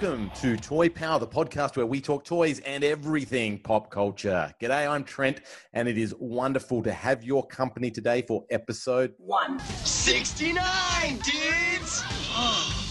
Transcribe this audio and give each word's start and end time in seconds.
Welcome 0.00 0.30
to 0.40 0.56
Toy 0.56 0.88
Power, 0.88 1.18
the 1.18 1.26
podcast 1.26 1.76
where 1.76 1.84
we 1.86 2.00
talk 2.00 2.22
toys 2.24 2.60
and 2.60 2.84
everything 2.84 3.58
pop 3.58 3.90
culture. 3.90 4.54
G'day, 4.60 4.88
I'm 4.88 5.02
Trent, 5.02 5.40
and 5.72 5.88
it 5.88 5.98
is 5.98 6.14
wonderful 6.20 6.84
to 6.84 6.92
have 6.92 7.24
your 7.24 7.44
company 7.48 7.90
today 7.90 8.22
for 8.22 8.44
episode 8.50 9.12
169, 9.18 11.18
dudes! 11.18 12.04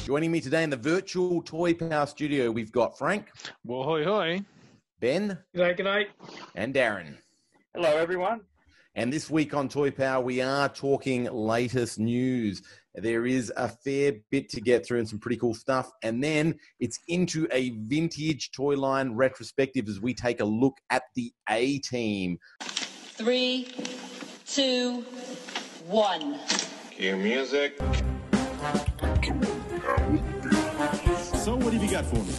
Joining 0.06 0.30
me 0.32 0.42
today 0.42 0.64
in 0.64 0.70
the 0.70 0.76
virtual 0.76 1.42
Toy 1.44 1.74
Power 1.74 2.08
studio, 2.08 2.52
we've 2.52 2.74
got 2.74 2.98
Frank, 2.98 3.30
Well, 3.64 3.84
hoi 3.84 4.04
hoi. 4.04 4.42
Ben, 5.00 5.38
G'day, 5.56 5.80
g'day. 5.80 6.06
and 6.56 6.74
Darren. 6.76 7.16
Hello, 7.74 7.96
everyone. 7.96 8.42
And 8.98 9.14
this 9.14 9.30
week 9.30 9.54
on 9.54 9.70
Toy 9.70 9.92
Power, 9.92 10.24
we 10.24 10.42
are 10.42 10.68
talking 10.68 11.26
latest 11.26 12.00
news. 12.00 12.64
There 12.96 13.28
is 13.28 13.54
a 13.56 13.70
fair 13.70 14.14
bit 14.32 14.50
to 14.50 14.60
get 14.60 14.88
through 14.88 14.98
and 14.98 15.08
some 15.08 15.20
pretty 15.20 15.38
cool 15.38 15.54
stuff. 15.54 15.92
And 16.02 16.24
then 16.24 16.56
it's 16.80 17.00
into 17.08 17.48
a 17.52 17.70
vintage 17.86 18.50
toy 18.54 18.76
line 18.76 19.14
retrospective 19.14 19.88
as 19.88 20.02
we 20.02 20.16
take 20.16 20.40
a 20.40 20.46
look 20.46 20.74
at 20.90 21.04
the 21.14 21.32
A 21.48 21.78
team. 21.78 22.40
Three, 22.60 23.68
two, 24.48 25.06
one. 25.86 26.40
Cue 26.90 27.18
music. 27.18 27.78
So 31.36 31.56
what 31.56 31.72
have 31.72 31.84
you 31.84 31.92
got 31.92 32.04
for 32.04 32.16
me? 32.16 32.34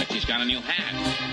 But 0.00 0.12
she's 0.12 0.24
got 0.24 0.40
a 0.40 0.44
new 0.44 0.58
hat. 0.58 1.27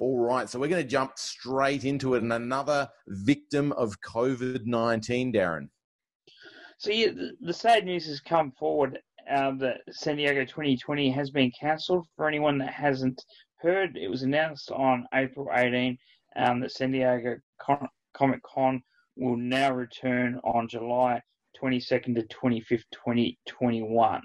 All 0.00 0.20
right, 0.20 0.48
so 0.48 0.60
we're 0.60 0.68
going 0.68 0.82
to 0.82 0.88
jump 0.88 1.18
straight 1.18 1.84
into 1.84 2.14
it. 2.14 2.22
And 2.22 2.32
another 2.32 2.88
victim 3.08 3.72
of 3.72 4.00
COVID 4.00 4.64
19, 4.64 5.32
Darren. 5.32 5.68
So, 6.78 6.90
yeah, 6.90 7.10
the, 7.40 7.52
sad 7.52 7.84
news 7.84 8.06
has 8.06 8.20
come 8.20 8.52
forward 8.52 9.00
uh, 9.30 9.52
that 9.58 9.80
San 9.90 10.16
Diego 10.16 10.44
2020 10.44 11.10
has 11.10 11.30
been 11.30 11.50
cancelled. 11.58 12.06
For 12.14 12.28
anyone 12.28 12.58
that 12.58 12.72
hasn't 12.72 13.24
heard, 13.56 13.96
it 13.96 14.08
was 14.08 14.22
announced 14.22 14.70
on 14.70 15.06
April 15.12 15.48
18 15.52 15.98
um, 16.36 16.60
that 16.60 16.70
San 16.70 16.92
Diego 16.92 17.36
Con- 17.60 17.88
Comic 18.14 18.40
Con 18.44 18.80
will 19.16 19.36
now 19.36 19.72
return 19.72 20.40
on 20.44 20.68
July 20.68 21.20
22nd 21.60 22.14
to 22.14 22.36
25th, 22.36 22.84
2021. 22.92 24.22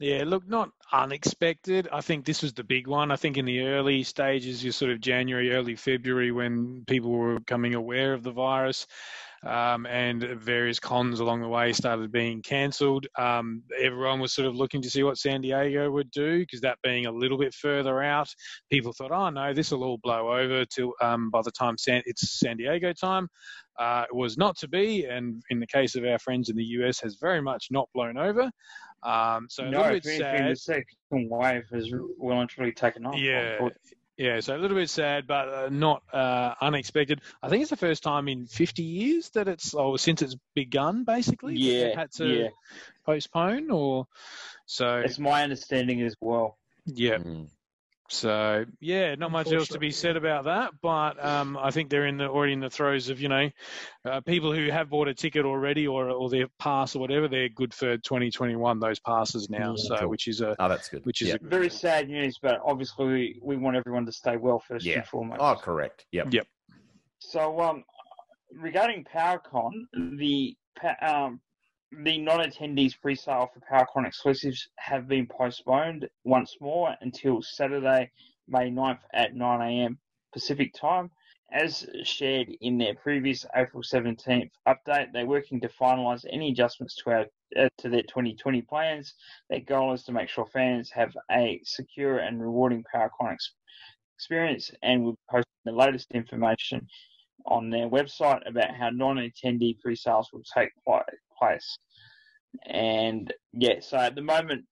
Yeah, 0.00 0.24
look, 0.26 0.48
not 0.48 0.70
unexpected. 0.92 1.88
I 1.92 2.00
think 2.00 2.24
this 2.24 2.42
was 2.42 2.52
the 2.52 2.64
big 2.64 2.88
one. 2.88 3.12
I 3.12 3.16
think 3.16 3.36
in 3.36 3.44
the 3.44 3.60
early 3.60 4.02
stages, 4.02 4.64
you 4.64 4.72
sort 4.72 4.90
of 4.90 5.00
January, 5.00 5.52
early 5.52 5.76
February, 5.76 6.32
when 6.32 6.84
people 6.88 7.12
were 7.12 7.38
becoming 7.38 7.74
aware 7.74 8.12
of 8.12 8.24
the 8.24 8.32
virus, 8.32 8.88
um, 9.46 9.86
and 9.86 10.22
various 10.22 10.80
cons 10.80 11.20
along 11.20 11.42
the 11.42 11.48
way 11.48 11.72
started 11.72 12.10
being 12.10 12.42
cancelled. 12.42 13.06
Um, 13.16 13.62
everyone 13.80 14.18
was 14.18 14.32
sort 14.32 14.48
of 14.48 14.56
looking 14.56 14.82
to 14.82 14.90
see 14.90 15.02
what 15.02 15.18
San 15.18 15.42
Diego 15.42 15.90
would 15.90 16.10
do 16.10 16.40
because 16.40 16.60
that 16.62 16.78
being 16.82 17.06
a 17.06 17.12
little 17.12 17.38
bit 17.38 17.54
further 17.54 18.02
out, 18.02 18.28
people 18.70 18.92
thought, 18.92 19.12
oh 19.12 19.30
no, 19.30 19.52
this 19.52 19.70
will 19.70 19.84
all 19.84 19.98
blow 20.02 20.32
over 20.32 20.64
till 20.64 20.92
um, 21.02 21.30
by 21.30 21.42
the 21.42 21.52
time 21.52 21.76
San- 21.78 22.02
it's 22.06 22.38
San 22.40 22.56
Diego 22.56 22.92
time. 22.92 23.28
Uh, 23.78 24.04
it 24.08 24.14
was 24.14 24.38
not 24.38 24.56
to 24.56 24.68
be, 24.68 25.04
and 25.04 25.42
in 25.50 25.58
the 25.58 25.66
case 25.66 25.96
of 25.96 26.04
our 26.04 26.18
friends 26.18 26.48
in 26.48 26.56
the 26.56 26.64
US, 26.64 27.00
has 27.00 27.16
very 27.20 27.42
much 27.42 27.68
not 27.70 27.88
blown 27.92 28.16
over. 28.16 28.50
Um, 29.04 29.48
so 29.50 29.64
a 29.64 29.70
no, 29.70 29.78
little 29.82 29.96
if 29.96 30.02
bit 30.04 30.18
sad. 30.18 30.50
the 30.50 30.56
second 30.56 31.30
wave 31.30 31.64
has 31.72 31.92
well 32.18 32.40
and 32.40 32.48
truly 32.48 32.72
taken 32.72 33.04
off. 33.04 33.18
Yeah, 33.18 33.68
yeah. 34.16 34.40
So 34.40 34.56
a 34.56 34.58
little 34.58 34.76
bit 34.76 34.88
sad, 34.88 35.26
but 35.26 35.48
uh, 35.48 35.68
not 35.70 36.02
uh, 36.12 36.54
unexpected. 36.60 37.20
I 37.42 37.48
think 37.48 37.60
it's 37.62 37.70
the 37.70 37.76
first 37.76 38.02
time 38.02 38.28
in 38.28 38.46
50 38.46 38.82
years 38.82 39.28
that 39.30 39.46
it's, 39.46 39.74
or 39.74 39.98
since 39.98 40.22
it's 40.22 40.36
begun, 40.54 41.04
basically. 41.04 41.54
that 41.54 41.60
Yeah, 41.60 41.98
had 41.98 42.12
to 42.12 42.26
yeah. 42.26 42.48
postpone, 43.04 43.70
or 43.70 44.06
so. 44.64 45.00
It's 45.00 45.18
my 45.18 45.42
understanding 45.42 46.00
as 46.00 46.16
well. 46.20 46.56
Yeah. 46.86 47.18
Mm. 47.18 47.48
So 48.10 48.66
yeah, 48.80 49.14
not 49.14 49.30
much 49.30 49.50
else 49.50 49.68
to 49.68 49.78
be 49.78 49.90
said 49.90 50.16
about 50.16 50.44
that. 50.44 50.72
But 50.82 51.22
um, 51.24 51.56
I 51.56 51.70
think 51.70 51.88
they're 51.88 52.06
in 52.06 52.18
the 52.18 52.28
already 52.28 52.52
in 52.52 52.60
the 52.60 52.68
throes 52.68 53.08
of 53.08 53.20
you 53.20 53.28
know 53.28 53.50
uh, 54.04 54.20
people 54.20 54.52
who 54.52 54.70
have 54.70 54.90
bought 54.90 55.08
a 55.08 55.14
ticket 55.14 55.46
already 55.46 55.86
or 55.86 56.10
or 56.10 56.28
their 56.28 56.46
pass 56.58 56.94
or 56.94 56.98
whatever. 56.98 57.28
They're 57.28 57.48
good 57.48 57.72
for 57.72 57.96
2021. 57.96 58.78
Those 58.78 59.00
passes 59.00 59.48
now, 59.48 59.74
so 59.76 59.96
Cool. 60.00 60.08
which 60.10 60.28
is 60.28 60.42
a 60.42 60.54
Oh, 60.58 60.68
that's 60.68 60.88
good. 60.88 61.04
which 61.06 61.22
is 61.22 61.28
Yeah. 61.28 61.36
a 61.42 61.46
Very 61.48 61.70
sad 61.70 62.08
news, 62.08 62.38
but 62.42 62.60
obviously 62.64 63.06
we, 63.06 63.40
we 63.42 63.56
want 63.56 63.76
everyone 63.76 64.04
to 64.06 64.12
stay 64.12 64.36
well 64.36 64.58
first 64.58 64.84
Yeah. 64.84 64.98
and 64.98 65.06
foremost. 65.06 65.40
Oh, 65.40 65.54
correct. 65.56 66.04
Yep. 66.12 66.34
Yep. 66.34 66.46
So, 67.20 67.58
um, 67.60 67.84
regarding 68.52 69.04
PowerCon, 69.04 69.70
the 70.18 70.54
um, 71.00 71.40
the 72.02 72.18
non-attendees 72.18 73.00
pre-sale 73.00 73.50
for 73.52 73.60
PowerCon 73.60 74.06
exclusives 74.06 74.68
have 74.76 75.06
been 75.06 75.26
postponed 75.26 76.08
once 76.24 76.56
more 76.60 76.94
until 77.00 77.42
Saturday, 77.42 78.10
May 78.48 78.70
9th 78.70 79.00
at 79.12 79.34
9 79.34 79.60
a.m. 79.60 79.98
Pacific 80.32 80.72
time. 80.74 81.10
As 81.52 81.86
shared 82.02 82.48
in 82.62 82.78
their 82.78 82.94
previous 82.94 83.46
April 83.54 83.82
17th 83.82 84.50
update, 84.66 85.12
they're 85.12 85.26
working 85.26 85.60
to 85.60 85.68
finalise 85.68 86.24
any 86.30 86.50
adjustments 86.50 86.96
to 86.96 87.10
our 87.10 87.26
uh, 87.56 87.68
to 87.78 87.88
their 87.88 88.02
2020 88.02 88.62
plans. 88.62 89.14
Their 89.48 89.60
goal 89.60 89.92
is 89.92 90.02
to 90.04 90.12
make 90.12 90.28
sure 90.28 90.46
fans 90.46 90.90
have 90.90 91.12
a 91.30 91.60
secure 91.62 92.18
and 92.18 92.40
rewarding 92.40 92.84
PowerCon 92.92 93.32
ex- 93.32 93.54
experience, 94.16 94.72
and 94.82 95.04
we'll 95.04 95.18
post 95.30 95.46
the 95.64 95.70
latest 95.72 96.10
information 96.12 96.88
on 97.46 97.70
their 97.70 97.88
website 97.88 98.40
about 98.48 98.74
how 98.74 98.90
non-attendee 98.90 99.78
pre-sales 99.80 100.30
will 100.32 100.42
take 100.54 100.70
pla- 100.84 101.02
place. 101.38 101.78
And 102.66 103.32
yeah, 103.52 103.80
so 103.80 103.96
at 103.98 104.14
the 104.14 104.22
moment, 104.22 104.64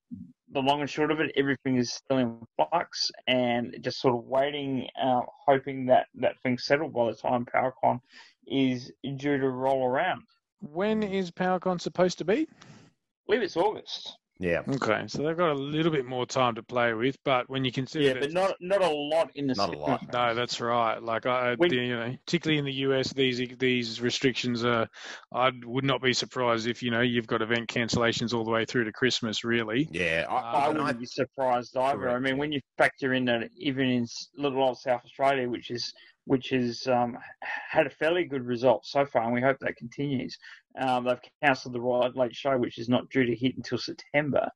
the 0.52 0.60
long 0.60 0.80
and 0.82 0.90
short 0.90 1.10
of 1.10 1.20
it, 1.20 1.32
everything 1.36 1.76
is 1.76 1.92
still 1.92 2.18
in 2.18 2.38
flux, 2.56 3.10
and 3.26 3.76
just 3.80 4.00
sort 4.00 4.14
of 4.14 4.24
waiting, 4.24 4.86
uh, 5.02 5.20
hoping 5.46 5.86
that 5.86 6.06
that 6.16 6.34
things 6.42 6.64
settle 6.64 6.88
by 6.88 7.06
the 7.10 7.16
time 7.16 7.46
PowerCon 7.46 8.00
is 8.46 8.92
due 9.16 9.38
to 9.38 9.48
roll 9.48 9.84
around. 9.86 10.22
when 10.60 11.02
is 11.02 11.30
PowerCon 11.30 11.80
supposed 11.80 12.18
to 12.18 12.24
be? 12.24 12.46
I 12.50 13.26
believe 13.26 13.42
it's 13.42 13.56
August. 13.56 14.16
Yeah. 14.38 14.62
Okay, 14.68 15.04
so 15.06 15.22
they've 15.22 15.36
got 15.36 15.50
a 15.50 15.54
little 15.54 15.92
bit 15.92 16.04
more 16.04 16.26
time 16.26 16.56
to 16.56 16.62
play 16.64 16.92
with, 16.94 17.16
but 17.24 17.48
when 17.48 17.64
you 17.64 17.70
consider 17.70 18.04
Yeah, 18.06 18.14
but 18.18 18.32
not 18.32 18.54
not 18.60 18.82
a 18.82 18.88
lot 18.90 19.30
in 19.36 19.46
the 19.46 19.54
Not 19.54 19.72
a 19.74 19.78
lot. 19.78 20.00
schedule. 20.00 20.20
no, 20.20 20.34
that's 20.34 20.60
right. 20.60 21.00
Like 21.00 21.26
I, 21.26 21.54
When- 21.54 21.70
the, 21.70 21.76
you 21.76 21.96
know, 21.96 22.16
particularly 22.26 22.58
in 22.58 22.64
the 22.64 22.72
US, 22.90 23.12
these 23.12 23.40
these 23.58 24.00
restrictions 24.00 24.64
are. 24.64 24.88
I 25.32 25.50
would 25.64 25.84
not 25.84 26.02
be 26.02 26.12
surprised 26.12 26.66
if 26.66 26.82
you 26.82 26.90
know 26.90 27.02
you've 27.02 27.26
got 27.28 27.40
event 27.42 27.68
cancellations 27.68 28.34
all 28.34 28.44
the 28.44 28.50
way 28.50 28.64
through 28.64 28.84
to 28.84 28.92
Christmas. 28.92 29.44
Really, 29.44 29.86
Yeah. 29.92 30.26
I, 30.28 30.34
uh, 30.34 30.40
I 30.40 30.64
I, 30.64 30.68
wouldn't 30.68 30.86
I, 30.86 30.92
be 30.92 31.06
surprised 31.06 31.76
either. 31.76 32.08
I 32.10 32.18
mean, 32.18 32.36
when 32.36 32.50
you 32.52 32.60
factor 32.78 33.12
in 33.14 33.24
that 33.26 33.48
even 33.56 33.88
in 33.88 34.06
little 34.36 34.62
old 34.62 34.78
South 34.78 35.02
Australia, 35.04 35.48
which 35.48 35.70
is 35.70 35.92
which 36.24 36.50
has 36.50 36.86
um, 36.86 37.16
had 37.42 37.86
a 37.86 37.90
fairly 37.90 38.24
good 38.24 38.44
result 38.44 38.86
so 38.86 39.04
far, 39.04 39.24
and 39.24 39.32
we 39.32 39.40
hope 39.40 39.58
that 39.60 39.76
continues. 39.76 40.36
Um, 40.80 41.04
they've 41.04 41.18
cancelled 41.42 41.74
the 41.74 41.80
Royal 41.80 42.04
Adelaide 42.04 42.34
show, 42.34 42.56
which 42.56 42.78
is 42.78 42.88
not 42.88 43.08
due 43.10 43.24
to 43.24 43.34
hit 43.34 43.56
until 43.56 43.78
September. 43.78 44.48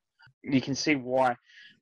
You 0.43 0.61
can 0.61 0.75
see 0.75 0.94
why 0.94 1.35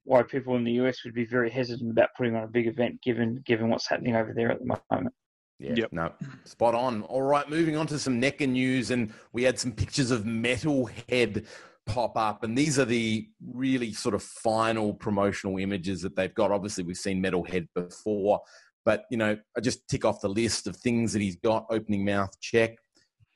why 0.06 0.22
people 0.22 0.56
in 0.56 0.64
the 0.64 0.72
US 0.72 1.02
would 1.04 1.14
be 1.14 1.24
very 1.24 1.50
hesitant 1.50 1.90
about 1.90 2.10
putting 2.16 2.36
on 2.36 2.44
a 2.44 2.48
big 2.48 2.66
event, 2.66 3.00
given 3.02 3.42
given 3.46 3.68
what's 3.70 3.88
happening 3.88 4.16
over 4.16 4.32
there 4.34 4.50
at 4.50 4.58
the 4.58 4.76
moment. 4.90 5.14
Yeah, 5.60 5.74
Yep. 5.76 5.92
no, 5.92 6.12
spot 6.44 6.74
on. 6.74 7.02
All 7.02 7.22
right, 7.22 7.48
moving 7.48 7.76
on 7.76 7.86
to 7.88 7.98
some 7.98 8.20
NECA 8.20 8.48
news, 8.48 8.90
and 8.90 9.12
we 9.32 9.44
had 9.44 9.58
some 9.58 9.72
pictures 9.72 10.10
of 10.10 10.24
Metalhead 10.24 11.46
pop 11.86 12.16
up, 12.16 12.42
and 12.42 12.56
these 12.58 12.78
are 12.78 12.84
the 12.84 13.28
really 13.52 13.92
sort 13.92 14.14
of 14.14 14.22
final 14.22 14.92
promotional 14.94 15.58
images 15.58 16.02
that 16.02 16.16
they've 16.16 16.34
got. 16.34 16.50
Obviously, 16.50 16.82
we've 16.82 16.96
seen 16.96 17.22
Metalhead 17.22 17.68
before, 17.74 18.40
but 18.84 19.04
you 19.10 19.16
know, 19.16 19.36
I 19.56 19.60
just 19.60 19.86
tick 19.88 20.04
off 20.04 20.20
the 20.20 20.28
list 20.28 20.66
of 20.66 20.76
things 20.76 21.12
that 21.12 21.22
he's 21.22 21.36
got. 21.36 21.66
Opening 21.70 22.04
mouth, 22.04 22.38
check. 22.40 22.76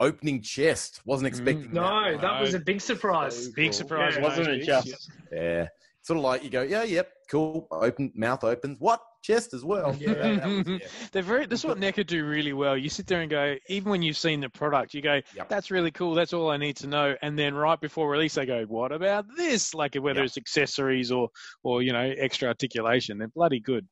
Opening 0.00 0.40
chest, 0.42 1.00
wasn't 1.04 1.26
mm. 1.26 1.28
expecting 1.28 1.72
No, 1.72 2.12
that. 2.12 2.20
that 2.20 2.40
was 2.40 2.54
a 2.54 2.60
big 2.60 2.80
surprise. 2.80 3.48
big 3.48 3.72
surprise, 3.72 4.14
Yeah. 4.16 4.22
Wasn't 4.22 4.46
it 4.46 4.64
pics, 4.64 4.66
just? 4.66 5.10
Yeah, 5.32 5.66
sort 6.02 6.18
of 6.18 6.24
like 6.24 6.44
you 6.44 6.50
go, 6.50 6.62
yeah, 6.62 6.84
yep, 6.84 7.10
cool. 7.30 7.66
Open 7.72 8.12
mouth 8.14 8.44
opens. 8.44 8.76
What 8.78 9.00
chest 9.28 9.54
as 9.54 9.64
well. 9.64 9.94
Yeah. 9.98 10.14
that 10.14 10.46
was- 10.46 10.66
yeah. 10.66 10.78
They're 11.12 11.22
very. 11.22 11.46
That's 11.46 11.64
what 11.64 11.78
NECA 11.78 12.06
do 12.06 12.24
really 12.26 12.52
well. 12.52 12.76
You 12.76 12.88
sit 12.88 13.06
there 13.06 13.20
and 13.20 13.30
go, 13.30 13.56
even 13.68 13.90
when 13.90 14.02
you've 14.02 14.16
seen 14.16 14.40
the 14.40 14.48
product, 14.48 14.94
you 14.94 15.02
go, 15.02 15.20
Yep. 15.36 15.48
"That's 15.48 15.70
really 15.70 15.90
cool. 15.90 16.14
That's 16.14 16.32
all 16.32 16.50
I 16.50 16.56
need 16.56 16.76
to 16.78 16.86
know." 16.86 17.14
And 17.22 17.38
then 17.38 17.54
right 17.54 17.80
before 17.80 18.10
release, 18.10 18.34
they 18.34 18.46
go, 18.46 18.64
"What 18.64 18.90
about 18.92 19.26
this?" 19.36 19.74
Like 19.74 19.94
whether 19.94 20.20
Yep. 20.20 20.26
it's 20.26 20.36
accessories 20.38 21.12
or, 21.12 21.28
or 21.62 21.82
you 21.82 21.92
know, 21.92 22.12
extra 22.18 22.48
articulation. 22.48 23.18
They're 23.18 23.28
bloody 23.28 23.60
good. 23.60 23.86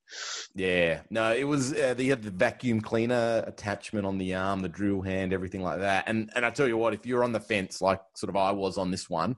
Yeah, 0.54 1.02
no, 1.10 1.32
it 1.34 1.44
was. 1.44 1.72
Uh, 1.74 1.94
they 1.94 2.06
had 2.06 2.22
the 2.22 2.30
vacuum 2.30 2.80
cleaner 2.80 3.44
attachment 3.46 4.06
on 4.06 4.18
the 4.18 4.34
arm, 4.34 4.60
the 4.62 4.68
drill 4.68 5.02
hand, 5.02 5.32
everything 5.32 5.62
like 5.62 5.80
that. 5.80 6.04
And 6.06 6.30
and 6.34 6.44
I 6.46 6.50
tell 6.50 6.66
you 6.68 6.76
what, 6.76 6.94
if 6.94 7.04
you're 7.06 7.24
on 7.24 7.32
the 7.32 7.40
fence 7.40 7.80
like 7.82 8.00
sort 8.14 8.30
of 8.30 8.36
I 8.36 8.50
was 8.52 8.78
on 8.78 8.90
this 8.90 9.08
one, 9.10 9.36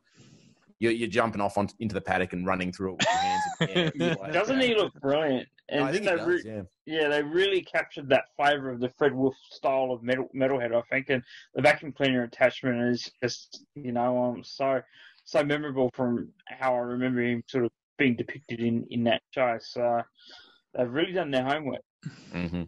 you're, 0.78 0.92
you're 0.92 1.08
jumping 1.08 1.40
off 1.40 1.58
on, 1.58 1.68
into 1.80 1.94
the 1.94 2.00
paddock 2.00 2.32
and 2.32 2.46
running 2.46 2.72
through 2.72 2.92
it 2.92 2.98
with 2.98 3.06
your 3.12 3.20
hands 3.20 3.92
in 3.94 3.98
the 3.98 4.16
like, 4.20 4.32
Doesn't 4.32 4.60
he 4.60 4.74
look 4.74 4.92
brilliant? 5.00 5.48
No, 5.70 5.84
I 5.84 5.92
think 5.92 6.04
they 6.04 6.12
he 6.12 6.16
does, 6.16 6.26
re- 6.26 6.42
yeah. 6.44 6.62
yeah, 6.86 7.08
they 7.08 7.22
really 7.22 7.62
captured 7.62 8.08
that 8.08 8.24
flavour 8.36 8.70
of 8.70 8.80
the 8.80 8.90
Fred 8.96 9.12
Wolf 9.14 9.34
style 9.50 9.90
of 9.92 10.02
metal 10.02 10.28
metalhead, 10.34 10.74
I 10.74 10.82
think, 10.90 11.10
and 11.10 11.22
the 11.54 11.62
vacuum 11.62 11.92
cleaner 11.92 12.22
attachment 12.22 12.94
is 12.94 13.10
just 13.22 13.64
you 13.74 13.92
know 13.92 14.22
um 14.22 14.42
so 14.42 14.80
so 15.24 15.44
memorable 15.44 15.90
from 15.94 16.30
how 16.46 16.74
I 16.74 16.78
remember 16.78 17.20
him 17.22 17.42
sort 17.48 17.64
of 17.64 17.70
being 17.98 18.16
depicted 18.16 18.60
in 18.60 18.86
in 18.90 19.04
that 19.04 19.20
show. 19.30 19.58
So 19.60 20.02
they've 20.74 20.90
really 20.90 21.12
done 21.12 21.30
their 21.30 21.44
homework. 21.44 21.82
hmm 22.32 22.62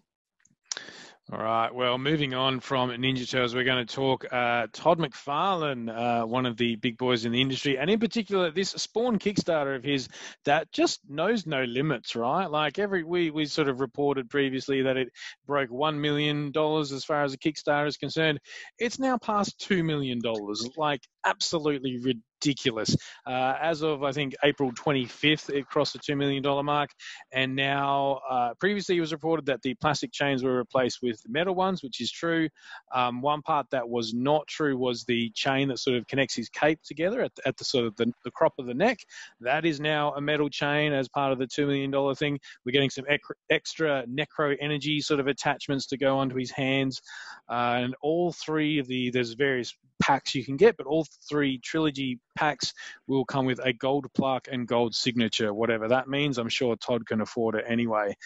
All 1.32 1.38
right. 1.38 1.72
Well, 1.72 1.96
moving 1.96 2.34
on 2.34 2.58
from 2.58 2.90
Ninja 2.90 3.28
Turtles, 3.30 3.54
we're 3.54 3.62
going 3.62 3.86
to 3.86 3.94
talk 3.94 4.24
uh, 4.32 4.66
Todd 4.72 4.98
McFarlane, 4.98 5.88
uh, 5.88 6.26
one 6.26 6.44
of 6.44 6.56
the 6.56 6.74
big 6.74 6.98
boys 6.98 7.24
in 7.24 7.30
the 7.30 7.40
industry, 7.40 7.78
and 7.78 7.88
in 7.88 8.00
particular 8.00 8.50
this 8.50 8.70
Spawn 8.70 9.16
Kickstarter 9.20 9.76
of 9.76 9.84
his 9.84 10.08
that 10.44 10.72
just 10.72 10.98
knows 11.08 11.46
no 11.46 11.62
limits, 11.62 12.16
right? 12.16 12.50
Like 12.50 12.80
every 12.80 13.04
we 13.04 13.30
we 13.30 13.46
sort 13.46 13.68
of 13.68 13.78
reported 13.80 14.28
previously 14.28 14.82
that 14.82 14.96
it 14.96 15.12
broke 15.46 15.70
one 15.70 16.00
million 16.00 16.50
dollars 16.50 16.90
as 16.90 17.04
far 17.04 17.22
as 17.22 17.30
the 17.30 17.38
Kickstarter 17.38 17.86
is 17.86 17.96
concerned. 17.96 18.40
It's 18.80 18.98
now 18.98 19.16
past 19.16 19.56
two 19.60 19.84
million 19.84 20.20
dollars, 20.20 20.68
like 20.76 21.02
absolutely 21.24 22.00
ridiculous. 22.40 22.96
Uh, 23.26 23.54
as 23.60 23.82
of 23.82 24.02
I 24.02 24.12
think 24.12 24.34
April 24.44 24.72
25th, 24.72 25.50
it 25.50 25.66
crossed 25.66 25.92
the 25.92 25.98
two 25.98 26.16
million 26.16 26.42
dollar 26.42 26.62
mark, 26.62 26.90
and 27.32 27.54
now 27.54 28.20
uh, 28.28 28.54
previously 28.58 28.96
it 28.96 29.00
was 29.00 29.12
reported 29.12 29.46
that 29.46 29.62
the 29.62 29.74
plastic 29.74 30.12
chains 30.12 30.42
were 30.42 30.56
replaced 30.56 30.98
with 31.02 31.20
metal 31.28 31.54
ones, 31.54 31.82
which 31.82 32.00
is 32.00 32.10
true. 32.10 32.48
Um, 32.94 33.20
one 33.20 33.42
part 33.42 33.66
that 33.70 33.88
was 33.88 34.14
not 34.14 34.46
true 34.46 34.76
was 34.76 35.04
the 35.04 35.30
chain 35.34 35.68
that 35.68 35.78
sort 35.78 35.96
of 35.96 36.06
connects 36.06 36.34
his 36.34 36.48
cape 36.48 36.80
together 36.84 37.22
at, 37.22 37.32
at 37.44 37.56
the 37.56 37.64
sort 37.64 37.86
of 37.86 37.96
the, 37.96 38.12
the 38.24 38.30
crop 38.30 38.54
of 38.58 38.66
the 38.66 38.74
neck. 38.74 38.98
That 39.40 39.64
is 39.64 39.80
now 39.80 40.14
a 40.14 40.20
metal 40.20 40.48
chain 40.48 40.92
as 40.92 41.08
part 41.08 41.32
of 41.32 41.38
the 41.38 41.46
two 41.46 41.66
million 41.66 41.90
dollar 41.90 42.14
thing. 42.14 42.38
We're 42.64 42.72
getting 42.72 42.90
some 42.90 43.04
ec- 43.08 43.20
extra 43.50 44.04
necro 44.06 44.56
energy 44.60 45.00
sort 45.00 45.20
of 45.20 45.26
attachments 45.26 45.86
to 45.88 45.98
go 45.98 46.18
onto 46.18 46.36
his 46.36 46.50
hands, 46.50 47.00
uh, 47.48 47.80
and 47.82 47.94
all 48.02 48.32
three 48.32 48.78
of 48.78 48.86
the 48.86 49.10
there's 49.10 49.34
various 49.34 49.74
packs 50.00 50.34
you 50.34 50.44
can 50.44 50.56
get, 50.56 50.76
but 50.76 50.86
all 50.86 51.06
three 51.28 51.58
trilogy 51.58 52.18
packs 52.40 52.72
will 53.06 53.24
come 53.24 53.44
with 53.44 53.60
a 53.62 53.72
gold 53.72 54.06
plaque 54.14 54.48
and 54.50 54.66
gold 54.66 54.94
signature, 54.94 55.52
whatever 55.52 55.88
that 55.88 56.08
means. 56.08 56.38
I'm 56.38 56.48
sure 56.48 56.74
Todd 56.76 57.06
can 57.06 57.20
afford 57.20 57.54
it 57.54 57.64
anyway. 57.68 58.16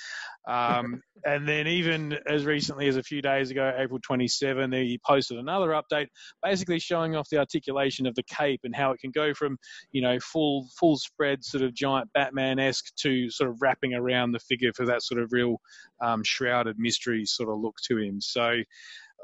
Um, 0.46 1.02
and 1.25 1.49
then 1.49 1.66
even 1.66 2.16
as 2.26 2.44
recently 2.44 2.87
as 2.87 2.96
a 2.96 3.02
few 3.02 3.20
days 3.20 3.50
ago, 3.50 3.75
April 3.76 3.99
27, 4.02 4.72
he 4.72 5.00
posted 5.05 5.38
another 5.38 5.70
update, 5.70 6.06
basically 6.43 6.78
showing 6.78 7.16
off 7.16 7.28
the 7.28 7.38
articulation 7.38 8.06
of 8.06 8.14
the 8.14 8.22
cape 8.22 8.61
and 8.62 8.75
how 8.75 8.93
it 8.93 9.00
can 9.00 9.11
go 9.11 9.34
from, 9.34 9.58
you 9.90 10.00
know, 10.00 10.19
full 10.20 10.69
full 10.78 10.96
spread 10.96 11.44
sort 11.44 11.64
of 11.64 11.75
giant 11.75 12.12
Batman-esque 12.12 12.94
to 12.96 13.28
sort 13.31 13.50
of 13.50 13.61
wrapping 13.61 13.94
around 13.94 14.32
the 14.32 14.38
figure 14.38 14.72
for 14.75 14.87
that 14.87 15.02
sort 15.02 15.20
of 15.20 15.32
real 15.32 15.56
um, 16.00 16.22
shrouded 16.22 16.78
mystery 16.78 17.25
sort 17.25 17.50
of 17.50 17.58
look 17.58 17.76
to 17.88 17.99
him. 17.99 18.20
So. 18.20 18.56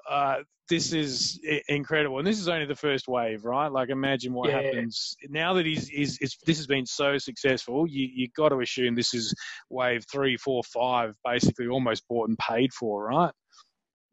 Uh, 0.08 0.38
this 0.70 0.94
is 0.94 1.38
incredible, 1.68 2.18
and 2.18 2.26
this 2.26 2.38
is 2.40 2.48
only 2.48 2.64
the 2.64 2.74
first 2.74 3.08
wave, 3.08 3.44
right? 3.44 3.70
Like, 3.70 3.90
imagine 3.90 4.32
what 4.32 4.48
Yeah. 4.48 4.62
happens 4.62 5.14
now 5.28 5.52
that 5.52 5.66
he's, 5.66 5.88
he's, 5.88 6.16
this 6.18 6.56
has 6.56 6.66
been 6.66 6.86
so 6.86 7.18
successful. 7.18 7.86
You 7.86 8.08
you 8.14 8.28
got 8.34 8.48
to 8.50 8.60
assume 8.60 8.94
this 8.94 9.12
is 9.12 9.34
wave 9.68 10.04
three, 10.10 10.38
four, 10.38 10.62
five, 10.64 11.14
basically 11.24 11.66
almost 11.66 12.08
bought 12.08 12.28
and 12.30 12.38
paid 12.38 12.72
for, 12.72 13.04
right? 13.08 13.32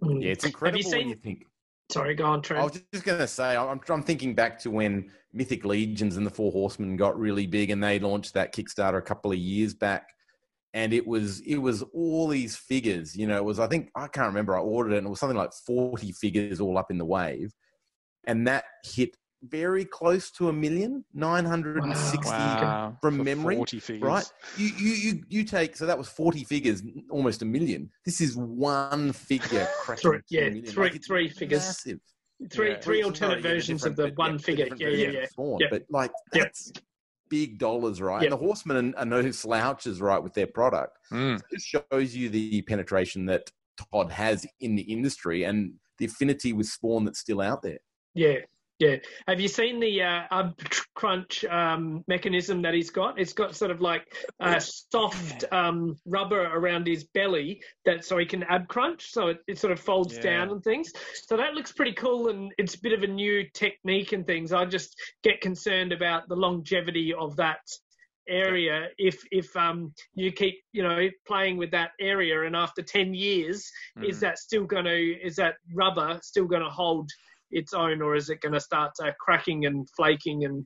Mm. 0.04 0.22
Yeah, 0.22 0.32
it's 0.32 0.44
incredible 0.46 0.84
when 0.84 1.00
seen- 1.00 1.10
you 1.10 1.16
think. 1.16 1.46
Sorry, 1.90 2.16
go 2.16 2.26
on, 2.26 2.42
I 2.52 2.64
was 2.66 2.82
just 2.92 3.06
going 3.06 3.20
to 3.20 3.28
say, 3.28 3.56
I'm, 3.56 3.80
I'm 3.88 4.04
thinking 4.04 4.36
back 4.36 4.60
to 4.60 4.70
when 4.70 5.10
Mythic 5.32 5.64
Legions 5.64 6.18
and 6.18 6.26
the 6.26 6.30
Four 6.30 6.52
Horsemen 6.52 6.98
got 6.98 7.18
really 7.18 7.48
big, 7.48 7.70
and 7.70 7.82
they 7.82 7.98
launched 7.98 8.34
that 8.34 8.54
Kickstarter 8.54 8.98
a 8.98 9.02
couple 9.02 9.32
of 9.32 9.38
years 9.38 9.74
back, 9.74 10.10
and 10.74 10.94
it 10.94 11.08
was 11.08 11.40
it 11.42 11.58
was 11.58 11.84
all 11.94 12.28
these 12.28 12.56
figures. 12.56 13.16
You 13.16 13.28
know, 13.28 13.38
it 13.38 13.44
was 13.46 13.60
I 13.60 13.68
think 13.68 13.90
I 13.96 14.08
can't 14.08 14.28
remember. 14.28 14.56
I 14.56 14.60
ordered 14.62 14.94
it, 14.94 14.98
and 15.00 15.08
it 15.08 15.10
was 15.10 15.20
something 15.20 15.38
like 15.38 15.52
40 15.66 16.12
figures 16.14 16.60
all 16.60 16.78
up 16.78 16.92
in 16.92 16.98
the 16.98 17.06
wave, 17.06 17.54
and 18.26 18.48
that 18.48 18.66
hit 18.84 19.16
very 19.44 19.86
close 19.86 20.32
to 20.32 20.50
a 20.50 20.54
million, 20.54 21.06
960 21.14 22.28
Wow. 22.28 22.98
from 23.02 23.18
For 23.18 23.24
memory, 23.24 23.56
40 23.56 23.80
figures. 23.80 24.02
right? 24.04 24.26
You, 24.58 24.68
you 24.78 24.92
you 24.94 25.24
you 25.30 25.44
take 25.44 25.76
so 25.78 25.86
that 25.86 25.98
was 25.98 26.10
40 26.10 26.44
figures, 26.44 26.82
almost 27.12 27.42
a 27.42 27.46
million. 27.46 27.90
This 28.06 28.20
is 28.20 28.36
one 28.36 29.12
figure 29.14 29.68
cracking 29.82 30.02
Three- 30.02 30.20
yeah, 30.30 30.46
million. 30.50 30.66
three- 30.66 30.90
it's 30.90 31.08
three 31.08 31.30
figures. 31.30 31.60
massive. 31.66 32.00
Three 32.52 32.70
Yeah. 32.72 32.80
three 32.80 33.04
alternate 33.04 33.42
versions 33.42 33.84
of 33.86 33.96
the 33.96 34.10
one 34.16 34.34
yeah, 34.34 34.38
figure. 34.40 34.68
Yeah, 34.76 34.88
yeah, 34.90 35.10
yeah. 35.10 35.26
Spawn. 35.28 35.58
Yeah. 35.60 35.68
But 35.72 35.84
like 35.90 36.12
Yeah. 36.34 36.44
that's 36.44 36.72
big 37.30 37.58
dollars, 37.58 38.02
right? 38.02 38.22
Yeah. 38.22 38.28
And 38.28 38.34
the 38.34 38.38
Horsemen 38.38 38.94
are, 38.96 39.06
no 39.06 39.32
slouches, 39.32 40.02
right, 40.02 40.22
with 40.22 40.34
their 40.34 40.48
product. 40.48 40.98
Mm. 41.12 41.40
So 41.58 41.82
shows 41.92 42.16
you 42.16 42.30
the 42.30 42.62
penetration 42.64 43.26
that 43.28 43.52
Todd 43.92 44.12
has 44.12 44.46
in 44.60 44.76
the 44.76 44.84
industry 44.84 45.44
and 45.44 45.74
the 45.98 46.06
affinity 46.06 46.54
with 46.54 46.68
Spawn 46.68 47.06
that's 47.06 47.20
still 47.20 47.42
out 47.42 47.62
there. 47.62 47.80
Yeah, 48.14 48.40
yeah. 48.80 48.98
Have 49.28 49.40
you 49.40 49.48
seen 49.48 49.80
the 49.80 50.04
uh, 50.04 50.22
ab 50.32 50.56
crunch 50.96 51.44
um, 51.46 52.04
mechanism 52.08 52.62
that 52.62 52.74
he's 52.74 52.92
got? 52.92 53.20
It's 53.20 53.34
got 53.34 53.56
sort 53.56 53.72
of 53.72 53.82
like 53.82 54.06
uh, 54.40 54.60
soft 54.60 55.46
um, 55.52 55.96
rubber 56.06 56.44
around 56.44 56.86
his 56.88 57.06
belly 57.06 57.62
that 57.86 58.06
so 58.06 58.18
he 58.18 58.26
can 58.26 58.44
ab 58.44 58.68
crunch, 58.68 59.12
so 59.12 59.28
it, 59.30 59.40
it 59.48 59.58
sort 59.58 59.74
of 59.74 59.80
folds 59.80 60.16
Yeah. 60.16 60.22
down 60.22 60.50
and 60.52 60.64
things. 60.64 60.92
So 61.26 61.38
that 61.38 61.54
looks 61.56 61.72
pretty 61.72 61.94
cool, 61.94 62.30
and 62.30 62.54
it's 62.58 62.76
a 62.76 62.82
bit 62.82 62.94
of 62.94 63.04
a 63.04 63.08
new 63.08 63.50
technique 63.54 64.12
and 64.14 64.26
things. 64.28 64.54
I 64.54 64.66
just 64.66 64.96
get 65.24 65.42
concerned 65.42 65.92
about 65.92 66.28
the 66.30 66.36
longevity 66.36 67.14
of 67.14 67.36
that 67.38 67.62
area 68.30 68.90
if 68.98 69.24
if 69.32 69.56
um 69.56 69.94
you 70.14 70.34
keep 70.34 70.56
you 70.74 70.84
know 70.84 71.08
playing 71.26 71.56
with 71.56 71.72
that 71.72 71.92
area 72.02 72.44
and 72.44 72.58
after 72.58 72.82
10 72.82 73.14
years 73.14 73.72
is 74.02 74.18
Mm. 74.18 74.20
that 74.20 74.38
still 74.38 74.66
going 74.66 74.84
to 74.84 75.26
is 75.26 75.38
that 75.38 75.56
rubber 75.74 76.20
still 76.22 76.46
going 76.46 76.62
to 76.62 76.70
hold 76.70 77.10
its 77.52 77.74
own, 77.74 78.02
or 78.02 78.16
is 78.16 78.30
it 78.30 78.42
going 78.42 78.54
to 78.54 78.60
start 78.60 78.92
uh, 79.04 79.12
cracking 79.20 79.66
and 79.66 79.88
flaking 79.96 80.46
and 80.46 80.66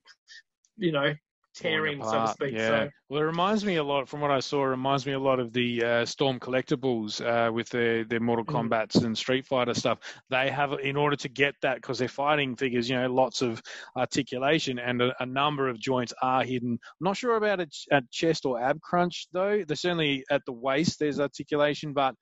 you 0.77 0.91
know 0.91 1.13
tearing, 1.53 2.01
so 2.03 2.21
to 2.21 2.27
speak? 2.29 2.53
Yeah. 2.53 2.67
So 2.67 2.89
Well, 3.09 3.21
it 3.21 3.25
reminds 3.25 3.65
me 3.65 3.75
a 3.75 3.83
lot, 3.83 4.07
from 4.07 4.21
what 4.21 4.31
I 4.31 4.39
saw, 4.39 4.63
it 4.63 4.69
reminds 4.69 5.05
me 5.05 5.11
a 5.11 5.19
lot 5.19 5.39
of 5.39 5.51
the 5.51 5.83
uh, 5.83 6.05
Storm 6.05 6.39
collectibles 6.39 7.19
uh, 7.21 7.51
with 7.51 7.67
their, 7.69 8.05
their 8.05 8.21
Mortal 8.21 8.45
Mm. 8.45 8.69
Kombat's 8.69 8.95
and 8.95 9.17
Street 9.17 9.45
Fighter 9.45 9.73
stuff. 9.73 9.99
They 10.29 10.49
have, 10.49 10.71
in 10.81 10.95
order 10.95 11.17
to 11.17 11.29
get 11.29 11.55
that, 11.61 11.75
because 11.75 11.99
they're 11.99 12.07
fighting 12.07 12.55
figures, 12.55 12.89
you 12.89 12.95
know, 12.95 13.13
lots 13.13 13.41
of 13.41 13.61
articulation 13.97 14.79
and 14.79 15.01
a, 15.01 15.13
a 15.21 15.25
number 15.25 15.67
of 15.67 15.77
joints 15.77 16.13
are 16.21 16.43
hidden. 16.45 16.71
I'm 16.71 17.03
not 17.03 17.17
sure 17.17 17.35
about 17.35 17.59
a, 17.59 17.67
a 17.91 18.01
chest 18.11 18.45
or 18.45 18.61
ab 18.61 18.79
crunch, 18.79 19.27
though. 19.33 19.63
There's 19.67 19.81
certainly 19.81 20.23
at 20.31 20.43
the 20.45 20.53
waist, 20.53 20.99
there's 20.99 21.19
articulation, 21.19 21.91
but 21.91 22.15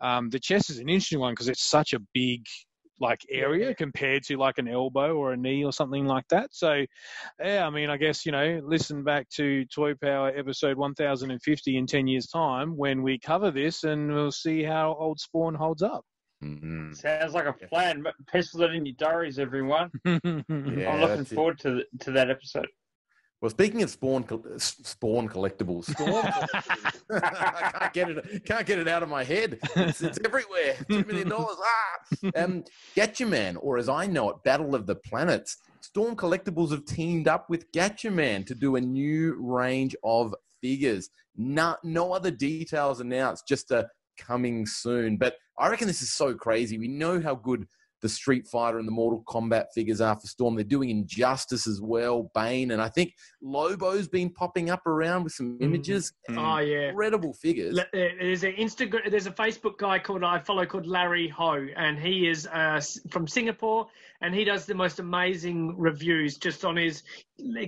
um, 0.00 0.30
the 0.30 0.38
chest 0.38 0.70
is 0.70 0.78
an 0.78 0.88
interesting 0.88 1.18
one 1.18 1.32
because 1.32 1.48
it's 1.48 1.68
such 1.68 1.92
a 1.92 2.00
big 2.14 2.44
like 3.00 3.20
area 3.30 3.74
compared 3.74 4.22
to 4.24 4.36
like 4.36 4.58
an 4.58 4.68
elbow 4.68 5.14
or 5.16 5.32
a 5.32 5.36
knee 5.36 5.64
or 5.64 5.72
something 5.72 6.06
like 6.06 6.26
that. 6.28 6.48
So, 6.52 6.84
yeah, 7.42 7.66
I 7.66 7.70
mean, 7.70 7.90
I 7.90 7.96
guess 7.96 8.24
you 8.24 8.32
know, 8.32 8.60
listen 8.64 9.02
back 9.04 9.28
to 9.30 9.64
Toy 9.66 9.94
Power 9.94 10.32
episode 10.36 10.76
1050 10.76 11.76
in 11.76 11.86
10 11.86 12.06
years' 12.06 12.26
time 12.26 12.76
when 12.76 13.02
we 13.02 13.18
cover 13.18 13.50
this, 13.50 13.84
and 13.84 14.12
we'll 14.12 14.32
see 14.32 14.62
how 14.62 14.96
old 14.98 15.20
Spawn 15.20 15.54
holds 15.54 15.82
up. 15.82 16.04
Mm-hmm. 16.44 16.92
Sounds 16.92 17.32
like 17.32 17.46
a 17.46 17.52
plan. 17.66 18.04
Pencil 18.26 18.62
it 18.62 18.74
in 18.74 18.84
your 18.84 18.94
diaries, 18.98 19.38
everyone. 19.38 19.90
Yeah, 20.04 20.92
I'm 20.92 21.00
looking 21.00 21.16
that's 21.16 21.32
it. 21.32 21.34
forward 21.34 21.58
to 21.60 21.82
to 22.00 22.10
that 22.12 22.30
episode. 22.30 22.68
Well, 23.42 23.50
speaking 23.50 23.82
of 23.82 23.90
Spawn, 23.90 24.24
col- 24.24 24.44
Spawn 24.58 25.28
collectibles, 25.28 25.84
Storm 25.90 26.24
collectibles. 26.24 27.00
I 27.22 27.70
can't 27.78 27.92
get 27.92 28.10
it. 28.10 28.44
Can't 28.46 28.66
get 28.66 28.78
it 28.78 28.88
out 28.88 29.02
of 29.02 29.10
my 29.10 29.24
head. 29.24 29.58
It's, 29.76 30.00
it's 30.00 30.18
everywhere. 30.24 30.76
Two 30.90 31.04
million 31.04 31.28
dollars. 31.28 31.56
Ah, 31.62 32.30
um, 32.42 32.64
Gatchaman, 32.96 33.58
or 33.60 33.76
as 33.76 33.88
I 33.90 34.06
know 34.06 34.30
it, 34.30 34.42
Battle 34.44 34.74
of 34.74 34.86
the 34.86 34.96
Planets. 34.96 35.58
Storm 35.82 36.16
Collectibles 36.16 36.70
have 36.70 36.84
teamed 36.86 37.28
up 37.28 37.48
with 37.50 37.70
Gatchaman 37.72 38.46
to 38.46 38.54
do 38.54 38.76
a 38.76 38.80
new 38.80 39.36
range 39.38 39.94
of 40.02 40.34
figures. 40.60 41.10
No, 41.36 41.76
no 41.84 42.12
other 42.12 42.30
details 42.30 43.00
announced. 43.00 43.46
Just 43.46 43.70
a 43.70 43.88
coming 44.18 44.66
soon. 44.66 45.18
But 45.18 45.36
I 45.58 45.68
reckon 45.68 45.86
this 45.86 46.02
is 46.02 46.12
so 46.12 46.34
crazy. 46.34 46.78
We 46.78 46.88
know 46.88 47.20
how 47.20 47.34
good 47.34 47.66
the 48.02 48.08
Street 48.08 48.46
Fighter 48.46 48.78
and 48.78 48.86
the 48.86 48.92
Mortal 48.92 49.22
Kombat 49.26 49.66
figures 49.74 50.00
are 50.00 50.14
for 50.14 50.26
Storm. 50.26 50.54
They're 50.54 50.64
doing 50.64 50.90
Injustice 50.90 51.66
as 51.66 51.80
well, 51.80 52.30
Bane, 52.34 52.70
and 52.72 52.82
I 52.82 52.88
think 52.88 53.14
Lobo's 53.42 54.08
been 54.08 54.30
popping 54.30 54.70
up 54.70 54.86
around 54.86 55.24
with 55.24 55.32
some 55.32 55.58
mm. 55.58 55.62
images. 55.62 56.12
Oh 56.30 56.58
yeah, 56.58 56.90
Incredible 56.90 57.32
figures. 57.34 57.78
There's 57.92 58.44
an 58.44 58.52
Instagram. 58.52 59.10
There's 59.10 59.26
a 59.26 59.32
Facebook 59.32 59.78
guy 59.78 59.98
called 59.98 60.24
I 60.24 60.38
follow 60.38 60.66
called 60.66 60.86
Larry 60.86 61.28
Ho, 61.28 61.66
and 61.76 61.98
he 61.98 62.28
is 62.28 62.46
uh, 62.46 62.80
from 63.10 63.26
Singapore, 63.26 63.88
and 64.22 64.34
he 64.34 64.44
does 64.44 64.66
the 64.66 64.74
most 64.74 64.98
amazing 64.98 65.76
reviews 65.76 66.36
just 66.36 66.64
on 66.64 66.76
his 66.76 67.02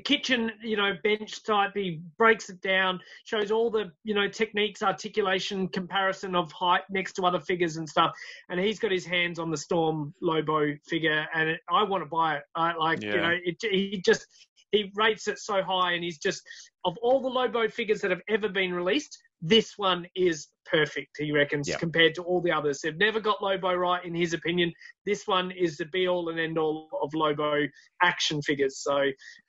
kitchen, 0.04 0.50
you 0.62 0.76
know, 0.76 0.92
bench 1.02 1.42
type. 1.44 1.72
He 1.74 2.00
breaks 2.16 2.48
it 2.48 2.60
down, 2.60 3.00
shows 3.24 3.50
all 3.50 3.70
the 3.70 3.90
you 4.04 4.14
know 4.14 4.28
techniques, 4.28 4.82
articulation, 4.82 5.68
comparison 5.68 6.34
of 6.34 6.50
height 6.52 6.82
next 6.90 7.14
to 7.14 7.22
other 7.22 7.40
figures 7.40 7.76
and 7.76 7.88
stuff. 7.88 8.12
And 8.48 8.58
he's 8.58 8.78
got 8.78 8.92
his 8.92 9.04
hands 9.04 9.38
on 9.38 9.50
the 9.50 9.56
Storm 9.56 10.14
Lobo 10.22 10.74
figure, 10.86 11.26
and 11.34 11.50
it, 11.50 11.60
I 11.70 11.82
want 11.82 12.02
to 12.02 12.08
buy 12.08 12.36
it. 12.36 12.42
I 12.54 12.74
like 12.74 13.02
you 13.02 13.16
know, 13.16 13.36
it, 13.44 13.56
he 13.60 14.02
just 14.04 14.26
he 14.72 14.90
rates 14.94 15.28
it 15.28 15.38
so 15.38 15.62
high, 15.62 15.92
and 15.92 16.04
he's 16.04 16.18
just 16.18 16.42
of 16.84 16.96
all 17.02 17.20
the 17.20 17.28
Lobo 17.28 17.68
figures 17.68 18.00
that 18.00 18.10
have 18.10 18.22
ever 18.28 18.48
been 18.48 18.72
released, 18.72 19.18
this 19.40 19.74
one 19.76 20.06
is 20.14 20.48
perfect. 20.70 21.16
He 21.18 21.32
reckons 21.32 21.70
compared 21.76 22.14
to 22.16 22.22
all 22.22 22.40
the 22.40 22.50
others. 22.50 22.80
They've 22.82 22.96
never 22.96 23.20
got 23.20 23.42
Lobo 23.42 23.74
right, 23.74 24.04
in 24.04 24.14
his 24.14 24.34
opinion. 24.34 24.72
This 25.06 25.26
one 25.26 25.50
is 25.52 25.76
the 25.76 25.86
be 25.86 26.08
all 26.08 26.28
and 26.28 26.38
end 26.38 26.58
all 26.58 26.88
of 27.02 27.14
Lobo 27.14 27.66
action 28.02 28.42
figures. 28.42 28.78
So 28.82 28.96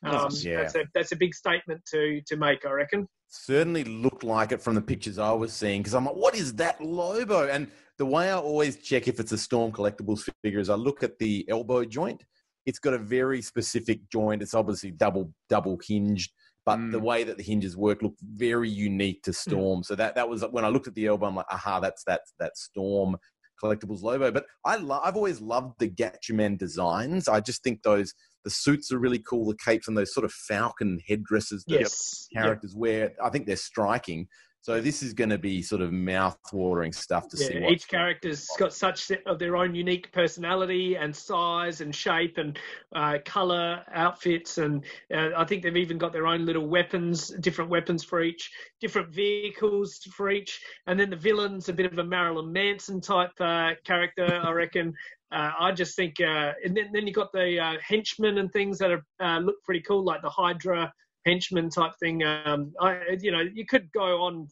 um, 0.03 0.29
yeah. 0.31 0.61
that's 0.61 0.75
a 0.75 0.83
that's 0.93 1.11
a 1.11 1.15
big 1.15 1.33
statement 1.33 1.81
to 1.91 2.21
to 2.27 2.37
make, 2.37 2.65
I 2.65 2.71
reckon. 2.71 3.07
certainly 3.27 3.83
looked 3.83 4.23
like 4.23 4.51
it 4.51 4.61
from 4.61 4.75
the 4.75 4.81
pictures 4.81 5.17
I 5.17 5.31
was 5.31 5.53
seeing 5.53 5.81
because 5.81 5.93
I'm 5.93 6.05
like, 6.05 6.15
what 6.15 6.35
is 6.35 6.53
that 6.55 6.81
Lobo? 6.81 7.47
And 7.47 7.67
the 7.97 8.05
way 8.05 8.29
I 8.29 8.37
always 8.37 8.77
check 8.77 9.07
if 9.07 9.19
it's 9.19 9.31
a 9.31 9.37
Storm 9.37 9.71
Collectibles 9.71 10.29
figure 10.43 10.59
is 10.59 10.69
I 10.69 10.75
look 10.75 11.03
at 11.03 11.17
the 11.19 11.45
elbow 11.49 11.83
joint. 11.83 12.23
It's 12.65 12.79
got 12.79 12.93
a 12.93 12.99
very 12.99 13.41
specific 13.41 13.99
joint. 14.11 14.41
It's 14.41 14.53
obviously 14.53 14.91
double 14.91 15.33
double 15.49 15.79
hinged, 15.85 16.31
but 16.69 16.91
the 16.91 16.99
mm. 16.99 17.03
way 17.03 17.23
that 17.23 17.37
the 17.37 17.43
hinges 17.43 17.75
work 17.75 18.03
look 18.03 18.13
very 18.21 18.69
unique 18.69 19.23
to 19.23 19.33
Storm. 19.33 19.83
So 19.83 19.95
that 19.95 20.13
that 20.15 20.29
was 20.29 20.45
when 20.51 20.65
I 20.65 20.69
looked 20.69 20.87
at 20.87 20.93
the 20.93 21.07
elbow, 21.07 21.25
I'm 21.25 21.35
like, 21.35 21.47
aha, 21.49 21.79
that's 21.79 22.03
that's 22.03 22.33
that 22.39 22.55
Storm 22.55 23.17
collectibles 23.61 24.03
logo. 24.03 24.31
But 24.31 24.45
I 24.63 24.75
lo- 24.75 25.01
I've 25.03 25.15
always 25.15 25.41
loved 25.41 25.79
the 25.79 25.89
Gatchaman 25.89 26.59
designs. 26.59 27.27
I 27.27 27.39
just 27.39 27.63
think 27.63 27.81
those 27.81 28.13
the 28.43 28.51
suits 28.51 28.91
are 28.91 28.99
really 28.99 29.19
cool, 29.19 29.47
the 29.47 29.57
capes 29.57 29.87
and 29.87 29.97
those 29.97 30.13
sort 30.13 30.25
of 30.25 30.31
falcon 30.31 30.99
headdresses 31.07 31.65
that 31.67 31.79
Yes. 31.81 32.27
Yep. 32.31 32.43
characters 32.43 32.75
wear. 32.75 33.13
I 33.23 33.29
think 33.29 33.47
they're 33.47 33.55
striking. 33.55 34.27
So 34.69 34.79
this 34.79 35.01
is 35.01 35.13
going 35.13 35.31
to 35.31 35.39
be 35.39 35.63
sort 35.63 35.81
of 35.81 35.91
mouth-watering 35.91 36.93
stuff 36.93 37.27
to 37.29 37.37
see. 37.37 37.55
Yeah, 37.55 37.61
What 37.61 37.71
each 37.71 37.87
character's 37.87 38.47
got 38.59 38.71
such 38.71 39.01
set 39.01 39.25
of 39.25 39.39
their 39.39 39.57
own 39.57 39.73
unique 39.73 40.11
personality 40.11 40.95
and 40.95 41.15
size 41.15 41.81
and 41.81 41.95
shape 41.95 42.37
and 42.37 42.55
uh, 42.95 43.17
color 43.25 43.83
outfits, 43.91 44.59
and 44.59 44.85
uh, 45.11 45.29
I 45.35 45.43
think 45.43 45.63
they've 45.63 45.75
even 45.75 45.97
got 45.97 46.13
their 46.13 46.27
own 46.27 46.45
little 46.45 46.67
weapons, 46.67 47.29
different 47.39 47.71
weapons 47.71 48.03
for 48.03 48.21
each, 48.21 48.51
different 48.79 49.09
vehicles 49.09 50.01
for 50.15 50.29
each, 50.29 50.61
and 50.85 50.99
then 50.99 51.09
the 51.09 51.15
villain's 51.15 51.67
a 51.69 51.73
bit 51.73 51.91
of 51.91 51.97
a 51.97 52.03
Marilyn 52.03 52.53
Manson 52.53 53.01
type 53.01 53.31
uh, 53.39 53.71
character, 53.83 54.27
I 54.31 54.51
reckon. 54.51 54.93
Uh, 55.31 55.49
I 55.59 55.71
just 55.71 55.95
think, 55.95 56.21
uh, 56.21 56.53
and 56.63 56.77
then 56.77 56.91
then 56.93 57.07
you 57.07 57.13
got 57.13 57.31
the 57.31 57.59
uh, 57.59 57.77
henchmen 57.81 58.37
and 58.37 58.53
things 58.53 58.77
that 58.77 58.91
are 58.91 59.03
uh, 59.19 59.39
look 59.39 59.55
pretty 59.63 59.81
cool, 59.81 60.03
like 60.03 60.21
the 60.21 60.29
Hydra 60.29 60.93
henchman 61.25 61.69
type 61.71 61.93
thing. 61.99 62.23
Um, 62.23 62.71
I, 62.79 63.17
you 63.19 63.31
know, 63.31 63.41
you 63.41 63.65
could 63.65 63.91
go 63.91 64.21
on 64.21 64.47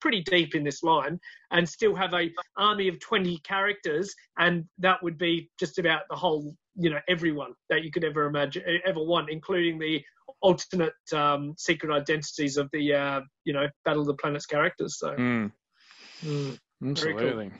pretty 0.00 0.22
deep 0.22 0.54
in 0.54 0.64
this 0.64 0.82
line 0.82 1.18
and 1.50 1.68
still 1.68 1.94
have 1.94 2.14
a 2.14 2.30
army 2.56 2.88
of 2.88 2.98
20 3.00 3.38
characters 3.38 4.14
and 4.38 4.64
that 4.78 5.02
would 5.02 5.18
be 5.18 5.50
just 5.58 5.78
about 5.78 6.02
the 6.10 6.16
whole 6.16 6.54
you 6.76 6.90
know 6.90 7.00
everyone 7.08 7.52
that 7.68 7.82
you 7.82 7.90
could 7.90 8.04
ever 8.04 8.26
imagine 8.26 8.62
ever 8.86 9.02
want 9.02 9.28
including 9.28 9.78
the 9.78 10.02
alternate 10.40 10.92
um, 11.12 11.54
secret 11.58 11.92
identities 11.92 12.56
of 12.56 12.68
the 12.72 12.94
uh, 12.94 13.20
you 13.44 13.52
know 13.52 13.66
battle 13.84 14.02
of 14.02 14.06
the 14.06 14.14
planets 14.14 14.46
characters 14.46 14.98
so 14.98 15.14
Mm. 16.24 16.58
mm, 16.82 16.98
very 16.98 17.14
cool. 17.14 17.50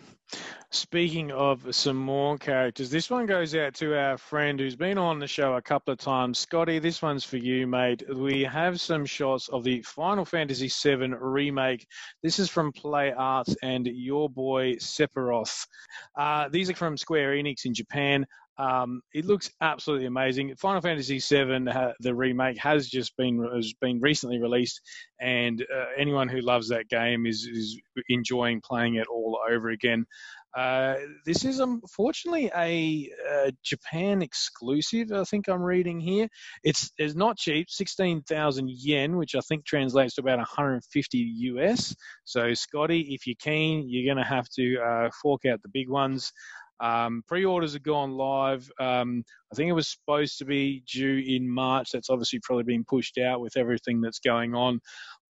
Speaking 0.70 1.32
of 1.32 1.74
some 1.74 1.96
more 1.96 2.36
characters, 2.36 2.90
this 2.90 3.08
one 3.08 3.24
goes 3.24 3.54
out 3.54 3.72
to 3.76 3.98
our 3.98 4.18
friend 4.18 4.60
who's 4.60 4.76
been 4.76 4.98
on 4.98 5.18
the 5.18 5.26
show 5.26 5.54
a 5.54 5.62
couple 5.62 5.92
of 5.92 5.98
times. 5.98 6.38
Scotty, 6.38 6.78
this 6.78 7.00
one's 7.00 7.24
for 7.24 7.38
you, 7.38 7.66
mate. 7.66 8.02
We 8.14 8.42
have 8.42 8.78
some 8.78 9.06
shots 9.06 9.48
of 9.48 9.64
the 9.64 9.80
Final 9.82 10.26
Fantasy 10.26 10.68
VII 10.68 11.14
remake. 11.18 11.86
This 12.22 12.38
is 12.38 12.50
from 12.50 12.72
Play 12.72 13.12
Arts 13.12 13.56
and 13.62 13.86
your 13.86 14.28
boy 14.28 14.74
Sephiroth. 14.74 15.66
Uh, 16.18 16.50
these 16.50 16.68
are 16.68 16.74
from 16.74 16.98
Square 16.98 17.32
Enix 17.32 17.64
in 17.64 17.72
Japan. 17.72 18.26
Um, 18.58 19.02
it 19.14 19.24
looks 19.24 19.50
absolutely 19.60 20.06
amazing. 20.06 20.54
Final 20.56 20.80
Fantasy 20.80 21.20
VII, 21.20 21.70
ha- 21.70 21.92
the 22.00 22.14
remake, 22.14 22.58
has 22.58 22.88
just 22.88 23.16
been 23.16 23.48
has 23.54 23.72
been 23.80 24.00
recently 24.00 24.40
released, 24.40 24.80
and 25.20 25.62
uh, 25.62 25.84
anyone 25.96 26.28
who 26.28 26.40
loves 26.40 26.68
that 26.68 26.88
game 26.88 27.24
is 27.24 27.44
is 27.44 27.80
enjoying 28.08 28.60
playing 28.60 28.96
it 28.96 29.06
all 29.06 29.38
over 29.48 29.70
again. 29.70 30.04
Uh, 30.56 30.96
this 31.24 31.44
is 31.44 31.60
unfortunately 31.60 32.50
a 32.56 33.08
uh, 33.30 33.50
Japan 33.62 34.22
exclusive. 34.22 35.12
I 35.12 35.22
think 35.22 35.46
I'm 35.48 35.62
reading 35.62 36.00
here. 36.00 36.26
It's 36.64 36.90
it's 36.98 37.14
not 37.14 37.38
cheap, 37.38 37.70
sixteen 37.70 38.22
thousand 38.22 38.70
yen, 38.70 39.16
which 39.16 39.36
I 39.36 39.40
think 39.40 39.66
translates 39.66 40.14
to 40.14 40.20
about 40.22 40.38
150 40.38 41.18
US. 41.18 41.94
So 42.24 42.54
Scotty, 42.54 43.14
if 43.14 43.24
you're 43.26 43.36
keen, 43.38 43.88
you're 43.88 44.12
going 44.12 44.24
to 44.24 44.28
have 44.28 44.48
to 44.56 44.78
uh, 44.80 45.10
fork 45.22 45.44
out 45.44 45.62
the 45.62 45.68
big 45.68 45.88
ones. 45.88 46.32
Um, 46.80 47.22
pre-orders 47.26 47.72
have 47.72 47.82
gone 47.82 48.12
live. 48.12 48.70
Um, 48.78 49.24
I 49.52 49.56
think 49.56 49.68
it 49.68 49.74
was 49.74 49.88
supposed 49.88 50.38
to 50.38 50.44
be 50.44 50.82
due 50.86 51.22
in 51.26 51.48
March. 51.48 51.90
That's 51.92 52.10
obviously 52.10 52.40
probably 52.42 52.64
been 52.64 52.84
pushed 52.84 53.18
out 53.18 53.40
with 53.40 53.56
everything 53.56 54.00
that's 54.00 54.20
going 54.20 54.54
on. 54.54 54.80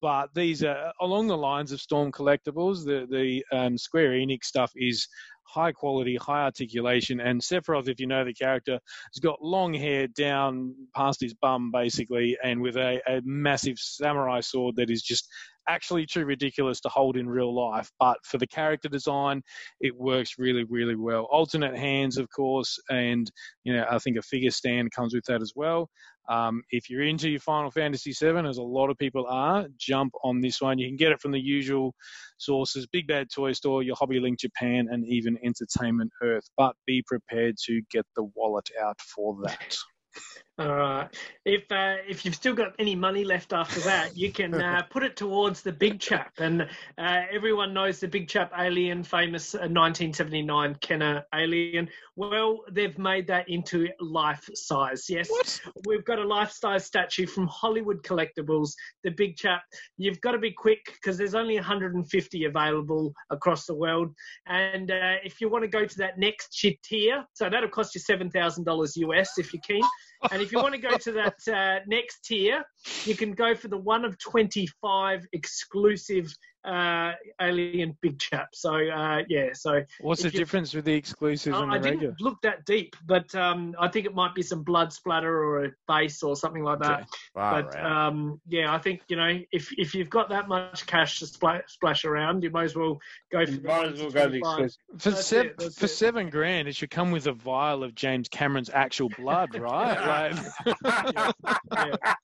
But 0.00 0.32
these 0.34 0.62
are 0.62 0.92
along 1.00 1.26
the 1.26 1.36
lines 1.36 1.72
of 1.72 1.80
Storm 1.80 2.12
Collectibles. 2.12 2.84
The 2.84 3.06
the 3.10 3.44
um, 3.56 3.76
Square 3.76 4.10
Enix 4.10 4.44
stuff 4.44 4.72
is 4.76 5.08
high 5.48 5.72
quality, 5.72 6.16
high 6.16 6.44
articulation, 6.44 7.20
and 7.20 7.40
Sephiroth, 7.40 7.88
if 7.88 7.98
you 7.98 8.06
know 8.06 8.24
the 8.24 8.34
character, 8.34 8.74
has 8.74 9.20
got 9.20 9.42
long 9.42 9.72
hair 9.74 10.06
down 10.06 10.74
past 10.94 11.20
his 11.20 11.34
bum 11.34 11.70
basically, 11.72 12.36
and 12.42 12.60
with 12.60 12.76
a, 12.76 13.00
a 13.08 13.22
massive 13.24 13.78
samurai 13.78 14.40
sword 14.40 14.76
that 14.76 14.90
is 14.90 15.02
just 15.02 15.28
actually 15.68 16.06
too 16.06 16.24
ridiculous 16.24 16.80
to 16.80 16.88
hold 16.88 17.16
in 17.16 17.28
real 17.28 17.54
life. 17.54 17.90
But 18.00 18.18
for 18.24 18.38
the 18.38 18.46
character 18.46 18.88
design, 18.88 19.42
it 19.80 19.94
works 19.96 20.34
really, 20.38 20.64
really 20.64 20.96
well. 20.96 21.28
Alternate 21.30 21.76
hands, 21.76 22.18
of 22.18 22.28
course, 22.34 22.78
and 22.90 23.30
you 23.64 23.74
know 23.74 23.86
I 23.88 23.98
think 23.98 24.16
a 24.16 24.22
figure 24.22 24.50
stand 24.50 24.90
comes 24.90 25.14
with 25.14 25.24
that 25.26 25.42
as 25.42 25.52
well. 25.54 25.88
Um, 26.28 26.62
if 26.70 26.90
you're 26.90 27.04
into 27.04 27.30
your 27.30 27.40
Final 27.40 27.70
Fantasy 27.70 28.12
VII, 28.12 28.46
as 28.46 28.58
a 28.58 28.62
lot 28.62 28.90
of 28.90 28.98
people 28.98 29.24
are, 29.28 29.66
jump 29.78 30.12
on 30.24 30.40
this 30.40 30.60
one. 30.60 30.78
You 30.78 30.86
can 30.86 30.96
get 30.96 31.12
it 31.12 31.20
from 31.20 31.32
the 31.32 31.40
usual 31.40 31.94
sources: 32.38 32.86
Big 32.86 33.06
Bad 33.06 33.28
Toy 33.34 33.52
Store, 33.52 33.82
your 33.82 33.96
Hobby 33.96 34.20
Link 34.20 34.38
Japan, 34.38 34.88
and 34.90 35.06
even 35.06 35.38
Entertainment 35.44 36.10
Earth. 36.22 36.48
But 36.56 36.74
be 36.86 37.02
prepared 37.06 37.56
to 37.66 37.80
get 37.90 38.06
the 38.16 38.24
wallet 38.34 38.68
out 38.82 39.00
for 39.00 39.36
that. 39.44 39.76
All 40.58 40.74
right. 40.74 41.08
If 41.44 41.70
uh, 41.70 41.98
if 42.08 42.24
you've 42.24 42.34
still 42.34 42.52
got 42.52 42.74
any 42.80 42.96
money 42.96 43.22
left 43.22 43.52
after 43.52 43.78
that, 43.80 44.16
you 44.16 44.32
can 44.32 44.54
uh, 44.54 44.82
put 44.90 45.04
it 45.04 45.14
towards 45.14 45.62
the 45.62 45.70
big 45.70 46.00
chap. 46.00 46.32
And 46.38 46.62
uh, 46.62 47.20
everyone 47.32 47.72
knows 47.72 48.00
the 48.00 48.08
big 48.08 48.28
chap 48.28 48.50
alien, 48.58 49.04
famous 49.04 49.54
uh, 49.54 49.70
1979 49.70 50.74
Kenner 50.80 51.24
alien. 51.32 51.88
Well, 52.16 52.64
they've 52.72 52.98
made 52.98 53.28
that 53.28 53.48
into 53.48 53.86
life 54.00 54.48
size. 54.52 55.04
Yes, 55.08 55.60
we've 55.86 56.04
got 56.04 56.18
a 56.18 56.26
life 56.26 56.50
size 56.50 56.84
statue 56.84 57.26
from 57.26 57.46
Hollywood 57.46 58.02
Collectibles. 58.02 58.72
The 59.04 59.10
big 59.10 59.36
chap. 59.36 59.62
You've 59.96 60.20
got 60.20 60.32
to 60.32 60.38
be 60.38 60.50
quick 60.50 60.80
because 60.86 61.16
there's 61.16 61.36
only 61.36 61.54
150 61.54 62.44
available 62.46 63.12
across 63.30 63.64
the 63.64 63.76
world. 63.76 64.12
And 64.48 64.90
uh, 64.90 65.18
if 65.22 65.40
you 65.40 65.48
want 65.48 65.62
to 65.62 65.68
go 65.68 65.86
to 65.86 65.98
that 65.98 66.18
next 66.18 66.60
tier, 66.82 67.24
so 67.34 67.48
that'll 67.48 67.68
cost 67.68 67.94
you 67.94 68.00
seven 68.00 68.28
thousand 68.28 68.64
dollars 68.64 68.96
US 68.96 69.38
if 69.38 69.54
you're 69.54 69.62
keen. 69.64 69.84
And 70.30 70.42
if 70.42 70.52
you 70.52 70.58
want 70.58 70.74
to 70.74 70.80
go 70.80 70.96
to 70.96 71.12
that 71.12 71.48
uh, 71.48 71.84
next 71.86 72.24
tier, 72.24 72.64
you 73.04 73.14
can 73.14 73.32
go 73.32 73.54
for 73.54 73.68
the 73.68 73.78
one 73.78 74.04
of 74.04 74.18
25 74.18 75.26
exclusive 75.32 76.34
uh, 76.68 77.12
alien 77.40 77.96
big 78.00 78.18
chap. 78.18 78.48
So, 78.54 78.74
uh, 78.74 79.22
yeah. 79.28 79.48
So, 79.54 79.82
What's 80.00 80.22
the 80.22 80.28
you- 80.30 80.38
difference 80.38 80.74
with 80.74 80.84
the 80.84 80.94
exclusive 80.94 81.54
Uh, 81.54 81.62
and 81.62 81.72
I 81.72 81.78
the 81.78 81.82
didn't 81.84 81.96
regular? 81.98 82.16
look 82.20 82.42
that 82.42 82.64
deep, 82.66 82.94
but 83.06 83.34
um, 83.34 83.74
I 83.80 83.88
think 83.88 84.06
it 84.06 84.14
might 84.14 84.34
be 84.34 84.42
some 84.42 84.62
blood 84.62 84.92
splatter 84.92 85.32
or 85.42 85.64
a 85.64 85.70
base 85.86 86.22
or 86.22 86.36
something 86.36 86.62
like 86.62 86.80
that. 86.80 87.00
Okay. 87.00 87.08
Far 87.34 87.62
But 87.62 87.76
out. 87.76 88.08
um, 88.08 88.40
yeah, 88.48 88.74
I 88.74 88.78
think 88.78 89.00
you 89.08 89.16
know 89.16 89.38
if 89.52 89.72
if 89.78 89.94
you've 89.94 90.10
got 90.10 90.28
that 90.28 90.48
much 90.48 90.86
cash 90.86 91.18
to 91.20 91.26
splash, 91.26 91.62
splash 91.68 92.04
around, 92.04 92.42
you 92.42 92.50
might 92.50 92.64
as 92.64 92.76
well 92.76 92.98
go 93.32 93.44
for 93.46 93.50
You 93.52 93.58
the 93.60 93.68
might 93.68 93.92
as 93.92 94.00
well 94.00 94.10
go 94.10 94.28
the 94.28 94.36
exclusive. 94.38 94.76
For, 94.98 95.10
That's 95.10 95.26
sev- 95.26 95.46
it, 95.46 95.72
for 95.74 95.84
it. 95.86 95.88
seven 95.88 96.28
grand, 96.30 96.68
it 96.68 96.76
should 96.76 96.90
come 96.90 97.10
with 97.10 97.26
a 97.26 97.32
vial 97.32 97.82
of 97.82 97.94
James 97.94 98.28
Cameron's 98.28 98.70
actual 98.70 99.08
blood, 99.16 99.54
right? 99.58 100.32
like, 100.64 101.24
yeah, 101.72 102.14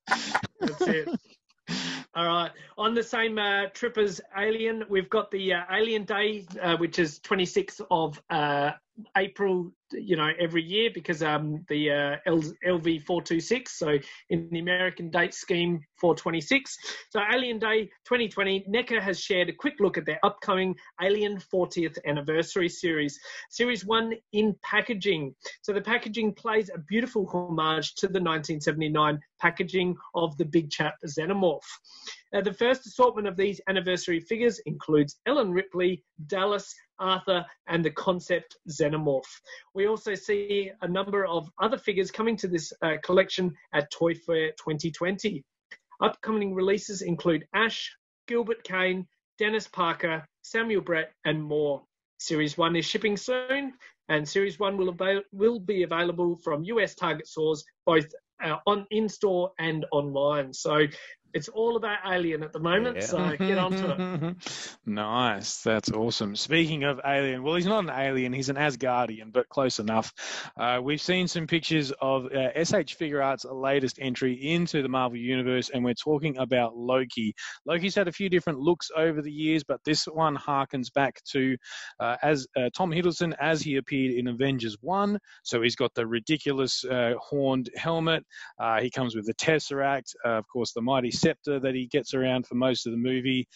that's 0.61 0.81
it. 0.83 1.09
All 2.15 2.27
right. 2.27 2.51
On 2.79 2.95
the 2.95 3.03
same 3.03 3.39
uh, 3.39 3.67
trip 3.73 3.99
as 3.99 4.21
Alien, 4.37 4.85
we've 4.89 5.11
got 5.11 5.31
the 5.31 5.55
uh, 5.55 5.63
Alien 5.71 6.05
Day, 6.05 6.47
uh, 6.63 6.77
which 6.77 6.99
is 6.99 7.21
26th 7.21 7.81
of 7.91 8.23
uh, 8.31 8.73
April, 9.17 9.73
you 9.93 10.17
know, 10.17 10.31
every 10.39 10.63
year 10.63 10.91
because 10.93 11.23
um, 11.23 11.65
the 11.69 11.91
uh, 11.91 12.17
LV 12.27 13.03
426, 13.03 13.79
so 13.79 13.99
in 14.31 14.49
the 14.51 14.61
American 14.61 15.11
date 15.11 15.35
scheme 15.35 15.81
426. 16.01 16.77
So 17.11 17.21
Alien 17.33 17.59
Day 17.59 17.85
2020, 18.07 18.67
NECA 18.69 19.01
has 19.01 19.21
shared 19.21 19.49
a 19.49 19.53
quick 19.53 19.75
look 19.81 19.99
at 19.99 20.07
their 20.07 20.21
upcoming 20.23 20.75
Alien 21.03 21.39
40th 21.53 21.99
anniversary 22.07 22.69
series, 22.69 23.19
Series 23.51 23.85
1 23.85 24.13
in 24.33 24.55
packaging. 24.63 25.35
So 25.63 25.73
the 25.73 25.81
packaging 25.81 26.35
plays 26.35 26.71
a 26.75 26.79
beautiful 26.79 27.27
homage 27.27 27.95
to 27.97 28.07
the 28.07 28.21
1979 28.21 29.19
packaging 29.41 29.97
of 30.15 30.37
the 30.37 30.45
Big 30.45 30.71
Chap 30.71 30.95
Xenomorph. 31.07 31.61
Uh, 32.35 32.41
the 32.41 32.53
first 32.53 32.85
assortment 32.85 33.29
of 33.29 33.37
these 33.37 33.61
anniversary 33.69 34.19
figures 34.19 34.59
includes 34.67 35.21
Ellen 35.27 35.53
Ripley, 35.53 36.03
Dallas, 36.27 36.75
Arthur, 36.99 37.47
and 37.69 37.85
the 37.85 37.91
concept 37.93 38.57
Xenomorph. 38.69 39.23
We 39.73 39.87
also 39.87 40.15
see 40.15 40.73
a 40.83 40.89
number 40.89 41.27
of 41.27 41.49
other 41.63 41.79
figures 41.79 42.11
coming 42.11 42.37
to 42.39 42.49
this 42.49 42.73
uh, 42.83 42.95
collection 43.05 43.55
at 43.73 43.91
Toy 43.93 44.15
Fair 44.15 44.51
2020. 44.59 45.45
Upcoming 46.03 46.55
releases 46.55 47.03
include 47.03 47.47
Ash, 47.55 47.95
Gilbert 48.27 48.65
Kane, 48.65 49.07
Dennis 49.39 49.69
Parker, 49.69 50.27
Samuel 50.43 50.81
Brett, 50.81 51.13
and 51.25 51.43
more. 51.43 51.85
Series 52.19 52.59
1 52.59 52.75
is 52.75 52.85
shipping 52.85 53.17
soon, 53.17 53.75
and 54.09 54.29
Series 54.29 54.59
1 54.59 54.77
will, 54.77 54.89
avail- 54.89 55.23
will 55.33 55.61
be 55.61 55.85
available 55.85 56.37
from 56.43 56.65
US 56.65 56.97
Target 56.97 57.29
stores 57.29 57.65
both 57.87 58.07
uh, 58.43 58.57
on 58.67 58.87
in 58.91 59.09
store 59.09 59.53
and 59.59 59.87
online. 59.93 60.53
So 60.53 60.87
it's 61.35 61.49
all 61.49 61.77
about 61.77 61.99
Alien 62.07 62.43
at 62.45 62.53
the 62.53 62.61
moment. 62.61 62.97
Yeah. 62.97 63.07
So 63.07 63.37
get 63.37 63.59
on 63.59 63.73
to 63.73 63.91
it. 63.91 64.37
nice. 64.87 65.63
That's 65.63 65.91
awesome. 65.91 66.37
Speaking 66.37 66.85
of 66.85 67.01
Alien, 67.05 67.43
well, 67.43 67.57
he's 67.57 67.67
not 67.67 67.85
an 67.85 67.91
alien, 67.91 68.33
he's 68.33 68.49
an 68.49 68.57
Asgardian, 68.57 69.33
but 69.33 69.49
close 69.49 69.81
enough. 69.81 70.13
Uh, 70.57 70.81
we've 70.83 71.01
seen 71.01 71.27
some 71.27 71.47
pictures 71.47 71.93
of 72.01 72.27
uh, 72.27 72.65
SH 72.65 72.97
Figuarts' 72.97 73.45
latest 73.51 73.99
entry 74.01 74.35
into 74.53 74.83
the 74.83 74.89
Marvel 74.89 75.19
Universe, 75.19 75.71
and 75.71 75.85
we're 75.85 75.95
talking 75.95 76.37
about 76.39 76.77
Loki. 76.77 77.35
Loki's 77.67 77.97
had 77.97 78.07
a 78.07 78.13
few 78.13 78.29
different 78.29 78.61
looks 78.61 78.91
over 78.97 79.21
the 79.21 79.33
years, 79.33 79.65
but 79.65 79.81
this 79.85 80.05
one 80.05 80.37
harkens 80.37 80.93
back 80.93 81.21
to 81.33 81.57
uh, 81.99 82.17
as 82.23 82.47
uh, 82.57 82.71
Tom 82.77 82.91
Hiddleston 82.91 83.35
as 83.41 83.61
he 83.61 83.77
appeared 83.77 84.15
in 84.15 84.29
Avengers 84.29 84.77
1. 84.81 85.19
So 85.43 85.63
he's 85.63 85.77
got 85.77 85.93
the 85.95 86.07
ridiculous 86.07 86.85
uh, 86.85 87.15
horned 87.21 87.71
helmet. 87.75 88.25
Uh, 88.59 88.81
he 88.81 88.91
comes 88.91 89.17
with 89.17 89.27
the 89.27 89.35
Tesseract, 89.35 90.15
uh, 90.25 90.39
of 90.39 90.49
course, 90.49 90.73
the 90.73 90.83
mighty 90.83 91.11
scepter 91.25 91.59
that 91.61 91.75
he 91.75 91.87
gets 91.87 92.15
around 92.15 92.47
for 92.47 92.55
most 92.57 92.87
of 92.87 92.93
the 92.93 92.99
movie. 92.99 93.47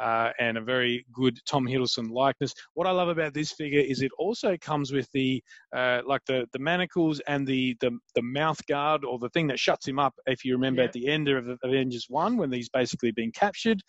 Uh, 0.00 0.30
and 0.40 0.58
a 0.58 0.60
very 0.60 1.06
good 1.12 1.38
Tom 1.46 1.64
Hiddleston 1.66 2.10
likeness. 2.10 2.52
What 2.76 2.88
I 2.88 2.90
love 2.90 3.06
about 3.06 3.32
this 3.32 3.52
figure 3.52 3.78
is 3.78 4.02
it 4.02 4.10
also 4.18 4.56
comes 4.56 4.92
with 4.92 5.08
the 5.12 5.40
uh, 5.78 6.00
like 6.04 6.24
the, 6.26 6.46
the 6.52 6.58
manacles 6.58 7.20
and 7.28 7.46
the, 7.46 7.76
the 7.80 7.92
the 8.16 8.22
mouth 8.22 8.60
guard 8.66 9.04
or 9.04 9.20
the 9.20 9.28
thing 9.28 9.46
that 9.50 9.60
shuts 9.60 9.86
him 9.86 10.00
up. 10.00 10.12
If 10.26 10.44
you 10.44 10.54
remember 10.54 10.82
Yeah. 10.82 10.88
at 10.88 10.94
the 10.94 11.06
end 11.06 11.28
of 11.28 11.46
Avengers 11.62 12.06
One 12.08 12.36
when 12.36 12.50
he's 12.50 12.68
basically 12.68 13.12
been 13.12 13.30
captured, 13.30 13.80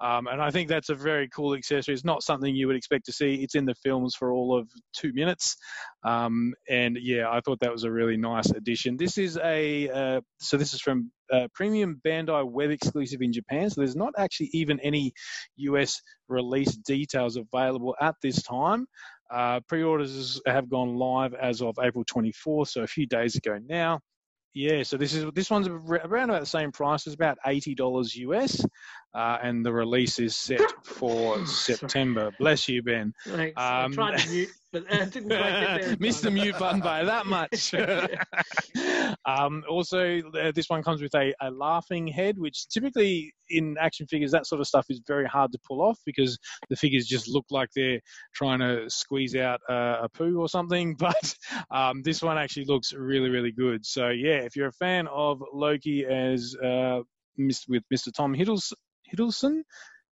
um, 0.00 0.28
and 0.28 0.40
I 0.40 0.50
think 0.50 0.70
that's 0.70 0.88
a 0.88 0.94
very 0.94 1.28
cool 1.28 1.52
accessory. 1.52 1.92
It's 1.94 2.06
not 2.06 2.22
something 2.22 2.56
you 2.56 2.66
would 2.68 2.76
expect 2.76 3.04
to 3.06 3.12
see. 3.12 3.34
It's 3.44 3.54
in 3.54 3.66
the 3.66 3.74
films 3.84 4.14
for 4.18 4.32
all 4.32 4.56
of 4.58 4.66
two 4.94 5.12
minutes, 5.12 5.58
um, 6.02 6.54
and 6.68 6.96
yeah, 7.00 7.30
I 7.30 7.40
thought 7.40 7.60
that 7.60 7.72
was 7.72 7.84
a 7.84 7.90
really 7.90 8.16
nice 8.16 8.50
addition. 8.50 8.96
This 8.96 9.18
is 9.18 9.36
a 9.36 9.88
uh, 9.88 10.20
so 10.38 10.56
this 10.56 10.72
is 10.72 10.80
from 10.80 11.10
uh, 11.30 11.48
Premium 11.54 12.00
Bandai 12.04 12.50
web 12.50 12.70
exclusive 12.70 13.20
in 13.20 13.32
Japan. 13.32 13.68
So 13.68 13.80
there's 13.80 13.96
not 13.96 14.14
actually 14.16 14.50
even 14.52 14.80
any 14.80 15.12
US 15.56 16.00
release 16.28 16.74
details 16.74 17.36
available 17.36 17.94
at 18.00 18.14
this 18.22 18.42
time. 18.42 18.86
Uh, 19.30 19.60
pre-orders 19.68 20.40
have 20.46 20.68
gone 20.68 20.96
live 20.96 21.34
as 21.34 21.62
of 21.62 21.76
April 21.80 22.04
24th, 22.04 22.68
so 22.68 22.82
a 22.82 22.86
few 22.86 23.06
days 23.06 23.36
ago 23.36 23.58
now. 23.64 24.00
Yeah, 24.52 24.82
so 24.82 24.96
this 24.96 25.14
is 25.14 25.30
this 25.32 25.48
one's 25.48 25.68
around 25.68 26.30
about 26.30 26.40
the 26.40 26.46
same 26.46 26.72
price. 26.72 27.06
It's 27.06 27.14
about 27.14 27.38
eighty 27.46 27.76
dollars 27.76 28.16
US, 28.16 28.64
uh, 29.14 29.38
and 29.42 29.64
the 29.64 29.72
release 29.72 30.18
is 30.18 30.36
set 30.36 30.60
for 30.84 31.44
September. 31.46 32.30
Bless 32.38 32.68
you, 32.68 32.82
Ben. 32.82 33.12
Thanks. 33.26 33.54
I 33.56 33.84
Um, 33.84 33.92
tried 33.92 34.18
to 34.18 34.30
mute, 34.30 34.48
but 34.72 34.84
uh, 34.92 35.04
didn't 35.06 35.28
quite 35.30 35.60
get 35.60 35.82
there. 35.82 35.96
Missed 36.00 36.22
the 36.22 36.30
mute 36.30 36.58
button 36.58 36.80
by 36.80 37.02
that 37.04 37.26
much. 37.26 37.74
um, 39.26 39.64
also, 39.68 40.20
uh, 40.40 40.52
this 40.54 40.68
one 40.68 40.82
comes 40.82 41.02
with 41.02 41.14
a, 41.14 41.34
a 41.40 41.50
laughing 41.50 42.06
head, 42.06 42.38
which 42.38 42.68
typically 42.68 43.32
in 43.48 43.76
action 43.80 44.06
figures, 44.06 44.30
that 44.30 44.46
sort 44.46 44.60
of 44.60 44.66
stuff 44.66 44.86
is 44.90 45.00
very 45.06 45.26
hard 45.26 45.50
to 45.52 45.58
pull 45.66 45.82
off 45.82 45.98
because 46.06 46.38
the 46.68 46.76
figures 46.76 47.06
just 47.06 47.28
look 47.28 47.44
like 47.50 47.68
they're 47.74 48.00
trying 48.34 48.60
to 48.60 48.88
squeeze 48.88 49.34
out 49.34 49.60
uh, 49.68 49.98
a 50.02 50.08
poo 50.08 50.38
or 50.38 50.48
something. 50.48 50.94
But 50.96 51.34
um, 51.72 52.02
this 52.02 52.22
one 52.22 52.38
actually 52.38 52.66
looks 52.66 52.92
really, 52.92 53.28
really 53.30 53.52
good. 53.52 53.84
So, 53.84 54.10
yeah, 54.10 54.36
if 54.42 54.54
you're 54.54 54.68
a 54.68 54.72
fan 54.72 55.08
of 55.08 55.42
Loki 55.52 56.04
as 56.06 56.54
uh, 56.62 57.00
with 57.38 57.82
Mr. 57.92 58.12
Tom 58.14 58.34
Hiddles- 58.34 58.72
Hiddleston, 59.14 59.62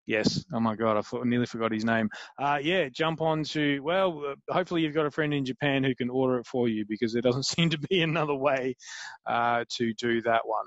Yes. 0.08 0.42
Oh 0.54 0.58
my 0.58 0.74
God, 0.74 0.96
I 0.96 1.02
thought, 1.02 1.26
nearly 1.26 1.44
forgot 1.44 1.70
his 1.70 1.84
name. 1.84 2.08
Uh, 2.40 2.58
yeah, 2.62 2.88
jump 2.88 3.20
on 3.20 3.44
to, 3.44 3.78
well, 3.80 4.22
uh, 4.26 4.52
hopefully 4.52 4.80
you've 4.80 4.94
got 4.94 5.04
a 5.04 5.10
friend 5.10 5.34
in 5.34 5.44
Japan 5.44 5.84
who 5.84 5.94
can 5.94 6.08
order 6.08 6.38
it 6.38 6.46
for 6.46 6.66
you 6.66 6.86
because 6.88 7.12
there 7.12 7.20
doesn't 7.20 7.42
seem 7.44 7.68
to 7.68 7.78
be 7.78 8.00
another 8.02 8.34
way 8.34 8.74
uh, 9.26 9.64
to 9.76 9.92
do 9.92 10.22
that 10.22 10.40
one. 10.46 10.64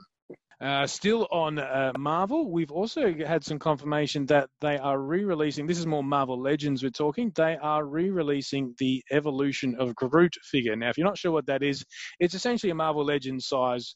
Uh, 0.61 0.85
still 0.85 1.27
on 1.31 1.57
uh, 1.57 1.91
Marvel, 1.97 2.51
we've 2.51 2.69
also 2.69 3.15
had 3.15 3.43
some 3.43 3.57
confirmation 3.57 4.27
that 4.27 4.47
they 4.61 4.77
are 4.77 4.99
re 4.99 5.23
releasing, 5.23 5.65
this 5.65 5.79
is 5.79 5.87
more 5.87 6.03
Marvel 6.03 6.39
Legends 6.39 6.83
we're 6.83 6.91
talking, 6.91 7.31
they 7.33 7.57
are 7.57 7.83
re 7.83 8.11
releasing 8.11 8.75
the 8.77 9.03
Evolution 9.09 9.75
of 9.79 9.95
Groot 9.95 10.35
figure. 10.43 10.75
Now, 10.75 10.89
if 10.89 10.99
you're 10.99 11.07
not 11.07 11.17
sure 11.17 11.31
what 11.31 11.47
that 11.47 11.63
is, 11.63 11.83
it's 12.19 12.35
essentially 12.35 12.69
a 12.69 12.75
Marvel 12.75 13.03
Legends 13.03 13.47
size 13.47 13.95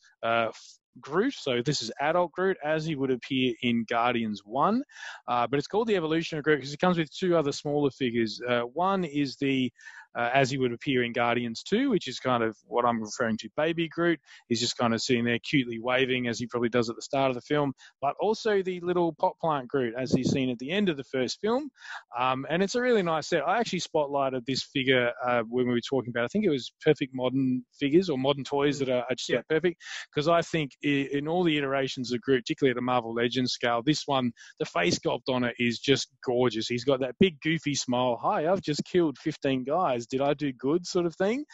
Groot. 0.99 1.33
So 1.33 1.61
this 1.61 1.81
is 1.81 1.91
adult 1.99 2.31
Groot 2.31 2.57
as 2.63 2.85
he 2.85 2.95
would 2.95 3.11
appear 3.11 3.53
in 3.61 3.85
Guardians 3.87 4.41
1. 4.45 4.83
Uh, 5.27 5.47
but 5.47 5.57
it's 5.57 5.67
called 5.67 5.87
the 5.87 5.95
Evolution 5.95 6.37
of 6.37 6.43
Groot 6.43 6.59
because 6.59 6.73
it 6.73 6.79
comes 6.79 6.97
with 6.97 7.11
two 7.11 7.35
other 7.35 7.51
smaller 7.51 7.89
figures. 7.89 8.41
Uh, 8.47 8.61
one 8.61 9.03
is 9.03 9.35
the 9.37 9.71
uh, 10.17 10.29
as 10.33 10.49
he 10.49 10.57
would 10.57 10.73
appear 10.73 11.03
in 11.03 11.11
Guardians 11.13 11.63
2, 11.63 11.89
which 11.89 12.07
is 12.07 12.19
kind 12.19 12.43
of 12.43 12.55
what 12.67 12.85
I'm 12.85 13.01
referring 13.01 13.37
to, 13.39 13.49
Baby 13.57 13.87
Groot. 13.89 14.19
He's 14.49 14.59
just 14.59 14.77
kind 14.77 14.93
of 14.93 15.01
sitting 15.01 15.25
there 15.25 15.39
cutely 15.39 15.79
waving 15.79 16.27
as 16.27 16.39
he 16.39 16.47
probably 16.47 16.69
does 16.69 16.89
at 16.89 16.95
the 16.95 17.01
start 17.01 17.29
of 17.31 17.35
the 17.35 17.41
film, 17.41 17.73
but 18.01 18.15
also 18.19 18.61
the 18.61 18.79
little 18.81 19.13
pot 19.13 19.33
plant 19.41 19.67
Groot 19.67 19.93
as 19.97 20.11
he's 20.11 20.29
seen 20.31 20.49
at 20.49 20.57
the 20.59 20.71
end 20.71 20.89
of 20.89 20.97
the 20.97 21.03
first 21.05 21.39
film. 21.41 21.69
Um, 22.17 22.45
and 22.49 22.63
it's 22.63 22.75
a 22.75 22.81
really 22.81 23.03
nice 23.03 23.27
set. 23.27 23.47
I 23.47 23.59
actually 23.59 23.81
spotlighted 23.81 24.45
this 24.45 24.63
figure 24.63 25.11
uh, 25.25 25.43
when 25.49 25.67
we 25.67 25.73
were 25.73 25.81
talking 25.81 26.09
about, 26.09 26.23
I 26.25 26.27
think 26.27 26.45
it 26.45 26.49
was 26.49 26.71
Perfect 26.83 27.13
Modern 27.13 27.63
Figures 27.79 28.09
or 28.09 28.17
Modern 28.17 28.43
Toys 28.43 28.79
that 28.79 28.89
are, 28.89 29.03
are 29.09 29.15
just 29.15 29.29
Yeah. 29.29 29.35
about 29.37 29.47
perfect, 29.49 29.81
because 30.13 30.27
I 30.27 30.41
think 30.41 30.71
i- 30.83 31.09
in 31.11 31.27
all 31.27 31.43
the 31.43 31.57
iterations 31.57 32.11
of 32.11 32.21
Groot, 32.21 32.43
particularly 32.43 32.71
at 32.71 32.75
the 32.75 32.81
Marvel 32.81 33.13
Legends 33.13 33.51
scale, 33.53 33.81
this 33.83 34.03
one, 34.05 34.31
the 34.59 34.65
face 34.65 34.97
sculpt 34.99 35.29
on 35.29 35.43
it 35.43 35.55
is 35.59 35.79
just 35.79 36.09
gorgeous. 36.25 36.67
He's 36.67 36.83
got 36.85 36.99
that 37.01 37.15
big 37.19 37.39
goofy 37.41 37.75
smile. 37.75 38.17
Hi, 38.21 38.51
I've 38.51 38.61
just 38.61 38.83
killed 38.85 39.17
15 39.17 39.63
guys. 39.63 40.04
Did 40.05 40.21
I 40.21 40.33
do 40.33 40.51
good? 40.53 40.85
Sort 40.85 41.05
of 41.05 41.15
thing. 41.15 41.45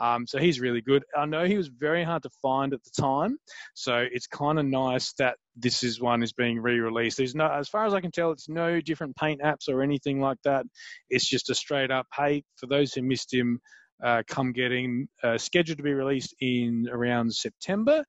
Um, 0.00 0.26
so 0.26 0.38
he's 0.38 0.60
really 0.60 0.80
good. 0.80 1.04
I 1.16 1.26
know 1.26 1.44
he 1.44 1.56
was 1.56 1.68
very 1.68 2.04
hard 2.04 2.22
to 2.22 2.30
find 2.42 2.72
at 2.72 2.82
the 2.84 2.90
time, 3.00 3.38
so 3.74 4.06
it's 4.10 4.26
kind 4.26 4.58
of 4.58 4.66
nice 4.66 5.12
that 5.14 5.36
this 5.56 5.82
is 5.82 6.00
one 6.00 6.22
is 6.22 6.32
being 6.32 6.60
re-released. 6.60 7.16
There's 7.16 7.34
no, 7.34 7.50
as 7.50 7.68
far 7.68 7.86
as 7.86 7.94
I 7.94 8.00
can 8.00 8.10
tell, 8.10 8.30
it's 8.30 8.48
no 8.48 8.80
different 8.80 9.16
paint 9.16 9.40
apps 9.42 9.68
or 9.68 9.82
anything 9.82 10.20
like 10.20 10.38
that. 10.44 10.64
It's 11.10 11.28
just 11.28 11.50
a 11.50 11.54
straight 11.54 11.90
up, 11.90 12.06
hey, 12.16 12.44
for 12.56 12.66
those 12.66 12.92
who 12.92 13.02
missed 13.02 13.32
him, 13.32 13.60
uh, 14.02 14.22
come 14.28 14.52
get 14.52 14.72
him. 14.72 15.08
Uh, 15.22 15.36
scheduled 15.38 15.78
to 15.78 15.84
be 15.84 15.92
released 15.92 16.34
in 16.40 16.88
around 16.92 17.34
September. 17.34 18.04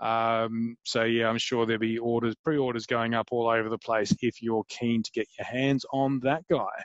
Um, 0.00 0.76
so 0.84 1.04
yeah, 1.04 1.28
I'm 1.28 1.38
sure 1.38 1.66
there'll 1.66 1.80
be 1.80 1.98
orders, 1.98 2.34
pre-orders 2.42 2.86
going 2.86 3.14
up 3.14 3.28
all 3.30 3.48
over 3.48 3.68
the 3.68 3.78
place 3.78 4.14
if 4.20 4.42
you're 4.42 4.64
keen 4.68 5.02
to 5.02 5.10
get 5.12 5.26
your 5.38 5.46
hands 5.46 5.84
on 5.92 6.20
that 6.20 6.42
guy. 6.50 6.82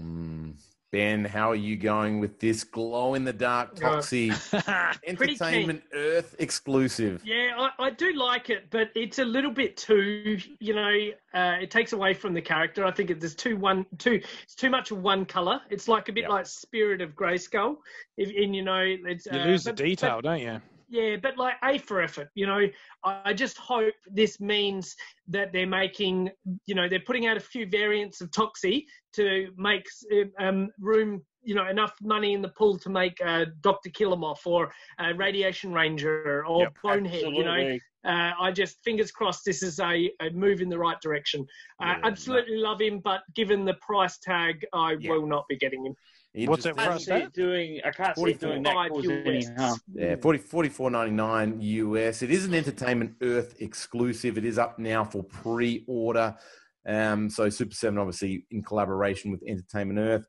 Hmm. 0.00 0.52
Ben, 0.92 1.24
how 1.24 1.50
are 1.50 1.56
you 1.56 1.76
going 1.76 2.20
with 2.20 2.38
this 2.38 2.62
glow 2.62 3.14
in 3.14 3.24
the 3.24 3.32
dark 3.32 3.74
Toxie 3.74 4.30
Pretty. 5.16 5.32
Entertainment 5.32 5.82
Earth 5.92 6.36
exclusive? 6.38 7.22
Yeah, 7.24 7.50
I, 7.58 7.86
I 7.86 7.90
do 7.90 8.12
like 8.14 8.50
it, 8.50 8.70
but 8.70 8.90
it's 8.94 9.18
a 9.18 9.24
little 9.24 9.50
bit 9.50 9.76
too, 9.76 10.38
you 10.60 10.74
know, 10.74 11.08
uh, 11.34 11.56
it 11.60 11.70
takes 11.72 11.92
away 11.92 12.14
from 12.14 12.34
the 12.34 12.40
character. 12.40 12.84
I 12.84 12.92
think 12.92 13.10
it, 13.10 13.20
there's 13.20 13.34
too 13.34 13.56
one, 13.56 13.84
too, 13.98 14.20
it's 14.44 14.54
too 14.54 14.70
much 14.70 14.92
of 14.92 15.02
one 15.02 15.24
color. 15.26 15.60
It's 15.70 15.88
like 15.88 16.08
a 16.08 16.12
bit 16.12 16.22
Yep. 16.22 16.30
like 16.30 16.46
Spirit 16.46 17.00
of 17.00 17.10
Grayskull. 17.16 17.76
If, 18.16 18.28
and 18.28 18.54
you 18.54 18.62
know, 18.62 18.80
it's 18.82 19.26
You 19.26 19.40
uh, 19.40 19.44
lose 19.44 19.64
the 19.64 19.70
but- 19.72 19.78
but- 19.78 19.84
detail, 19.84 20.20
don't 20.20 20.40
you? 20.40 20.60
Yeah, 20.88 21.16
but 21.20 21.36
like 21.36 21.54
A 21.64 21.78
for 21.78 22.00
effort, 22.00 22.28
you 22.34 22.46
know. 22.46 22.66
I 23.04 23.32
just 23.32 23.58
hope 23.58 23.94
this 24.06 24.38
means 24.40 24.94
that 25.28 25.52
they're 25.52 25.66
making, 25.66 26.30
you 26.66 26.74
know, 26.74 26.88
they're 26.88 27.00
putting 27.00 27.26
out 27.26 27.36
a 27.36 27.40
few 27.40 27.66
variants 27.66 28.20
of 28.20 28.30
Toxie 28.30 28.84
to 29.14 29.48
make 29.56 29.84
um, 30.38 30.70
room, 30.78 31.24
you 31.42 31.54
know, 31.56 31.66
enough 31.66 31.94
money 32.02 32.34
in 32.34 32.42
the 32.42 32.50
pool 32.50 32.78
to 32.78 32.88
make 32.88 33.18
uh, 33.24 33.46
Doctor 33.62 33.90
Killemoff 33.90 34.46
or 34.46 34.72
uh, 35.00 35.12
Radiation 35.16 35.72
Ranger 35.72 36.44
or 36.46 36.62
Yep, 36.62 36.76
Bonehead. 36.82 37.32
You 37.34 37.44
know, 37.44 37.78
uh, 38.06 38.32
I 38.40 38.52
just 38.52 38.76
fingers 38.84 39.10
crossed 39.10 39.44
this 39.44 39.64
is 39.64 39.80
a, 39.80 40.12
a 40.20 40.30
move 40.30 40.60
in 40.60 40.68
the 40.68 40.78
right 40.78 41.00
direction. 41.00 41.44
Uh, 41.82 41.86
Yeah, 41.86 42.00
absolutely 42.04 42.58
love 42.58 42.80
him, 42.80 43.00
but 43.00 43.22
given 43.34 43.64
the 43.64 43.74
price 43.74 44.18
tag, 44.18 44.64
I 44.72 44.96
Yeah. 45.00 45.10
will 45.10 45.26
not 45.26 45.48
be 45.48 45.56
getting 45.56 45.84
him. 45.84 45.96
You 46.36 46.48
What's 46.48 46.64
just- 46.64 46.76
that 46.76 46.82
I 46.82 46.84
can't 46.88 46.96
price 46.96 47.04
see 47.06 47.12
it 47.12 47.22
at? 47.22 47.32
doing. 47.32 47.80
I 47.84 47.90
can't 47.90 48.16
see 48.16 48.30
it 48.30 48.40
doing 48.40 48.62
that 48.64 48.74
Five 48.74 48.90
cause 48.90 49.08
any 49.08 49.44
harm. 49.58 49.78
Yeah, 49.94 50.16
40, 50.16 50.38
44.99 50.40 51.62
US. 51.62 52.20
It 52.22 52.30
is 52.30 52.44
an 52.44 52.52
Entertainment 52.54 53.14
Earth 53.22 53.54
exclusive. 53.60 54.36
It 54.36 54.44
is 54.44 54.58
up 54.58 54.78
now 54.78 55.02
for 55.02 55.22
pre-order. 55.22 56.36
Um, 56.86 57.30
so 57.30 57.48
Super 57.48 57.74
Seven, 57.74 57.98
obviously 57.98 58.44
in 58.50 58.62
collaboration 58.62 59.30
with 59.30 59.42
Entertainment 59.46 59.98
Earth. 59.98 60.26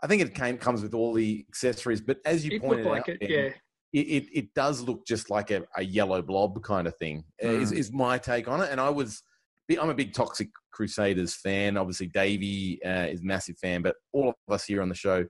I 0.00 0.06
think 0.06 0.22
it 0.22 0.32
came 0.32 0.56
comes 0.58 0.80
with 0.80 0.94
all 0.94 1.12
the 1.12 1.44
accessories, 1.48 2.00
but 2.00 2.18
as 2.24 2.46
you 2.46 2.52
It 2.52 2.62
pointed 2.62 2.86
like 2.86 3.00
out, 3.02 3.08
it, 3.08 3.20
Ben, 3.20 3.28
yeah. 3.30 3.48
it, 3.92 4.06
it, 4.06 4.26
it 4.32 4.54
does 4.54 4.80
look 4.80 5.04
just 5.06 5.28
like 5.28 5.50
a, 5.50 5.64
a 5.76 5.82
yellow 5.82 6.22
blob 6.22 6.62
kind 6.62 6.86
of 6.86 6.96
thing. 6.98 7.24
uh, 7.44 7.48
Is, 7.48 7.72
is 7.72 7.92
my 7.92 8.16
take 8.16 8.46
on 8.46 8.60
it. 8.60 8.70
And 8.70 8.80
I 8.80 8.90
was, 8.90 9.24
I'm 9.68 9.90
a 9.90 9.94
big 9.94 10.14
Toxic 10.14 10.50
Crusaders 10.70 11.34
fan. 11.34 11.76
Obviously, 11.76 12.06
Davey 12.06 12.80
uh, 12.84 13.06
is 13.10 13.20
a 13.22 13.24
massive 13.24 13.58
fan, 13.58 13.82
but 13.82 13.96
all 14.12 14.28
of 14.28 14.34
us 14.54 14.64
here 14.64 14.80
on 14.82 14.88
the 14.88 14.94
show 14.94 15.26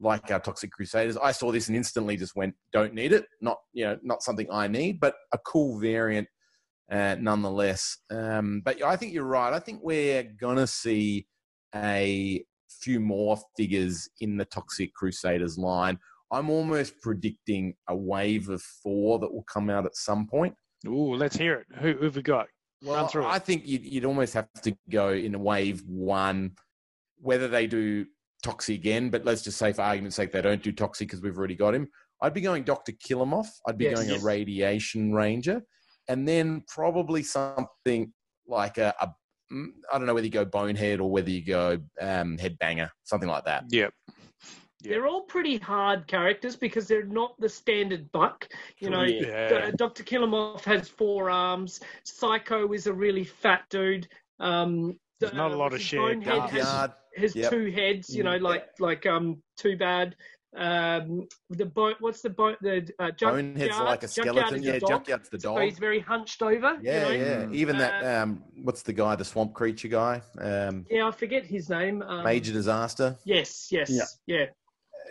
like 0.00 0.30
our 0.30 0.40
Toxic 0.40 0.70
Crusaders. 0.70 1.16
I 1.16 1.32
saw 1.32 1.52
this 1.52 1.68
and 1.68 1.76
instantly 1.76 2.16
just 2.16 2.36
went, 2.36 2.54
don't 2.72 2.94
need 2.94 3.12
it. 3.12 3.26
Not 3.40 3.58
you 3.72 3.84
know, 3.84 3.98
not 4.02 4.22
something 4.22 4.46
I 4.50 4.68
need, 4.68 5.00
but 5.00 5.14
a 5.32 5.38
cool 5.38 5.78
variant 5.78 6.28
uh, 6.90 7.16
nonetheless. 7.18 7.98
Um, 8.10 8.62
but 8.64 8.82
I 8.82 8.96
think 8.96 9.12
you're 9.12 9.24
right. 9.24 9.52
I 9.52 9.58
think 9.58 9.80
we're 9.82 10.24
gonna 10.40 10.66
see 10.66 11.26
a 11.74 12.44
few 12.68 13.00
more 13.00 13.38
figures 13.56 14.08
in 14.20 14.36
the 14.36 14.44
Toxic 14.44 14.92
Crusaders 14.94 15.58
line. 15.58 15.98
I'm 16.32 16.50
almost 16.50 17.00
predicting 17.00 17.74
a 17.88 17.96
wave 17.96 18.48
of 18.48 18.60
four 18.60 19.18
that 19.20 19.32
will 19.32 19.44
come 19.44 19.70
out 19.70 19.86
at 19.86 19.94
some 19.94 20.26
point. 20.26 20.54
Ooh, 20.86 21.14
let's 21.14 21.36
hear 21.36 21.54
it. 21.54 21.66
Who 21.78 22.04
have 22.04 22.16
we 22.16 22.22
got? 22.22 22.48
Run 22.84 23.08
Well. 23.14 23.26
I 23.26 23.38
think 23.38 23.66
you'd, 23.66 23.84
you'd 23.84 24.04
almost 24.04 24.34
have 24.34 24.48
to 24.62 24.76
go 24.90 25.10
in 25.10 25.34
a 25.34 25.38
wave 25.38 25.82
one, 25.86 26.52
whether 27.18 27.48
they 27.48 27.66
do 27.66 28.06
Toxie 28.44 28.74
again, 28.74 29.10
but 29.10 29.24
let's 29.24 29.42
just 29.42 29.58
say 29.58 29.72
for 29.72 29.82
argument's 29.82 30.16
sake 30.16 30.32
they 30.32 30.42
don't 30.42 30.62
do 30.62 30.72
Toxie 30.72 31.00
because 31.00 31.20
we've 31.22 31.36
already 31.36 31.54
got 31.56 31.74
him. 31.74 31.88
I'd 32.22 32.34
be 32.34 32.40
going 32.40 32.62
Dr. 32.64 32.92
Killemoff. 32.92 33.46
I'd 33.66 33.78
be 33.78 33.84
Yes. 33.84 33.94
going 33.96 34.08
Yes. 34.08 34.22
a 34.22 34.24
Radiation 34.24 35.12
Ranger, 35.12 35.62
and 36.08 36.26
then 36.26 36.62
probably 36.68 37.22
something 37.22 38.12
like 38.46 38.78
a, 38.78 38.94
a 39.00 39.08
mm, 39.52 39.68
I 39.92 39.98
don't 39.98 40.06
know 40.06 40.14
whether 40.14 40.26
you 40.26 40.32
go 40.32 40.44
Bonehead 40.44 41.00
or 41.00 41.10
whether 41.10 41.30
you 41.30 41.44
go 41.44 41.78
um, 42.00 42.36
Headbanger, 42.38 42.90
something 43.04 43.28
like 43.28 43.44
that. 43.44 43.64
Yep. 43.70 43.92
They're 44.82 45.06
all 45.06 45.22
pretty 45.22 45.56
hard 45.58 46.06
characters 46.06 46.54
because 46.54 46.86
they're 46.86 47.06
not 47.06 47.34
the 47.40 47.48
standard 47.48 48.10
buck. 48.12 48.46
You 48.78 48.90
know, 48.90 49.02
Yeah. 49.02 49.70
Dr. 49.76 50.04
Killemoff 50.04 50.62
has 50.64 50.88
four 50.88 51.28
arms. 51.30 51.80
Psycho 52.04 52.72
is 52.72 52.86
a 52.86 52.92
really 52.92 53.24
fat 53.24 53.64
dude. 53.68 54.06
Um, 54.38 54.98
There's 55.18 55.32
not 55.32 55.50
a 55.50 55.56
lot 55.56 55.72
of 55.72 55.80
shared 55.80 56.22
Bonehead 56.24 56.50
has, 56.50 56.90
Junkyard. 57.16 57.22
has 57.22 57.36
Yep. 57.36 57.50
two 57.52 57.70
heads. 57.70 58.14
You 58.16 58.24
know, 58.24 58.36
like 58.36 58.66
like 58.80 59.06
um, 59.06 59.42
too 59.56 59.76
bad. 59.76 60.16
Um, 60.56 61.28
the 61.50 61.66
boat. 61.66 61.96
what's 62.00 62.22
the 62.22 62.30
boat? 62.30 62.56
the 62.62 62.88
uh, 62.98 63.10
junk- 63.10 63.34
Bonehead's 63.36 63.78
like 63.78 64.02
a 64.04 64.08
Junkyard 64.08 64.36
skeleton. 64.38 64.58
is 64.60 64.64
Yeah, 64.64 64.78
dog. 64.78 64.90
Junkyard's 65.04 65.28
the 65.28 65.38
So 65.40 65.54
dog. 65.54 65.62
he's 65.64 65.78
very 65.78 66.00
hunched 66.00 66.40
over. 66.42 66.78
Yeah, 66.80 67.10
you 67.10 67.18
know? 67.18 67.24
yeah. 67.24 67.48
Even 67.52 67.76
that 67.78 68.02
Uh, 68.02 68.22
um, 68.22 68.42
what's 68.62 68.82
the 68.82 68.94
guy, 68.94 69.16
the 69.16 69.24
swamp 69.24 69.52
creature 69.52 69.88
guy, 69.88 70.22
um, 70.40 70.86
Yeah, 70.90 71.08
I 71.08 71.10
forget 71.10 71.44
his 71.44 71.68
name. 71.68 72.00
Um, 72.02 72.24
Major 72.24 72.52
Disaster. 72.54 73.16
Yes, 73.24 73.68
yes, 73.70 73.90
Yeah. 73.90 74.04
yeah. 74.26 74.46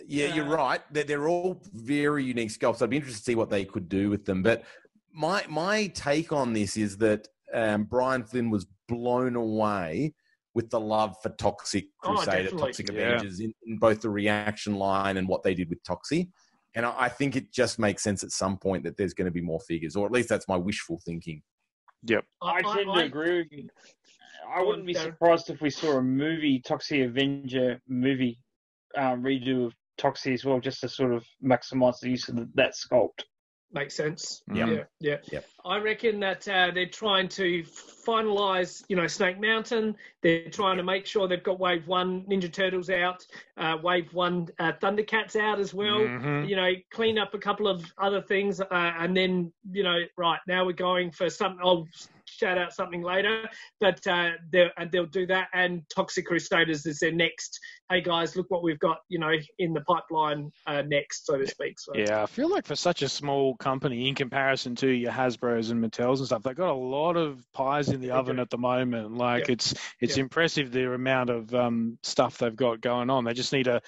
Yeah, 0.07 0.33
you're 0.35 0.47
Uh, 0.47 0.55
right. 0.57 0.81
They're, 0.93 1.03
they're 1.03 1.27
all 1.27 1.61
very 1.73 2.23
unique 2.23 2.49
sculpts. 2.49 2.81
I'd 2.81 2.89
be 2.89 2.97
interested 2.97 3.19
to 3.19 3.25
see 3.31 3.35
what 3.35 3.49
they 3.51 3.65
could 3.65 3.87
do 3.87 4.09
with 4.09 4.25
them. 4.25 4.41
But 4.41 4.63
my 5.13 5.43
my 5.47 5.87
take 5.87 6.31
on 6.33 6.53
this 6.53 6.75
is 6.75 6.97
that 6.97 7.27
um, 7.53 7.83
Brian 7.83 8.23
Flynn 8.23 8.49
was 8.49 8.65
blown 8.87 9.35
away 9.35 10.13
with 10.55 10.69
the 10.69 10.79
love 10.79 11.15
for 11.21 11.29
Toxic 11.29 11.85
Oh, 12.03 12.15
Crusader, 12.15 12.43
definitely. 12.43 12.67
Toxic 12.67 12.91
Yeah. 12.91 13.01
Avengers 13.01 13.39
in, 13.41 13.53
in 13.67 13.77
both 13.77 14.01
the 14.01 14.09
reaction 14.09 14.75
line 14.75 15.17
and 15.17 15.27
what 15.27 15.43
they 15.43 15.53
did 15.53 15.69
with 15.69 15.83
Toxie. 15.83 16.29
And 16.73 16.85
I, 16.85 16.93
I 16.97 17.09
think 17.09 17.35
it 17.35 17.53
just 17.53 17.77
makes 17.77 18.01
sense 18.01 18.23
at 18.23 18.31
some 18.31 18.57
point 18.57 18.83
that 18.85 18.97
there's 18.97 19.13
going 19.13 19.25
to 19.25 19.31
be 19.31 19.41
more 19.41 19.59
figures, 19.59 19.95
or 19.95 20.05
at 20.05 20.11
least 20.11 20.29
that's 20.29 20.47
my 20.47 20.57
wishful 20.57 20.99
thinking. 21.05 21.41
Yep. 22.03 22.23
I 22.41 22.61
tend 22.61 22.93
to 22.93 22.99
agree 23.01 23.39
with 23.39 23.51
you. 23.51 23.69
I 24.53 24.63
wouldn't 24.63 24.85
be 24.85 24.93
surprised 24.93 25.49
if 25.49 25.61
we 25.61 25.69
saw 25.69 25.97
a 25.97 26.01
movie, 26.01 26.61
Toxie 26.61 27.05
Avenger 27.05 27.81
movie, 27.87 28.39
um, 28.97 29.23
redo 29.23 29.65
of 29.65 29.73
Toxie 29.99 30.33
as 30.33 30.45
well, 30.45 30.59
just 30.59 30.81
to 30.81 30.89
sort 30.89 31.13
of 31.13 31.25
maximise 31.43 31.99
the 31.99 32.09
use 32.09 32.29
of 32.29 32.37
that 32.53 32.73
sculpt. 32.73 33.23
Makes 33.75 33.95
sense. 33.95 34.41
Yep. 34.53 34.67
Yeah, 34.69 34.83
yeah. 35.01 35.17
Yep. 35.33 35.45
I 35.65 35.77
reckon 35.79 36.21
that 36.21 36.47
uh, 36.47 36.71
they're 36.73 36.85
trying 36.85 37.27
to 37.29 37.61
finalise, 38.07 38.85
you 38.87 38.95
know, 38.95 39.05
Snake 39.05 39.37
Mountain. 39.37 39.97
They're 40.23 40.49
trying 40.49 40.77
to 40.77 40.83
make 40.83 41.05
sure 41.05 41.27
they've 41.27 41.43
got 41.43 41.59
Wave 41.59 41.85
One 41.85 42.23
Ninja 42.23 42.51
Turtles 42.51 42.89
out, 42.89 43.25
uh, 43.57 43.75
Wave 43.83 44.13
One 44.13 44.47
uh, 44.59 44.71
Thundercats 44.81 45.35
out 45.35 45.59
as 45.59 45.73
well. 45.73 45.99
Mhm. 45.99 46.47
You 46.47 46.55
know, 46.55 46.71
clean 46.89 47.17
up 47.19 47.33
a 47.33 47.37
couple 47.37 47.67
of 47.67 47.83
other 47.97 48.21
things, 48.21 48.61
uh, 48.61 48.65
and 48.71 49.15
then 49.15 49.51
you 49.69 49.83
know, 49.83 49.99
right 50.15 50.39
now 50.47 50.65
we're 50.65 50.71
going 50.71 51.11
for 51.11 51.29
some. 51.29 51.57
I'll 51.61 51.85
shout 52.25 52.57
out 52.57 52.73
something 52.73 53.01
later, 53.01 53.47
but 53.79 54.05
uh, 54.07 54.31
they'll 54.51 54.69
and 54.77 54.91
they'll 54.91 55.05
do 55.05 55.25
that. 55.27 55.47
And 55.53 55.81
Toxic 55.93 56.25
Crusaders 56.25 56.85
is 56.85 56.99
their 56.99 57.11
next. 57.11 57.59
Hey 57.89 58.01
guys, 58.01 58.35
look 58.35 58.49
what 58.49 58.63
we've 58.63 58.79
got. 58.79 58.97
You 59.09 59.19
know, 59.19 59.31
in 59.59 59.73
the 59.73 59.81
pipeline 59.81 60.51
uh, 60.67 60.81
next, 60.81 61.25
so 61.25 61.37
to 61.37 61.47
speak. 61.47 61.79
So. 61.79 61.93
Yeah, 61.95 62.23
I 62.23 62.25
feel 62.25 62.49
like 62.49 62.65
for 62.65 62.75
such 62.75 63.01
a 63.01 63.09
small 63.09 63.55
company, 63.57 64.07
in 64.07 64.15
comparison 64.15 64.75
to 64.77 64.87
your 64.89 65.11
Hasbro's 65.11 65.69
and 65.69 65.79
Mattels 65.81 66.19
and 66.19 66.27
stuff, 66.27 66.43
they've 66.43 66.55
got 66.55 66.69
a 66.71 66.73
lot 66.73 67.15
of 67.15 67.41
pies 67.53 67.89
in 67.89 68.01
the 68.01 68.07
They 68.07 68.13
oven 68.13 68.37
do. 68.37 68.41
at 68.41 68.49
the 68.49 68.57
moment. 68.57 69.15
Like 69.17 69.47
Yeah. 69.47 69.53
it's 69.53 69.73
it's 70.01 70.17
Yeah. 70.17 70.23
impressive 70.23 70.71
the 70.71 70.93
amount 70.93 71.29
of 71.29 71.53
um, 71.53 71.97
stuff 72.03 72.37
they've 72.39 72.55
got 72.55 72.81
going 72.81 73.09
on. 73.09 73.23
They 73.23 73.33
just 73.33 73.53
need 73.53 73.63
to, 73.65 73.81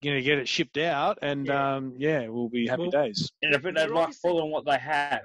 you 0.00 0.14
know, 0.14 0.20
get 0.20 0.38
it 0.38 0.48
shipped 0.48 0.78
out, 0.78 1.18
and 1.22 1.46
Yeah. 1.46 1.76
um, 1.76 1.94
yeah, 1.98 2.26
we'll 2.28 2.48
be 2.48 2.66
happy 2.66 2.82
Well, 2.82 2.90
days. 2.90 3.30
And 3.42 3.54
I 3.54 3.58
think 3.58 3.76
They're 3.76 3.86
they'd 3.86 3.92
like 3.94 4.04
obviously- 4.04 4.30
more 4.30 4.40
than 4.40 4.50
what 4.50 4.64
they 4.64 4.78
have. 4.78 5.22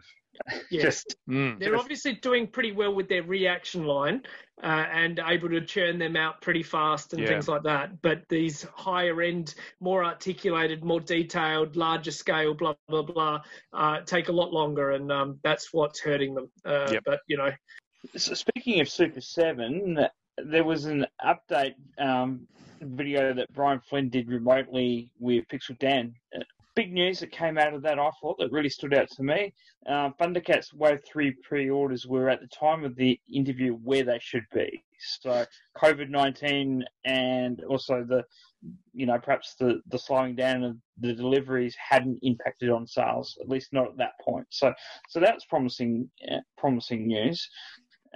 Yeah. 0.70 0.82
Just 0.82 1.16
Mm. 1.30 1.60
They're 1.60 1.78
obviously 1.78 2.14
doing 2.14 2.48
pretty 2.48 2.72
well 2.72 2.94
with 2.94 3.10
their 3.10 3.24
reaction 3.24 3.86
line 3.86 4.24
uh, 4.64 4.86
and 4.92 5.20
able 5.26 5.50
to 5.50 5.62
churn 5.62 6.00
them 6.00 6.16
out 6.16 6.42
pretty 6.42 6.64
fast 6.64 7.14
and 7.14 7.22
Yeah. 7.22 7.30
things 7.30 7.48
like 7.48 7.64
that. 7.64 8.02
But 8.02 8.28
these 8.30 8.64
higher 8.76 9.22
end, 9.22 9.56
more 9.80 10.04
articulated, 10.06 10.84
more 10.84 11.00
detailed, 11.02 11.76
larger 11.76 12.12
scale, 12.12 12.54
blah, 12.54 12.76
blah, 12.88 13.02
blah, 13.02 13.42
uh, 13.74 14.02
take 14.02 14.30
a 14.30 14.32
lot 14.32 14.54
longer. 14.54 14.92
And 14.92 15.12
um, 15.12 15.40
that's 15.44 15.74
what's 15.74 16.00
hurting 16.00 16.34
them. 16.36 16.50
Uh, 16.66 16.90
Yep. 16.94 17.04
But, 17.06 17.20
you 17.28 17.38
know, 17.38 17.52
So 18.16 18.34
speaking 18.34 18.80
of 18.80 18.90
Super 18.90 19.22
Seven, 19.22 20.08
there 20.38 20.64
was 20.64 20.86
an 20.86 21.06
update 21.26 21.76
um, 21.98 22.48
video 22.82 23.34
that 23.34 23.52
Brian 23.54 23.80
Flynn 23.80 24.10
did 24.10 24.30
remotely 24.30 25.10
with 25.20 25.48
Pixel 25.48 25.78
Dan. 25.80 26.14
Big 26.78 26.94
news 26.94 27.20
that 27.22 27.32
came 27.32 27.58
out 27.58 27.74
of 27.74 27.82
that, 27.82 27.98
I 27.98 28.12
thought, 28.22 28.38
that 28.38 28.52
really 28.52 28.70
stood 28.70 28.94
out 28.94 29.10
to 29.10 29.24
me. 29.24 29.52
Uh, 29.90 30.12
Thundercats 30.22 30.72
Wave 30.76 31.00
3 31.12 31.32
pre 31.42 31.72
orders 31.72 32.06
were 32.06 32.30
at 32.30 32.40
the 32.40 32.48
time 32.50 32.84
of 32.84 32.96
the 32.96 33.20
interview 33.34 33.74
where 33.74 34.04
they 34.04 34.20
should 34.22 34.46
be. 34.54 34.84
So, 35.00 35.44
COVID 35.76 36.10
19 36.12 36.86
and 37.04 37.64
also 37.64 38.06
the, 38.08 38.24
you 38.94 39.08
know, 39.08 39.18
perhaps 39.18 39.56
the, 39.60 39.82
the 39.88 39.98
slowing 39.98 40.36
down 40.36 40.64
of 40.64 40.78
the 41.00 41.14
deliveries 41.14 41.76
hadn't 41.76 42.20
impacted 42.22 42.70
on 42.70 42.86
sales, 42.86 43.36
at 43.42 43.50
least 43.50 43.74
not 43.74 43.88
at 43.88 43.98
that 43.98 44.14
point. 44.22 44.46
So, 44.52 44.72
so 45.10 45.20
that's 45.20 45.46
promising, 45.46 46.08
uh, 46.32 46.42
promising 46.60 47.08
news. 47.08 47.50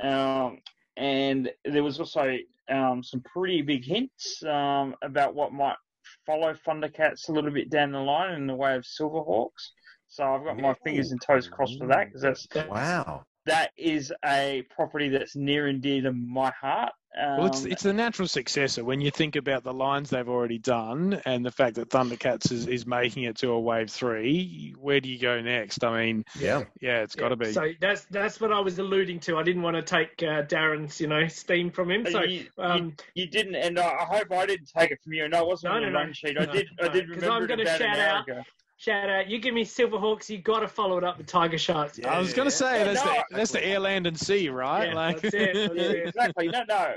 Um, 0.04 0.60
and 0.98 1.50
there 1.66 1.84
was 1.84 2.00
also 2.00 2.38
um, 2.70 3.02
some 3.02 3.22
pretty 3.22 3.64
big 3.64 3.84
hints 3.84 4.44
um, 4.44 4.94
about 5.02 5.34
what 5.34 5.52
might 5.52 5.78
follow 6.26 6.54
Thundercats 6.54 7.30
a 7.30 7.32
little 7.32 7.52
bit 7.52 7.70
down 7.70 7.92
the 7.92 8.00
line 8.00 8.34
in 8.36 8.48
the 8.48 8.56
way 8.56 8.76
of 8.76 8.84
Silverhawks. 8.84 9.72
So 10.08 10.26
I've 10.26 10.44
got 10.44 10.58
my 10.58 10.74
fingers 10.84 11.12
and 11.12 11.22
toes 11.22 11.48
crossed 11.48 11.80
for 11.80 11.88
that 11.88 12.08
because 12.08 12.22
that's 12.22 12.48
Wow. 12.68 13.26
That 13.46 13.72
is 13.78 14.14
a 14.26 14.64
property 14.76 15.10
that's 15.10 15.36
near 15.36 15.68
and 15.68 15.82
dear 15.82 16.02
to 16.04 16.12
my 16.14 16.52
heart. 16.52 16.92
Um, 17.20 17.38
Well, 17.40 17.48
it's 17.48 17.66
it's 17.66 17.84
the 17.84 17.92
natural 17.92 18.26
successor 18.28 18.86
when 18.86 19.02
you 19.02 19.12
think 19.12 19.36
about 19.36 19.66
the 19.66 19.74
lines 19.74 20.10
they've 20.12 20.30
already 20.30 20.60
done 20.60 21.22
and 21.26 21.46
the 21.46 21.52
fact 21.52 21.76
that 21.76 21.90
Thundercats 21.90 22.54
is, 22.54 22.68
is 22.68 22.86
making 22.86 23.24
it 23.24 23.36
to 23.40 23.50
a 23.50 23.60
wave 23.60 23.90
three. 23.90 24.74
Where 24.80 25.02
do 25.02 25.10
you 25.10 25.20
go 25.20 25.42
next? 25.42 25.84
I 25.84 26.06
mean, 26.06 26.24
Yeah. 26.40 26.64
yeah, 26.80 27.02
it's 27.02 27.16
got 27.16 27.30
to 27.30 27.36
be. 27.36 27.52
so 27.52 27.70
that's 27.82 28.06
that's 28.12 28.40
what 28.40 28.54
I 28.54 28.62
was 28.62 28.80
alluding 28.80 29.20
to. 29.22 29.38
I 29.38 29.44
didn't 29.44 29.62
want 29.62 29.76
to 29.76 29.82
take 29.82 30.24
uh, 30.24 30.44
Darren's, 30.44 31.02
you 31.02 31.08
know, 31.08 31.28
steam 31.28 31.70
from 31.70 31.92
him. 31.92 32.06
So, 32.10 32.24
you, 32.24 32.46
you- 32.58 32.64
um, 32.64 32.96
you 33.14 33.28
didn't, 33.28 33.56
and 33.56 33.78
I 33.78 33.90
I 33.90 34.06
hope 34.06 34.32
I 34.32 34.46
didn't 34.46 34.70
take 34.74 34.92
it 34.92 35.00
from 35.04 35.12
you. 35.12 35.28
No, 35.28 35.42
it 35.42 35.48
wasn't 35.48 35.72
No, 35.74 35.76
on 35.78 35.82
no, 35.82 35.88
the 35.88 35.92
no. 35.94 36.00
run 36.00 36.14
sheet. 36.14 36.38
I 36.40 36.46
No, 36.46 36.54
did, 36.54 36.68
I 36.80 36.84
did 36.88 36.94
did 36.94 37.08
'cause 37.10 37.16
remember 37.24 37.42
I'm 37.42 37.48
gonna 37.48 37.78
shout 37.78 38.00
out- 38.00 38.30
ago. 38.30 38.42
Shout 38.82 39.10
out. 39.10 39.30
You 39.30 39.38
give 39.38 39.54
me 39.54 39.64
Silverhawks, 39.64 40.28
you 40.30 40.40
got 40.40 40.62
to 40.62 40.68
follow 40.68 40.98
it 40.98 41.04
up 41.04 41.18
with 41.20 41.28
Tiger 41.28 41.58
Sharks. 41.58 42.00
Yeah. 42.00 42.14
I 42.14 42.20
was 42.20 42.34
going 42.34 42.48
to 42.48 42.56
say 42.56 42.80
Yeah, 42.80 42.86
that's 42.86 43.06
no, 43.06 43.14
the 43.14 43.36
that's 43.36 43.52
the 43.52 43.66
air, 43.66 43.80
land, 43.80 44.08
and 44.08 44.20
sea, 44.20 44.50
right? 44.50 44.88
Yeah, 44.88 44.96
like, 44.96 45.22
that's 45.22 45.36
it, 45.36 45.54
that's 45.54 45.74
it. 45.76 46.08
exactly. 46.08 46.48
No, 46.48 46.64
no. 46.68 46.96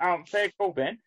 Um, 0.00 0.24
fair 0.24 0.50
call, 0.56 0.72
Ben. 0.72 0.98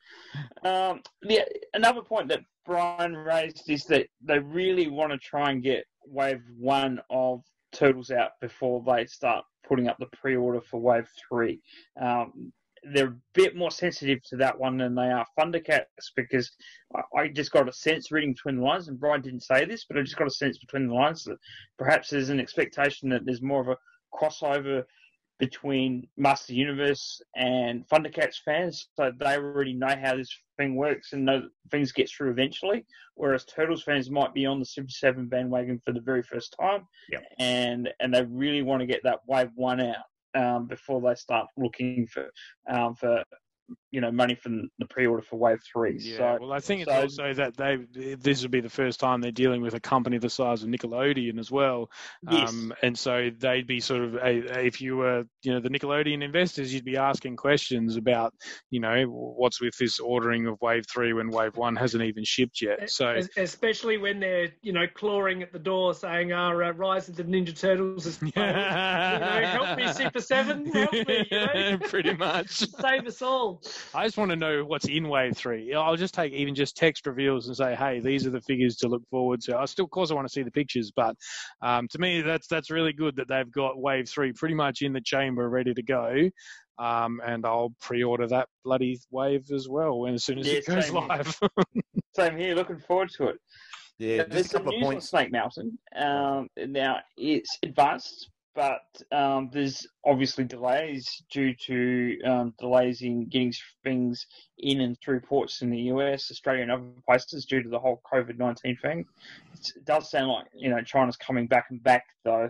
Um, 0.64 1.02
yeah, 1.24 1.46
another 1.74 2.02
point 2.02 2.28
that 2.30 2.42
Brian 2.66 3.16
raised 3.16 3.70
is 3.70 3.86
that 3.86 4.08
they 4.22 4.40
really 4.40 4.90
want 4.90 5.12
to 5.14 5.18
try 5.18 5.52
and 5.52 5.64
get 5.64 5.86
wave 6.06 6.42
one 6.58 7.00
of 7.10 7.42
Turtles 7.72 8.12
out 8.12 8.32
before 8.42 8.84
they 8.86 9.06
start 9.06 9.46
putting 9.66 9.88
up 9.88 9.98
the 10.00 10.08
pre-order 10.08 10.60
for 10.60 10.82
wave 10.82 11.08
three. 11.30 11.62
Um, 12.00 12.52
they're 12.92 13.08
a 13.08 13.18
bit 13.34 13.56
more 13.56 13.72
sensitive 13.72 14.22
to 14.24 14.38
that 14.38 14.60
one 14.60 14.78
than 14.78 14.96
they 14.96 15.10
are 15.10 15.26
Thundercats 15.40 15.86
because 16.16 16.52
I, 16.96 17.22
I 17.22 17.28
just 17.28 17.52
got 17.52 17.70
a 17.70 17.74
sense 17.74 18.12
reading 18.12 18.34
between 18.34 18.58
the 18.58 18.64
lines, 18.64 18.88
and 18.88 19.00
Brian 19.00 19.22
didn't 19.22 19.44
say 19.44 19.66
this, 19.66 19.86
but 19.86 19.98
I 19.98 20.02
just 20.02 20.18
got 20.18 20.28
a 20.28 20.32
sense 20.32 20.58
between 20.58 20.88
the 20.88 20.94
lines 20.94 21.24
that 21.26 21.38
perhaps 21.78 22.10
there's 22.10 22.30
an 22.30 22.40
expectation 22.40 23.10
that 23.10 23.26
there's 23.26 23.42
more 23.42 23.62
of 23.62 23.70
a 23.70 23.78
crossover 24.14 24.84
between 25.40 26.08
Master 26.16 26.54
Universe 26.54 27.22
and 27.36 27.88
Thundercats 27.90 28.36
fans, 28.46 28.88
so 28.96 29.12
they 29.20 29.36
already 29.36 29.74
know 29.74 29.96
how 30.02 30.16
this 30.16 30.30
thing 30.58 30.76
works 30.76 31.14
and 31.14 31.26
know 31.26 31.42
that 31.42 31.50
things 31.72 31.92
get 31.92 32.10
through 32.10 32.32
eventually. 32.32 32.86
Whereas 33.16 33.44
Turtles 33.46 33.84
fans 33.84 34.10
might 34.12 34.34
be 34.34 34.46
on 34.46 34.60
the 34.60 34.66
Super 34.66 34.90
Seven 34.90 35.28
bandwagon 35.28 35.80
for 35.84 35.92
the 35.92 36.02
very 36.02 36.24
first 36.24 36.56
time, 36.60 36.88
Yep. 37.12 37.24
and 37.40 37.90
and 38.00 38.14
they 38.14 38.24
really 38.24 38.62
want 38.62 38.82
to 38.82 38.86
get 38.86 39.02
that 39.04 39.20
Wave 39.28 39.50
One 39.56 39.82
out 39.82 40.06
um, 40.36 40.68
before 40.68 41.02
they 41.02 41.16
start 41.16 41.48
looking 41.58 42.08
for 42.08 42.32
um, 42.68 42.96
for 42.96 43.24
you 43.92 44.02
know 44.02 44.12
money 44.12 44.36
from 44.36 44.70
the 44.80 44.86
pre-order 44.88 45.22
for 45.24 45.38
Wave 45.38 45.60
Three. 45.72 45.98
Yeah, 46.00 46.18
so 46.18 46.38
well, 46.42 46.54
I 46.54 46.60
think 46.60 46.82
it's 46.82 46.92
so- 46.92 47.02
also 47.26 47.34
that 47.36 47.56
they 47.56 47.78
this 48.16 48.42
would 48.42 48.52
be 48.52 48.60
the 48.62 48.70
first 48.70 49.00
time 49.00 49.22
they're 49.22 49.32
dealing 49.32 49.62
with 49.62 49.74
a 49.74 49.80
company 49.80 50.18
the 50.18 50.30
size 50.30 50.64
of 50.64 50.70
Nickelodeon 50.70 51.40
as 51.40 51.52
well, 51.52 51.90
Yes. 52.30 52.50
um, 52.50 52.74
and 52.82 52.98
so 52.98 53.30
they'd 53.38 53.68
be 53.68 53.80
sort 53.80 54.02
of 54.04 54.16
a, 54.16 54.66
if 54.66 54.82
you 54.82 54.98
were 54.98 55.24
you 55.44 55.54
know 55.54 55.60
the 55.60 55.70
Nickelodeon 55.70 56.24
investors, 56.24 56.74
you'd 56.74 56.86
be 56.86 56.98
asking 56.98 57.36
questions 57.36 57.96
about 57.96 58.34
you 58.72 58.80
know 58.80 59.06
what's 59.06 59.62
with 59.62 59.78
this 59.78 60.00
ordering 60.00 60.48
of 60.48 60.58
Wave 60.62 60.86
Three 60.92 61.14
when 61.14 61.30
Wave 61.30 61.56
One 61.58 61.76
hasn't 61.76 62.04
even 62.04 62.24
shipped 62.24 62.62
yet. 62.62 62.90
So 62.90 63.20
especially 63.38 63.98
when 63.98 64.20
they're 64.20 64.50
you 64.62 64.74
know 64.74 64.86
clawing 64.94 65.42
at 65.44 65.54
the 65.54 65.60
door 65.60 65.94
saying 65.94 66.32
our 66.34 66.64
uh, 66.64 66.72
rise 66.72 67.08
of 67.10 67.16
the 67.16 67.24
ninja 67.24 67.58
turtles 67.58 68.06
is 68.06 68.20
you 68.22 68.32
know 68.36 68.44
help 69.46 69.78
me 69.78 69.88
super 69.94 70.22
seven 70.22 70.66
help 70.66 70.92
me 70.92 71.28
you 71.32 71.38
know 71.38 71.78
pretty 71.88 72.14
much. 72.14 72.50
save 72.80 73.06
us 73.08 73.22
all 73.22 73.62
I 73.94 74.06
just 74.06 74.18
want 74.18 74.32
to 74.32 74.36
know 74.36 74.64
what's 74.66 74.86
in 74.86 75.08
Wave 75.10 75.36
Three. 75.38 75.74
I'll 75.74 75.96
just 75.96 76.14
take 76.14 76.34
even 76.34 76.56
just 76.56 76.76
text 76.76 77.06
reveals 77.06 77.48
and 77.48 77.56
say, 77.58 77.76
"Hey, 77.76 78.00
these 78.00 78.26
are 78.28 78.32
the 78.32 78.42
figures 78.42 78.76
to 78.78 78.88
look 78.88 79.04
forward 79.10 79.42
to." 79.42 79.58
I 79.58 79.66
still, 79.66 79.86
of 79.86 79.92
course, 79.92 80.12
I 80.12 80.14
want 80.16 80.28
to 80.28 80.34
see 80.34 80.44
the 80.44 80.52
pictures, 80.52 80.92
but 80.96 81.16
um, 81.62 81.88
to 81.90 82.00
me, 82.00 82.22
that's 82.22 82.48
that's 82.48 82.70
really 82.70 82.94
good 82.94 83.16
that 83.18 83.28
they've 83.28 83.52
got 83.52 83.78
Wave 83.82 84.10
Three 84.10 84.34
pretty 84.34 84.56
much 84.56 84.82
in 84.82 84.94
the 84.94 85.02
chamber, 85.02 85.50
ready 85.50 85.74
to 85.74 85.84
go. 85.84 86.30
Um, 86.80 87.22
and 87.24 87.46
I'll 87.46 87.72
pre-order 87.82 88.28
that 88.30 88.48
bloody 88.66 89.00
wave 89.12 89.46
as 89.54 89.68
well 89.70 90.00
when 90.00 90.16
as 90.16 90.24
soon 90.24 90.40
as 90.40 90.48
Yeah, 90.48 90.54
it 90.54 90.66
goes 90.66 90.86
same 90.88 90.96
here. 90.96 91.08
live. 91.08 91.40
Same 92.16 92.38
here, 92.38 92.56
looking 92.56 92.80
forward 92.80 93.10
to 93.18 93.28
it. 93.30 93.36
Yeah, 94.00 94.24
There's 94.24 94.30
there's 94.30 94.46
a 94.48 94.50
some 94.50 94.64
couple 94.64 94.74
of 94.74 94.80
news 94.80 94.84
on 94.88 94.94
points. 94.94 95.10
Snake 95.10 95.32
Mountain. 95.32 95.78
Um, 95.96 96.48
now 96.58 96.98
it's 97.16 97.58
advanced, 97.62 98.30
but 98.56 98.84
um, 99.12 99.50
there's 99.52 99.88
obviously 100.06 100.44
delays 100.44 101.24
due 101.32 101.56
to 101.56 102.22
um, 102.24 102.54
delays 102.60 103.02
in 103.02 103.28
getting 103.28 103.54
things 103.84 104.28
in 104.60 104.82
and 104.82 104.98
through 105.02 105.22
ports 105.22 105.62
in 105.62 105.70
the 105.72 105.80
US, 105.94 106.30
Australia, 106.30 106.62
and 106.62 106.72
other 106.72 106.84
places 107.08 107.46
due 107.46 107.64
to 107.64 107.70
the 107.70 107.80
whole 107.80 108.02
COVID 108.12 108.38
nineteen 108.38 108.78
thing. 108.78 109.06
It's, 109.54 109.76
it 109.76 109.86
does 109.86 110.12
sound 110.12 110.30
like 110.30 110.46
you 110.54 110.70
know 110.70 110.82
China's 110.82 111.18
coming 111.18 111.48
back 111.48 111.68
and 111.72 111.82
back 111.84 112.06
though, 112.24 112.50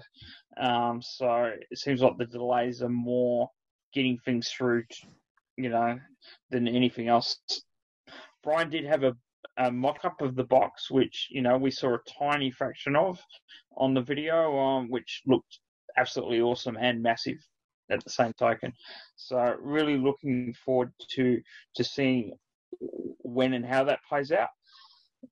um, 0.58 1.02
so 1.02 1.52
it 1.72 1.78
seems 1.78 2.02
like 2.02 2.18
the 2.18 2.26
delays 2.26 2.82
are 2.82 2.90
more 2.90 3.50
getting 3.94 4.18
things 4.26 4.50
through, 4.50 4.84
you 5.58 5.70
know, 5.70 6.00
than 6.50 6.68
anything 6.68 7.08
else. 7.08 7.38
Brian 8.44 8.70
did 8.70 8.86
have 8.86 9.04
a 9.04 9.16
a 9.58 9.72
mock-up 9.72 10.20
of 10.22 10.36
the 10.36 10.44
box, 10.44 10.90
which 10.90 11.28
you 11.30 11.42
know 11.42 11.58
we 11.58 11.72
saw 11.72 11.94
a 11.94 12.00
tiny 12.20 12.52
fraction 12.52 12.96
of 12.96 13.20
on 13.78 13.94
the 13.94 14.02
video, 14.02 14.58
um, 14.58 14.90
which 14.90 15.22
looked 15.26 15.60
absolutely 15.98 16.42
awesome 16.42 16.78
and 16.78 17.02
massive 17.02 17.38
at 17.90 18.04
the 18.04 18.10
same 18.10 18.34
token. 18.34 18.74
So 19.16 19.56
really 19.60 19.98
looking 19.98 20.54
forward 20.66 20.92
to 21.12 21.42
to 21.76 21.84
seeing 21.84 22.34
when 22.80 23.54
and 23.54 23.66
how 23.66 23.84
that 23.86 24.00
plays 24.08 24.32
out. 24.32 24.50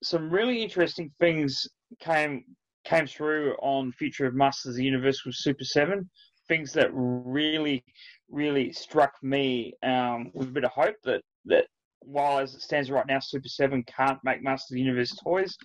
Some 0.03 0.29
really 0.29 0.61
interesting 0.61 1.11
things 1.19 1.67
came 1.99 2.43
came 2.83 3.07
through 3.07 3.55
on 3.61 3.91
Future 3.91 4.25
of 4.25 4.33
Masters 4.33 4.71
of 4.71 4.77
the 4.77 4.83
Universe 4.83 5.25
with 5.25 5.35
Super 5.35 5.63
Seven. 5.63 6.09
Things 6.47 6.73
that 6.73 6.89
really, 6.93 7.83
really 8.29 8.73
struck 8.73 9.13
me 9.21 9.73
um, 9.83 10.31
with 10.33 10.49
a 10.49 10.51
bit 10.51 10.65
of 10.65 10.71
hope 10.71 10.95
that 11.03 11.21
that 11.45 11.65
while 12.03 12.39
as 12.39 12.55
it 12.55 12.61
stands 12.61 12.89
right 12.89 13.05
now, 13.07 13.19
Super 13.19 13.47
7 13.47 13.83
can't 13.83 14.19
make 14.23 14.43
Masters 14.43 14.71
of 14.71 14.75
the 14.75 14.81
Universe 14.81 15.15
toys, 15.23 15.55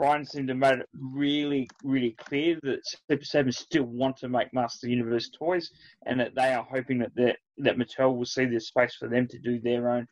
Brian 0.00 0.24
seemed 0.24 0.48
to 0.48 0.54
made 0.54 0.78
it 0.78 0.88
really, 0.98 1.68
really 1.84 2.12
clear 2.12 2.58
that 2.62 2.80
Super 3.06 3.22
7 3.22 3.52
still 3.52 3.84
want 3.84 4.16
to 4.16 4.30
make 4.30 4.48
Master 4.54 4.88
Universe 4.88 5.28
toys 5.38 5.70
and 6.06 6.18
that 6.18 6.34
they 6.34 6.54
are 6.54 6.66
hoping 6.70 7.00
that 7.00 7.14
that, 7.16 7.36
that 7.58 7.76
Mattel 7.76 8.16
will 8.16 8.24
see 8.24 8.46
there's 8.46 8.68
space 8.68 8.96
for 8.98 9.08
them 9.08 9.28
to 9.28 9.38
do 9.38 9.60
their 9.60 9.90
own 9.90 10.06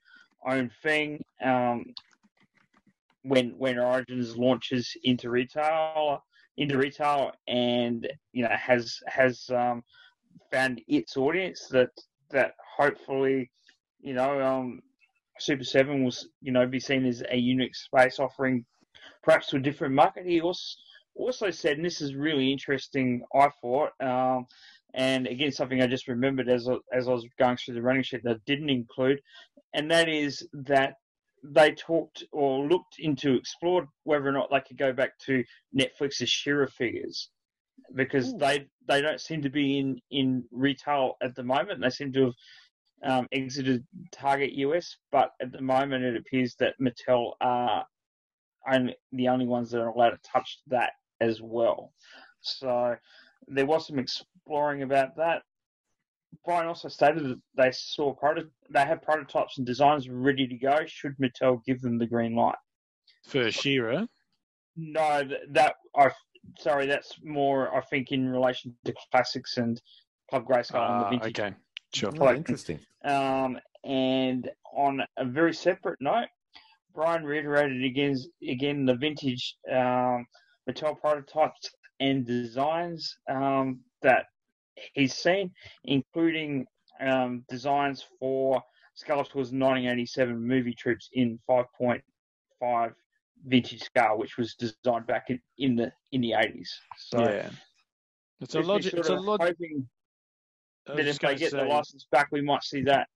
own 0.46 0.70
thing 0.83 1.24
um, 1.42 1.87
when 3.22 3.55
when 3.57 3.79
Origins 3.79 4.37
launches 4.37 4.94
into 5.05 5.31
retail 5.31 6.22
into 6.59 6.77
retail 6.77 7.33
and 7.48 8.07
you 8.33 8.42
know 8.42 8.55
has 8.55 8.98
has 9.07 9.48
um, 9.48 9.83
found 10.53 10.83
its 10.87 11.16
audience 11.16 11.66
that 11.70 11.88
that 12.31 12.53
hopefully 12.77 13.51
you 14.01 14.12
know 14.12 14.38
um, 14.42 14.83
Super 15.40 15.64
Seven 15.64 16.05
will, 16.05 16.14
you 16.42 16.53
know, 16.53 16.66
be 16.66 16.81
seen 16.81 17.07
as 17.07 17.22
a 17.31 17.37
unique 17.37 17.74
space 17.74 18.18
offering, 18.18 18.64
perhaps 19.29 19.49
to 19.49 19.57
a 19.57 19.61
different 19.61 19.95
market. 19.95 20.25
He 20.25 20.41
also 20.41 20.79
also 21.14 21.51
said, 21.51 21.77
and 21.77 21.85
this 21.85 22.01
is 22.01 22.14
really 22.14 22.51
interesting, 22.51 23.23
I 23.35 23.49
thought, 23.61 23.91
um, 24.01 24.47
and 24.95 25.27
again 25.27 25.53
something 25.53 25.83
I 25.83 25.87
just 25.87 26.09
remembered 26.09 26.49
as 26.49 26.67
I, 26.67 26.77
as 26.97 27.09
I 27.09 27.12
was 27.12 27.27
going 27.38 27.57
through 27.57 27.75
the 27.75 27.83
running 27.83 28.05
sheet 28.05 28.23
that 28.25 28.37
I 28.37 28.41
didn't 28.47 28.71
include, 28.71 29.21
and 29.75 29.91
that 29.91 30.09
is 30.09 30.49
that 30.55 30.95
they 31.45 31.73
talked 31.73 32.25
or 32.33 32.67
looked 32.67 32.95
into 32.99 33.35
explored 33.35 33.85
whether 34.05 34.29
or 34.29 34.33
not 34.33 34.49
they 34.51 34.62
could 34.67 34.79
go 34.79 34.93
back 34.95 35.11
to 35.27 35.45
Netflix's 35.77 36.31
She-Ra 36.31 36.67
figures 36.67 37.29
because 37.95 38.35
they 38.35 38.67
they 38.88 39.03
don't 39.03 39.21
seem 39.21 39.43
to 39.43 39.51
be 39.51 39.79
in 39.79 40.01
in 40.11 40.45
retail 40.51 41.17
at 41.23 41.35
the 41.35 41.45
moment. 41.45 41.83
They 41.83 41.91
seem 41.91 42.12
to 42.14 42.33
have 43.03 43.19
um, 43.19 43.29
exited 43.31 43.87
Target 44.11 44.53
US, 44.53 44.97
but 45.12 45.33
at 45.43 45.53
the 45.53 45.61
moment 45.61 46.05
it 46.05 46.17
appears 46.17 46.55
that 46.61 46.75
Mattel 46.81 47.33
are 47.43 47.85
only, 48.71 48.97
the 49.12 49.29
only 49.29 49.47
ones 49.47 49.71
that 49.71 49.81
are 49.81 49.88
allowed 49.88 50.11
to 50.11 50.18
touch 50.25 50.61
that 50.68 50.92
as 51.21 51.40
well. 51.42 51.92
So 52.40 52.97
there 53.47 53.66
was 53.66 53.87
some 53.87 53.99
exploring 53.99 54.83
about 54.83 55.16
that. 55.16 55.42
Brian 56.44 56.66
also 56.66 56.88
stated 56.88 57.25
that 57.25 57.40
they 57.57 57.71
saw 57.73 58.12
proto- 58.14 58.51
they 58.71 58.85
have 58.85 59.03
prototypes 59.03 59.59
and 59.59 59.66
designs 59.66 60.09
ready 60.09 60.47
to 60.47 60.55
go. 60.57 60.85
Should 60.87 61.16
Mattel 61.18 61.64
give 61.64 61.81
them 61.81 61.99
the 61.99 62.07
green 62.07 62.35
light? 62.35 62.57
For 63.27 63.51
She-Ra, 63.51 64.07
No, 64.77 65.25
th- 65.25 65.40
that 65.51 65.77
I 65.97 66.11
sorry, 66.59 66.87
that's 66.87 67.18
more 67.23 67.75
I 67.75 67.81
think 67.81 68.12
in 68.12 68.29
relation 68.29 68.77
to 68.85 68.94
classics 69.11 69.57
and 69.57 69.81
Club 70.31 70.47
Grayskull 70.47 70.90
and 70.90 71.01
the 71.01 71.05
Ah, 71.07 71.11
vintage 71.11 71.38
okay, 71.40 71.55
sure. 71.94 72.12
Oh, 72.21 72.35
interesting. 72.35 72.79
Um, 73.05 73.59
and 73.85 74.51
on 74.75 75.03
a 75.16 75.25
very 75.25 75.55
separate 75.55 76.01
note, 76.01 76.29
Brian 76.99 77.23
reiterated 77.23 77.85
again, 77.85 78.17
again 78.43 78.85
the 78.85 78.97
vintage 78.97 79.55
um, 79.71 80.27
Mattel 80.69 80.99
prototypes 81.01 81.71
and 82.01 82.27
designs 82.27 83.17
um, 83.31 83.79
that 84.03 84.25
he's 84.95 85.15
seen, 85.15 85.53
including 85.85 86.67
um, 87.01 87.45
designs 87.49 88.05
for 88.19 88.61
Skeletor's 89.01 89.53
1987 89.53 90.45
movie 90.45 90.75
troops 90.75 91.09
in 91.13 91.39
5.5 91.49 92.93
vintage 93.47 93.81
scale, 93.81 94.19
which 94.19 94.37
was 94.37 94.57
designed 94.57 95.07
back 95.07 95.27
in, 95.29 95.41
in 95.57 95.77
the 95.77 95.93
in 96.11 96.21
the 96.21 96.33
80s. 96.33 96.69
So 96.97 97.21
yeah, 97.21 97.51
it's 98.41 98.57
a 98.57 98.61
logic. 98.61 98.91
sort 98.91 98.99
It's 98.99 99.09
a 99.11 99.15
logic. 99.15 99.47
hoping 99.47 99.89
I 100.89 100.95
was 100.95 100.99
that 100.99 101.07
if 101.07 101.19
they 101.21 101.37
get 101.37 101.53
the 101.53 101.63
license 101.63 102.09
back, 102.11 102.27
we 102.33 102.41
might 102.41 102.65
see 102.65 102.83
that. 102.83 103.07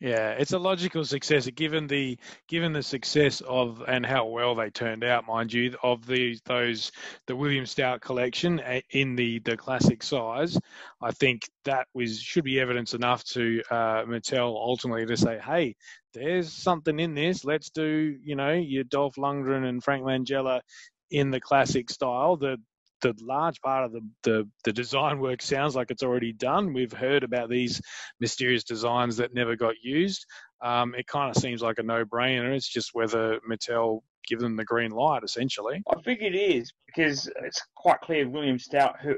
Yeah, 0.00 0.30
it's 0.30 0.52
a 0.52 0.58
logical 0.60 1.04
successor 1.04 1.50
given 1.50 1.88
the 1.88 2.18
given 2.46 2.72
the 2.72 2.84
success 2.84 3.40
of 3.40 3.82
and 3.88 4.06
how 4.06 4.26
well 4.26 4.54
they 4.54 4.70
turned 4.70 5.02
out, 5.02 5.26
mind 5.26 5.52
you, 5.52 5.76
of 5.82 6.06
these 6.06 6.40
those 6.44 6.92
the 7.26 7.34
William 7.34 7.66
Stout 7.66 8.00
collection 8.00 8.60
in 8.90 9.16
the 9.16 9.40
the 9.40 9.56
classic 9.56 10.04
size. 10.04 10.56
I 11.02 11.10
think 11.10 11.50
that 11.64 11.88
was 11.94 12.20
should 12.20 12.44
be 12.44 12.60
evidence 12.60 12.94
enough 12.94 13.24
to 13.24 13.60
uh, 13.72 14.04
Mattel 14.04 14.54
ultimately 14.54 15.04
to 15.06 15.16
say, 15.16 15.40
hey, 15.44 15.74
there's 16.14 16.52
something 16.52 17.00
in 17.00 17.14
this. 17.14 17.44
Let's 17.44 17.70
do 17.70 18.16
you 18.22 18.36
know 18.36 18.52
your 18.52 18.84
Dolph 18.84 19.16
Lundgren 19.16 19.68
and 19.68 19.82
Frank 19.82 20.04
Langella 20.04 20.60
in 21.10 21.32
the 21.32 21.40
classic 21.40 21.90
style. 21.90 22.36
The 22.36 22.58
the 23.00 23.14
large 23.20 23.60
part 23.60 23.84
of 23.84 23.92
the, 23.92 24.00
the, 24.22 24.48
the 24.64 24.72
design 24.72 25.18
work 25.20 25.42
sounds 25.42 25.76
like 25.76 25.90
it's 25.90 26.02
already 26.02 26.32
done. 26.32 26.72
We've 26.72 26.92
heard 26.92 27.22
about 27.22 27.48
these 27.48 27.80
mysterious 28.20 28.64
designs 28.64 29.16
that 29.18 29.34
never 29.34 29.56
got 29.56 29.74
used. 29.82 30.24
Um, 30.62 30.94
it 30.96 31.06
kind 31.06 31.34
of 31.34 31.40
seems 31.40 31.62
like 31.62 31.78
a 31.78 31.82
no-brainer. 31.82 32.54
It's 32.54 32.68
just 32.68 32.90
whether 32.92 33.38
Mattel 33.48 34.00
give 34.26 34.40
them 34.40 34.56
the 34.56 34.64
green 34.64 34.90
light, 34.90 35.22
essentially. 35.24 35.82
I 35.90 36.00
think 36.02 36.20
it 36.20 36.34
is 36.34 36.72
because 36.86 37.30
it's 37.42 37.62
quite 37.76 38.00
clear 38.00 38.28
William 38.28 38.58
Stout, 38.58 38.96
who 39.00 39.14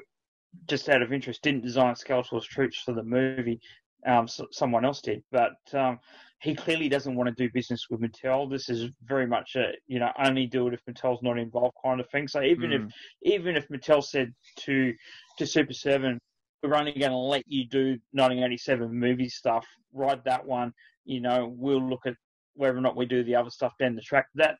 just 0.68 0.88
out 0.88 1.02
of 1.02 1.12
interest 1.12 1.42
didn't 1.42 1.62
design 1.62 1.94
Skeletor's 1.94 2.46
troops 2.46 2.80
for 2.80 2.92
the 2.92 3.02
movie, 3.02 3.60
Um, 4.06 4.28
so, 4.28 4.46
someone 4.50 4.84
else 4.84 5.00
did, 5.00 5.22
but 5.30 5.52
um, 5.74 5.98
he 6.40 6.54
clearly 6.54 6.88
doesn't 6.88 7.14
want 7.14 7.28
to 7.28 7.34
do 7.34 7.52
business 7.52 7.86
with 7.90 8.00
Mattel. 8.00 8.50
This 8.50 8.70
is 8.70 8.90
very 9.04 9.26
much 9.26 9.56
a 9.56 9.72
you 9.86 9.98
know 9.98 10.10
only 10.18 10.46
do 10.46 10.68
it 10.68 10.74
if 10.74 10.80
Mattel's 10.86 11.22
not 11.22 11.38
involved 11.38 11.76
kind 11.84 12.00
of 12.00 12.08
thing. 12.10 12.28
So 12.28 12.42
even 12.42 12.72
if 12.72 12.82
even 13.22 13.56
if 13.56 13.68
Mattel 13.68 14.02
said 14.02 14.32
to 14.60 14.94
to 15.38 15.46
Super 15.46 15.74
Seven, 15.74 16.18
we're 16.62 16.74
only 16.74 16.92
going 16.92 17.10
to 17.10 17.16
let 17.16 17.44
you 17.46 17.66
do 17.66 17.98
1987 18.12 18.92
movie 18.92 19.28
stuff, 19.28 19.66
ride 19.92 20.22
that 20.24 20.44
one. 20.44 20.72
You 21.04 21.20
know, 21.20 21.52
we'll 21.54 21.86
look 21.86 22.06
at 22.06 22.14
whether 22.54 22.76
or 22.76 22.80
not 22.80 22.96
we 22.96 23.06
do 23.06 23.22
the 23.22 23.34
other 23.36 23.50
stuff 23.50 23.72
down 23.78 23.94
the 23.94 24.02
track. 24.02 24.26
That 24.34 24.56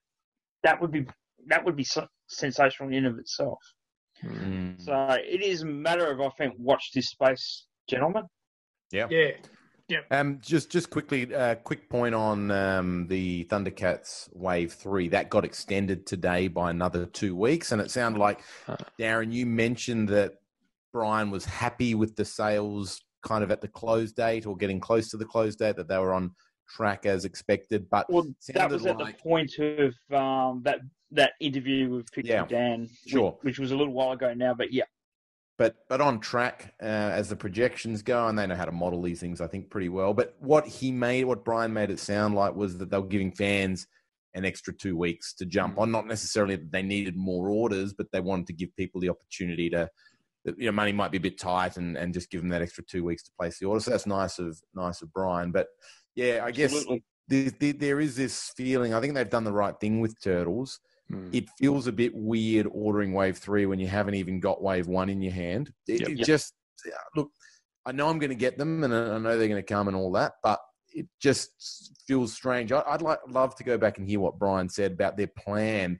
that 0.62 0.80
would 0.80 0.92
be 0.92 1.06
that 1.46 1.64
would 1.64 1.76
be 1.76 1.86
sensational 2.28 2.90
in 2.90 3.06
and 3.06 3.06
of 3.06 3.18
itself. 3.18 3.58
Mm. 4.22 4.82
So 4.82 5.16
it 5.18 5.42
is 5.42 5.62
a 5.62 5.66
matter 5.66 6.10
of 6.10 6.20
I 6.20 6.28
think 6.36 6.54
watch 6.58 6.90
this 6.94 7.08
space, 7.08 7.66
gentlemen. 7.88 8.24
Yeah. 8.92 9.06
Yeah. 9.10 9.32
Um, 10.10 10.38
just 10.40 10.70
just 10.70 10.90
quickly, 10.90 11.34
uh, 11.34 11.56
quick 11.56 11.88
point 11.88 12.14
on 12.14 12.50
um, 12.50 13.06
the 13.08 13.44
Thundercats 13.50 14.28
Wave 14.34 14.72
Three 14.72 15.08
that 15.08 15.30
got 15.30 15.44
extended 15.44 16.06
today 16.06 16.48
by 16.48 16.70
another 16.70 17.06
two 17.06 17.34
weeks, 17.36 17.72
and 17.72 17.80
it 17.80 17.90
sounded 17.90 18.18
like 18.18 18.40
Darren, 18.98 19.32
you 19.32 19.46
mentioned 19.46 20.08
that 20.10 20.34
Brian 20.92 21.30
was 21.30 21.44
happy 21.44 21.94
with 21.94 22.16
the 22.16 22.24
sales 22.24 23.00
kind 23.22 23.44
of 23.44 23.50
at 23.50 23.60
the 23.60 23.68
close 23.68 24.12
date 24.12 24.46
or 24.46 24.56
getting 24.56 24.80
close 24.80 25.10
to 25.10 25.16
the 25.16 25.24
close 25.24 25.54
date 25.56 25.76
that 25.76 25.88
they 25.88 25.98
were 25.98 26.14
on 26.14 26.34
track 26.68 27.04
as 27.04 27.24
expected, 27.24 27.88
but 27.90 28.06
Well, 28.08 28.26
that 28.54 28.70
was 28.70 28.86
at 28.86 28.96
like- 28.98 29.16
the 29.16 29.22
point 29.22 29.52
of 29.58 29.94
um, 30.16 30.62
that 30.64 30.80
that 31.12 31.32
interview 31.40 31.90
with 31.90 32.10
Pixel 32.12 32.24
Yeah, 32.26 32.46
Dan, 32.46 32.82
which- 32.82 32.90
sure. 33.08 33.36
which, 33.42 33.58
was 33.58 33.72
a 33.72 33.76
little 33.76 33.92
while 33.92 34.12
ago 34.12 34.32
now. 34.32 34.54
But 34.54 34.72
yeah, 34.72 34.84
but 35.60 35.76
but 35.90 36.00
on 36.00 36.20
track 36.20 36.72
uh, 36.82 36.86
as 36.86 37.28
the 37.28 37.36
projections 37.36 38.00
go, 38.00 38.26
and 38.26 38.38
they 38.38 38.46
know 38.46 38.54
how 38.54 38.64
to 38.64 38.72
model 38.72 39.02
these 39.02 39.20
things, 39.20 39.42
I 39.42 39.46
think, 39.46 39.68
pretty 39.68 39.90
well. 39.90 40.14
But 40.14 40.34
what 40.40 40.66
he 40.66 40.90
made, 40.90 41.24
what 41.24 41.44
Brian 41.44 41.74
made 41.74 41.90
it 41.90 41.98
sound 41.98 42.34
like, 42.34 42.56
was 42.56 42.78
that 42.78 42.90
they 42.90 42.96
were 42.96 43.06
giving 43.06 43.30
fans 43.30 43.86
an 44.32 44.46
extra 44.46 44.72
two 44.72 44.96
weeks 44.96 45.34
to 45.34 45.44
jump 45.44 45.78
on. 45.78 45.92
Not 45.92 46.06
necessarily 46.06 46.56
that 46.56 46.72
they 46.72 46.80
needed 46.80 47.14
more 47.14 47.50
orders, 47.50 47.92
but 47.92 48.06
they 48.10 48.20
wanted 48.20 48.46
to 48.46 48.54
give 48.54 48.74
people 48.74 49.02
the 49.02 49.10
opportunity 49.10 49.68
to. 49.68 49.90
You 50.46 50.64
know, 50.66 50.72
money 50.72 50.92
might 50.92 51.10
be 51.10 51.18
a 51.18 51.20
bit 51.28 51.38
tight, 51.38 51.76
and, 51.76 51.94
and 51.98 52.14
just 52.14 52.30
give 52.30 52.40
them 52.40 52.48
that 52.48 52.62
extra 52.62 52.82
two 52.82 53.04
weeks 53.04 53.24
to 53.24 53.30
place 53.38 53.58
the 53.58 53.66
order. 53.66 53.80
So 53.80 53.90
that's 53.90 54.06
nice 54.06 54.38
of 54.38 54.58
nice 54.74 55.02
of 55.02 55.12
Brian. 55.12 55.52
But 55.52 55.66
yeah, 56.14 56.40
I 56.42 56.52
guess 56.52 56.72
Absolutely. 56.72 57.04
there, 57.28 57.50
there, 57.60 57.72
there 57.74 58.00
is 58.00 58.16
this 58.16 58.50
feeling. 58.56 58.94
I 58.94 59.00
think 59.02 59.12
they've 59.12 59.28
done 59.28 59.44
the 59.44 59.52
right 59.52 59.78
thing 59.78 60.00
with 60.00 60.18
Turtles 60.22 60.80
Hmm. 61.10 61.28
it 61.32 61.48
feels 61.58 61.86
a 61.86 61.92
bit 61.92 62.12
weird 62.14 62.68
ordering 62.70 63.12
wave 63.12 63.36
three 63.38 63.66
when 63.66 63.80
you 63.80 63.88
haven't 63.88 64.14
even 64.14 64.38
got 64.38 64.62
wave 64.62 64.86
one 64.86 65.08
in 65.08 65.20
your 65.20 65.32
hand. 65.32 65.72
It, 65.88 66.02
Yep. 66.02 66.10
it 66.10 66.24
just 66.24 66.54
look. 67.16 67.30
I 67.86 67.92
know 67.92 68.08
I'm 68.08 68.18
going 68.18 68.30
to 68.30 68.36
get 68.36 68.58
them, 68.58 68.84
and 68.84 68.94
I 68.94 69.14
I 69.14 69.18
know 69.18 69.36
they're 69.38 69.48
going 69.48 69.62
to 69.62 69.62
come 69.62 69.88
and 69.88 69.96
all 69.96 70.12
that, 70.12 70.34
but 70.42 70.60
it 70.92 71.06
just 71.20 71.92
feels 72.06 72.32
strange. 72.32 72.72
I, 72.72 72.82
I'd 72.86 73.02
like 73.02 73.18
love 73.28 73.54
to 73.56 73.64
go 73.64 73.78
back 73.78 73.98
and 73.98 74.06
hear 74.06 74.20
what 74.20 74.38
Brian 74.38 74.68
said 74.68 74.92
about 74.92 75.16
their 75.16 75.28
plan 75.28 75.98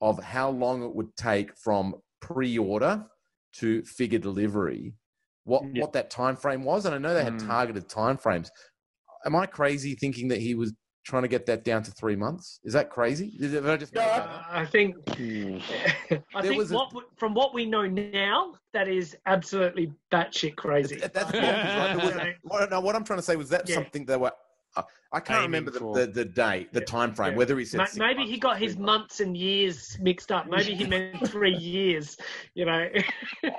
of 0.00 0.22
how 0.22 0.50
long 0.50 0.82
it 0.82 0.94
would 0.94 1.16
take 1.16 1.56
from 1.56 1.94
pre-order 2.20 3.04
to 3.54 3.82
figure 3.84 4.18
delivery. 4.18 4.94
What 5.44 5.64
Yeah. 5.72 5.80
what 5.80 5.92
that 5.94 6.10
time 6.10 6.36
frame 6.36 6.64
was, 6.64 6.86
and 6.86 6.94
I 6.94 6.98
know 6.98 7.14
they 7.14 7.24
had 7.24 7.38
Mm. 7.38 7.46
targeted 7.46 7.88
time 7.88 8.16
frames. 8.18 8.50
Am 9.24 9.34
I 9.34 9.46
crazy 9.46 9.94
thinking 9.94 10.28
that 10.28 10.40
he 10.40 10.54
was 10.54 10.72
trying 11.06 11.22
to 11.22 11.28
get 11.28 11.46
that 11.46 11.62
down 11.64 11.82
to 11.84 11.90
three 11.92 12.16
months? 12.16 12.58
Is 12.64 12.72
that 12.72 12.90
crazy? 12.90 13.32
Did 13.38 13.64
I 13.66 13.76
just 13.76 13.94
No, 13.94 14.00
I- 14.02 14.04
that? 14.18 14.44
I 14.50 14.66
think 14.66 14.96
hmm. 15.16 15.58
I 16.10 16.42
There 16.42 16.42
think 16.42 16.56
was 16.58 16.72
a- 16.72 16.74
what 16.74 16.92
we- 16.92 17.02
from 17.16 17.32
what 17.32 17.54
we 17.54 17.64
know 17.64 17.86
now, 17.86 18.54
that 18.72 18.88
is 18.88 19.16
absolutely 19.26 19.92
batshit 20.12 20.56
crazy. 20.56 20.96
That- 20.96 21.14
That's 21.14 21.32
right. 21.32 21.96
There 21.96 21.96
was 21.96 22.34
what, 22.42 22.70
no, 22.70 22.80
what 22.80 22.96
I'm 22.96 23.04
trying 23.04 23.20
to 23.20 23.22
say 23.22 23.36
was 23.36 23.48
that 23.50 23.68
Yeah. 23.68 23.76
something 23.76 24.04
they 24.04 24.16
were. 24.16 24.32
I 25.12 25.20
can't 25.20 25.42
remember 25.42 25.70
the, 25.70 25.78
the, 25.92 26.06
the 26.08 26.24
date, 26.24 26.72
the 26.72 26.80
Yeah. 26.80 26.84
time 26.86 27.14
frame, 27.14 27.32
Yeah. 27.32 27.38
whether 27.38 27.58
he 27.58 27.64
said 27.64 27.78
Ma- 27.78 27.84
six 27.86 27.96
Maybe 27.96 28.24
he 28.26 28.38
got 28.38 28.58
his 28.58 28.76
months. 28.76 28.86
months 28.98 29.20
and 29.20 29.36
years 29.36 29.96
mixed 30.00 30.30
up. 30.32 30.46
Maybe 30.48 30.74
he 30.74 30.84
meant 30.86 31.26
three 31.30 31.54
years. 31.56 32.16
You 32.54 32.66
know. 32.66 32.88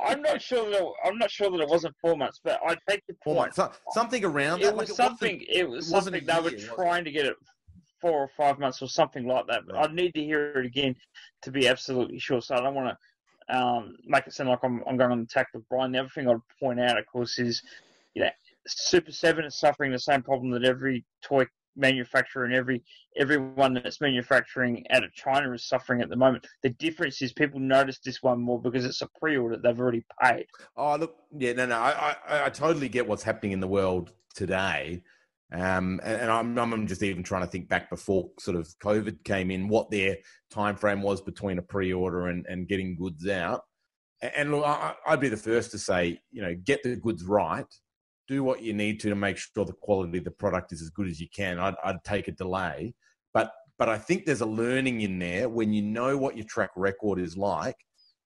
I'm 0.06 0.22
not 0.22 0.42
sure 0.42 0.70
that 0.70 0.92
I'm 1.06 1.18
not 1.18 1.32
sure 1.32 1.50
that 1.50 1.60
it 1.60 1.68
wasn't 1.70 1.96
four 2.02 2.16
months, 2.18 2.40
but 2.44 2.60
I 2.66 2.76
take 2.90 3.04
your 3.08 3.18
Four 3.24 3.36
point. 3.36 3.58
months, 3.58 3.78
so- 3.78 3.92
something 3.92 4.24
around 4.26 4.60
It 4.62 4.66
that. 4.66 4.76
was 4.76 4.90
like 4.90 4.96
something. 4.98 5.38
wasn't- 5.38 5.50
It 5.58 5.70
was 5.70 5.90
it 5.90 5.94
wasn't 5.94 6.16
a 6.16 6.20
something 6.20 6.36
they 6.36 6.42
were 6.42 6.56
year, 6.58 6.68
was 6.70 6.76
trying 6.76 7.04
to 7.06 7.12
get 7.12 7.26
it 7.26 7.36
four 8.02 8.12
or 8.20 8.30
five 8.38 8.60
months 8.60 8.82
or 8.82 8.88
something 8.88 9.26
like 9.26 9.48
that. 9.48 9.66
But 9.66 9.76
Right. 9.76 9.90
I 9.90 9.94
need 9.94 10.14
to 10.14 10.22
hear 10.24 10.52
it 10.60 10.66
again 10.66 10.96
to 11.42 11.52
be 11.52 11.68
absolutely 11.68 12.20
sure. 12.20 12.42
So 12.42 12.56
I 12.56 12.60
don't 12.62 12.76
want 12.76 12.90
to 13.50 13.58
um, 13.58 13.96
make 14.06 14.28
it 14.28 14.34
sound 14.34 14.50
like 14.50 14.60
I'm, 14.64 14.84
I'm 14.86 14.98
going 14.98 15.12
on 15.12 15.22
attack 15.22 15.48
with 15.54 15.68
Brian. 15.70 15.94
The 15.94 16.00
other 16.00 16.10
thing 16.10 16.28
I'd 16.30 16.36
point 16.60 16.80
out, 16.82 16.98
of 17.00 17.06
course, 17.08 17.40
is 17.40 17.64
you 18.14 18.24
know 18.24 18.30
Super 18.68 19.12
Seven 19.12 19.46
is 19.46 19.60
suffering 19.60 19.92
the 19.92 20.00
same 20.00 20.22
problem 20.22 20.52
that 20.52 20.66
every 20.66 21.06
toy 21.24 21.46
manufacturer 21.76 22.46
and 22.46 22.56
every 22.56 22.84
everyone 23.18 23.76
that's 23.76 24.02
manufacturing 24.02 24.84
out 24.90 25.04
of 25.04 25.14
China 25.14 25.54
is 25.54 25.68
suffering 25.68 26.02
at 26.02 26.10
the 26.10 26.16
moment. 26.16 26.46
The 26.64 26.72
difference 26.72 27.22
is 27.22 27.34
people 27.34 27.60
notice 27.60 28.00
this 28.04 28.24
one 28.24 28.40
more 28.40 28.60
because 28.60 28.84
it's 28.84 29.02
a 29.02 29.10
pre-order 29.20 29.58
they've 29.58 29.80
already 29.80 30.04
paid. 30.22 30.48
Oh, 30.76 30.96
look, 30.96 31.16
yeah, 31.38 31.54
no, 31.54 31.68
no, 31.68 31.78
I, 31.78 32.16
I, 32.28 32.46
I 32.46 32.50
totally 32.50 32.90
get 32.90 33.08
what's 33.08 33.24
happening 33.24 33.52
in 33.52 33.60
the 33.60 33.68
world 33.68 34.12
today. 34.36 35.04
Um, 35.54 36.02
and, 36.04 36.22
and 36.24 36.32
I'm, 36.32 36.58
I'm 36.58 36.88
just 36.88 37.04
even 37.04 37.24
trying 37.24 37.44
to 37.44 37.48
think 37.48 37.70
back 37.70 37.90
before 37.90 38.30
sort 38.38 38.58
of 38.58 38.68
COVID 38.84 39.24
came 39.24 39.50
in, 39.50 39.70
what 39.70 39.90
their 39.90 40.18
time 40.52 40.76
frame 40.76 41.02
was 41.02 41.22
between 41.22 41.58
a 41.58 41.62
pre-order 41.62 42.28
and, 42.28 42.46
and 42.48 42.68
getting 42.68 42.98
goods 42.98 43.28
out. 43.30 43.62
And, 44.22 44.52
look, 44.52 44.66
I, 44.66 44.96
I'd 45.06 45.22
be 45.22 45.30
the 45.30 45.38
first 45.38 45.72
to 45.72 45.80
say, 45.80 46.20
you 46.32 46.42
know, 46.42 46.54
get 46.66 46.84
the 46.84 46.96
goods 46.96 47.24
right, 47.24 47.66
do 48.28 48.44
what 48.44 48.62
you 48.62 48.74
need 48.74 49.00
to 49.02 49.10
to 49.10 49.16
make 49.16 49.38
sure 49.38 49.66
the 49.66 49.74
quality 49.74 50.18
of 50.18 50.24
the 50.24 50.32
product 50.32 50.72
is 50.74 50.82
as 50.82 50.90
good 50.90 51.08
as 51.08 51.20
you 51.20 51.28
can. 51.36 51.60
I'd, 51.60 51.76
I'd 51.84 52.04
take 52.04 52.28
a 52.28 52.32
delay, 52.32 52.94
but 53.34 53.52
but 53.80 53.90
I 53.90 53.98
think 53.98 54.26
there's 54.26 54.42
a 54.42 54.46
learning 54.46 55.02
in 55.02 55.20
there 55.20 55.50
when 55.50 55.72
you 55.74 55.82
know 55.84 56.18
what 56.18 56.36
your 56.36 56.46
track 56.46 56.72
record 56.76 57.20
is 57.20 57.38
like 57.38 57.76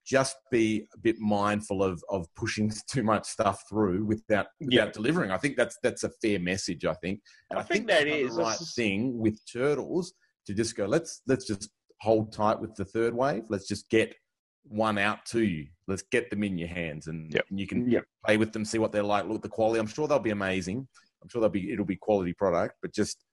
just 0.05 0.35
be 0.49 0.87
a 0.95 0.97
bit 0.97 1.19
mindful 1.19 1.83
of 1.83 2.03
of 2.09 2.25
pushing 2.35 2.71
too 2.89 3.03
much 3.03 3.27
stuff 3.27 3.63
through 3.69 4.03
without 4.05 4.47
without 4.59 4.87
Yeah. 4.87 4.91
delivering. 4.91 5.31
I 5.31 5.37
think 5.37 5.55
that's 5.57 5.77
that's 5.83 6.03
a 6.03 6.09
fair 6.21 6.39
message. 6.39 6.85
I 6.85 6.93
think. 6.95 7.21
And 7.49 7.59
I 7.59 7.63
think 7.63 7.87
that 7.87 8.05
they've 8.05 8.13
done 8.23 8.29
is. 8.29 8.35
the 8.35 8.41
right 8.43 8.59
thing 8.75 9.17
with 9.19 9.39
turtles 9.51 10.13
to 10.47 10.53
just 10.53 10.75
go. 10.75 10.85
Let's 10.85 11.21
let's 11.27 11.45
just 11.45 11.69
hold 12.01 12.33
tight 12.33 12.59
with 12.59 12.73
the 12.75 12.85
third 12.85 13.13
wave. 13.13 13.43
Let's 13.49 13.67
just 13.67 13.89
get 13.89 14.15
one 14.63 14.97
out 14.97 15.26
to 15.28 15.41
you. 15.41 15.67
Let's 15.88 16.04
get 16.04 16.30
them 16.30 16.43
in 16.43 16.58
your 16.58 16.67
hands, 16.67 17.08
and, 17.08 17.34
Yep. 17.34 17.45
and 17.50 17.60
you 17.60 17.67
can 17.67 17.89
Yep. 17.89 18.06
play 18.26 18.38
with 18.38 18.54
them, 18.54 18.63
see 18.65 18.78
what 18.80 18.91
they're 18.91 19.04
like, 19.04 19.26
look 19.26 19.38
at 19.38 19.41
the 19.41 19.50
quality. 19.50 19.80
I'm 19.80 19.88
sure 19.88 20.08
they'll 20.08 20.19
be 20.19 20.30
amazing. 20.32 20.88
I'm 21.21 21.30
sure 21.30 21.41
they'll 21.41 21.50
be 21.50 21.71
it'll 21.71 21.86
be 21.86 21.95
quality 21.97 22.34
product, 22.34 22.76
but 22.82 22.93
just 22.93 23.24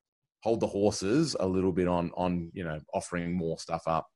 hold 0.43 0.61
the 0.61 0.67
horses 0.67 1.35
a 1.41 1.47
little 1.47 1.73
bit 1.73 1.89
on 1.89 2.11
on 2.17 2.51
you 2.55 2.65
know 2.65 2.81
offering 2.93 3.33
more 3.33 3.59
stuff 3.59 3.83
up. 3.87 4.07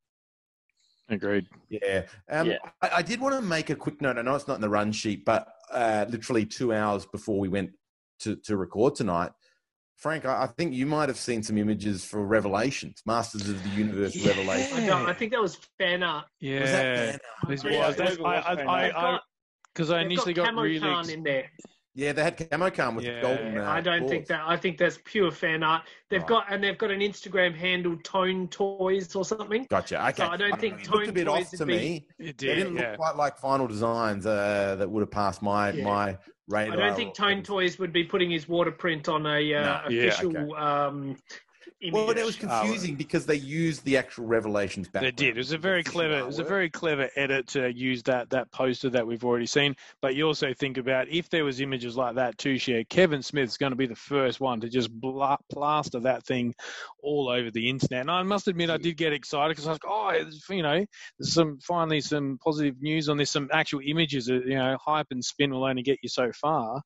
Agreed. 1.09 1.47
Yeah. 1.69 2.07
Um, 2.31 2.49
Yeah. 2.51 2.59
I, 2.81 2.91
I 2.97 3.03
did 3.03 3.21
want 3.21 3.35
to 3.35 3.43
make 3.43 3.71
a 3.71 3.77
quick 3.77 4.01
note. 4.01 4.19
I 4.19 4.23
know 4.23 4.35
it's 4.35 4.49
not 4.49 4.55
in 4.55 4.61
the 4.61 4.69
run 4.69 4.93
sheet, 4.93 5.25
but 5.25 5.49
uh, 5.71 6.07
literally 6.09 6.47
two 6.47 6.73
hours 6.73 7.07
before 7.07 7.39
we 7.39 7.49
went 7.49 7.71
to, 8.21 8.37
to 8.37 8.57
record 8.57 8.95
tonight, 8.95 9.33
Frank, 9.97 10.25
I, 10.25 10.45
I 10.45 10.47
think 10.47 10.75
you 10.75 10.87
might 10.87 11.09
have 11.09 11.19
seen 11.19 11.43
some 11.43 11.57
images 11.59 12.05
for 12.05 12.25
Revelations, 12.27 13.03
Masters 13.07 13.49
of 13.49 13.63
the 13.63 13.69
Universe 13.71 14.15
Yeah. 14.17 14.29
Revelation. 14.31 14.79
I, 14.79 14.87
don't, 14.87 15.09
I 15.09 15.13
think 15.13 15.33
that 15.33 15.41
was 15.41 15.57
fan 15.79 16.03
art. 16.03 16.27
Yeah. 16.41 16.61
Was 16.63 16.71
that 16.71 16.97
fan 16.97 17.09
art? 17.09 17.49
This 17.49 17.65
was. 17.65 17.75
I 17.77 17.93
That's, 17.93 18.17
believe 18.17 18.19
it 18.19 18.25
I, 18.25 18.55
was 18.55 18.59
I, 18.59 18.65
I. 18.91 19.15
I, 19.15 19.19
because 19.75 19.91
I 19.91 20.01
initially 20.03 20.35
got 20.35 20.43
got 20.47 20.51
Camo 20.51 20.63
really. 20.63 20.81
Khan 20.81 20.99
ex- 21.01 21.09
in 21.11 21.23
there. 21.23 21.45
Yeah, 21.95 22.13
they 22.13 22.23
had 22.23 22.51
Camo 22.51 22.71
Khan 22.71 22.95
with 22.95 23.05
Yeah. 23.05 23.21
golden. 23.21 23.59
Uh, 23.59 23.71
I 23.71 23.81
don't 23.83 24.09
think 24.09 24.27
that. 24.27 24.43
I 24.47 24.57
think 24.57 24.77
that's 24.79 24.99
pure 25.05 25.31
fan 25.31 25.63
art. 25.63 25.83
They've 26.11 26.21
Right. 26.21 26.29
got 26.29 26.47
and 26.51 26.65
they've 26.65 26.77
got 26.79 26.91
an 26.91 27.01
Instagram 27.01 27.55
handle, 27.55 27.97
Tone 28.03 28.49
Toys 28.49 29.15
or 29.15 29.25
something. 29.27 29.67
Gotcha. 29.71 30.03
Okay. 30.09 30.23
So 30.25 30.29
I 30.29 30.37
don't 30.39 30.59
think 30.59 30.81
it 30.83 30.89
looked 30.91 31.03
a 31.03 31.07
Tone 31.07 31.15
bit 31.15 31.25
Toys 31.27 31.45
off 31.47 31.51
would 31.53 31.59
to 31.59 31.67
be- 31.67 31.77
me. 31.77 32.07
It 32.19 32.39
They 32.39 32.47
did. 32.47 32.55
didn't 32.57 32.77
yeah. 32.77 32.91
look 32.91 32.97
quite 32.99 33.17
like 33.17 33.39
final 33.39 33.67
designs 33.69 34.27
uh, 34.27 34.77
that 34.79 34.91
would 34.91 35.01
have 35.01 35.11
passed 35.11 35.43
my 35.43 35.71
Yeah. 35.71 35.85
my 35.85 36.19
radar. 36.49 36.75
I 36.75 36.87
don't 36.89 36.97
think 36.97 37.15
Tone 37.15 37.43
Toys 37.43 37.79
would 37.79 37.93
be 37.93 38.05
putting 38.05 38.31
his 38.31 38.49
water 38.49 38.71
print 38.71 39.09
on 39.09 39.27
a 39.27 39.55
uh, 39.55 39.63
No. 39.63 39.81
Yeah, 39.89 40.09
official 40.09 40.55
um, 40.55 41.17
image. 41.83 41.93
Well, 41.95 42.11
it 42.11 42.25
was 42.25 42.37
confusing 42.37 42.95
because 42.95 43.27
they 43.27 43.35
used 43.35 43.85
the 43.85 43.97
actual 43.97 44.27
Revelations 44.27 44.89
back. 44.89 45.03
They 45.03 45.11
did. 45.11 45.37
It 45.37 45.39
was 45.39 45.53
a 45.53 45.59
very 45.59 45.83
clever. 45.83 46.19
It 46.19 46.27
was 46.27 46.39
a 46.39 46.45
very 46.45 46.71
clever 46.71 47.11
edit 47.17 47.49
to 47.49 47.73
use 47.73 48.03
that 48.05 48.31
that 48.31 48.51
poster 48.53 48.91
that 48.91 49.07
we've 49.07 49.25
already 49.25 49.47
seen. 49.47 49.75
But 50.01 50.15
you 50.15 50.27
also 50.27 50.55
think 50.55 50.79
about 50.79 51.09
if 51.09 51.29
there 51.29 51.45
was 51.45 51.61
images 51.61 51.97
like 51.97 52.15
that 52.17 52.39
to 52.39 52.59
share. 52.59 52.85
Kevin 52.85 53.23
Smith's 53.23 53.57
going 53.57 53.73
to 53.73 53.77
be 53.77 53.87
the 53.87 53.97
first 53.97 54.41
one 54.41 54.61
to 54.61 54.69
just 54.69 54.91
bla- 54.91 55.39
plaster 55.51 56.01
that 56.01 56.25
thing 56.25 56.55
all 57.03 57.29
over 57.29 57.51
the 57.51 57.69
internet. 57.69 58.03
And 58.03 58.11
I 58.11 58.23
must 58.23 58.49
admit, 58.49 58.71
I 58.71 58.77
did 58.77 58.97
get 58.97 59.13
excited 59.13 59.51
because 59.51 59.67
I 59.67 59.71
was 59.73 59.81
like, 59.83 59.91
oh, 59.93 60.09
it's, 60.11 60.49
you 60.49 60.63
know, 60.63 60.85
there's 61.19 61.33
some 61.33 61.59
finally 61.61 62.01
some 62.01 62.39
positive 62.43 62.81
news 62.81 63.09
on 63.09 63.17
this. 63.17 63.31
Some 63.31 63.49
actual 63.53 63.81
images. 63.85 64.31
uh, 64.31 64.35
You 64.35 64.57
know, 64.57 64.77
hype 64.85 65.09
and 65.11 65.25
spin 65.25 65.51
will 65.51 65.65
only 65.65 65.83
get 65.83 65.99
you 66.03 66.09
so 66.09 66.31
far. 66.33 66.81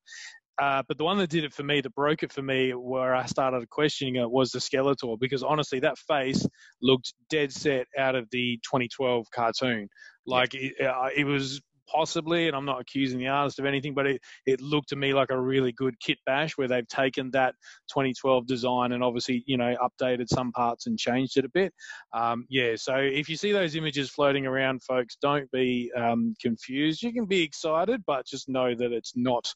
Uh, 0.59 0.81
but 0.87 0.97
the 0.97 1.03
one 1.03 1.17
that 1.19 1.29
did 1.29 1.43
it 1.43 1.53
for 1.53 1.63
me, 1.63 1.81
that 1.81 1.93
broke 1.93 2.23
it 2.23 2.31
for 2.31 2.41
me, 2.41 2.73
where 2.73 3.15
I 3.15 3.25
started 3.25 3.69
questioning 3.69 4.15
it, 4.15 4.29
was 4.29 4.51
the 4.51 4.59
Skeletor. 4.59 5.19
Because 5.19 5.43
honestly, 5.43 5.79
that 5.81 5.97
face 5.99 6.45
looked 6.81 7.13
dead 7.29 7.51
set 7.51 7.85
out 7.97 8.15
of 8.15 8.27
the 8.31 8.57
2012 8.63 9.27
cartoon. 9.31 9.87
Like 10.25 10.55
it, 10.55 10.73
uh, 10.81 11.09
it 11.15 11.25
was 11.25 11.61
possibly, 11.87 12.47
and 12.47 12.55
I'm 12.55 12.65
not 12.65 12.81
accusing 12.81 13.19
the 13.19 13.27
artist 13.27 13.59
of 13.59 13.65
anything, 13.65 13.93
but 13.93 14.07
it, 14.07 14.21
it 14.45 14.61
looked 14.61 14.89
to 14.89 14.95
me 14.95 15.13
like 15.13 15.29
a 15.29 15.39
really 15.39 15.71
good 15.71 15.99
kit 15.99 16.17
bash 16.25 16.57
where 16.57 16.67
they've 16.67 16.87
taken 16.87 17.31
that 17.31 17.55
2012 17.89 18.47
design 18.47 18.91
and 18.91 19.03
obviously, 19.03 19.43
you 19.45 19.57
know, 19.57 19.75
updated 19.81 20.27
some 20.27 20.51
parts 20.51 20.87
and 20.87 20.97
changed 20.97 21.37
it 21.37 21.45
a 21.45 21.49
bit. 21.49 21.73
Um, 22.13 22.45
yeah, 22.49 22.73
so 22.75 22.95
if 22.95 23.29
you 23.29 23.35
see 23.35 23.51
those 23.51 23.75
images 23.75 24.09
floating 24.09 24.45
around, 24.45 24.83
folks, 24.83 25.17
don't 25.21 25.49
be 25.51 25.91
um, 25.95 26.33
confused. 26.41 27.01
You 27.01 27.13
can 27.13 27.25
be 27.25 27.43
excited, 27.43 28.03
but 28.05 28.25
just 28.25 28.49
know 28.49 28.75
that 28.75 28.91
it's 28.91 29.13
not 29.15 29.51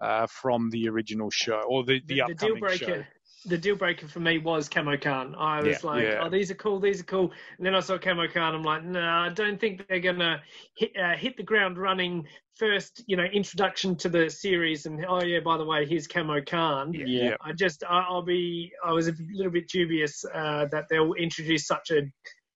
uh, 0.00 0.26
from 0.28 0.70
the 0.70 0.88
original 0.88 1.30
show 1.30 1.62
or 1.68 1.84
the, 1.84 2.00
the, 2.06 2.06
the, 2.06 2.14
the 2.14 2.22
upcoming 2.22 2.54
deal 2.54 2.60
breaker. 2.60 2.84
show. 2.84 3.04
The 3.46 3.56
deal 3.56 3.74
breaker 3.74 4.06
for 4.06 4.20
me 4.20 4.36
was 4.38 4.68
Camo 4.68 4.98
Khan. 4.98 5.34
I 5.34 5.60
was 5.62 5.82
Yeah, 5.82 5.90
like, 5.90 6.02
yeah. 6.04 6.20
"Oh, 6.22 6.28
these 6.28 6.50
are 6.50 6.54
cool, 6.56 6.78
these 6.78 7.00
are 7.00 7.04
cool." 7.04 7.32
And 7.56 7.66
then 7.66 7.74
I 7.74 7.80
saw 7.80 7.96
Camo 7.96 8.28
Khan. 8.28 8.54
I'm 8.54 8.62
like, 8.62 8.84
"No, 8.84 9.00
I 9.00 9.30
don't 9.30 9.58
think 9.58 9.86
they're 9.88 9.98
gonna 10.00 10.42
hit 10.76 10.94
uh, 10.96 11.16
hit 11.16 11.36
the 11.38 11.42
ground 11.42 11.78
running 11.78 12.26
first." 12.56 13.02
You 13.06 13.16
know, 13.16 13.24
introduction 13.24 13.96
to 13.96 14.10
the 14.10 14.28
series, 14.28 14.84
and 14.84 15.02
oh 15.08 15.22
yeah, 15.22 15.40
by 15.40 15.56
the 15.56 15.64
way, 15.64 15.86
here's 15.86 16.06
Camo 16.06 16.42
Khan. 16.42 16.92
Yeah. 16.92 17.36
I 17.40 17.52
just, 17.52 17.82
I, 17.84 18.00
I'll 18.08 18.20
be, 18.22 18.72
I 18.84 18.92
was 18.92 19.08
a 19.08 19.14
little 19.32 19.52
bit 19.52 19.68
dubious 19.68 20.22
uh, 20.34 20.66
that 20.70 20.88
they'll 20.90 21.14
introduce 21.14 21.66
such 21.66 21.90
a 21.92 22.02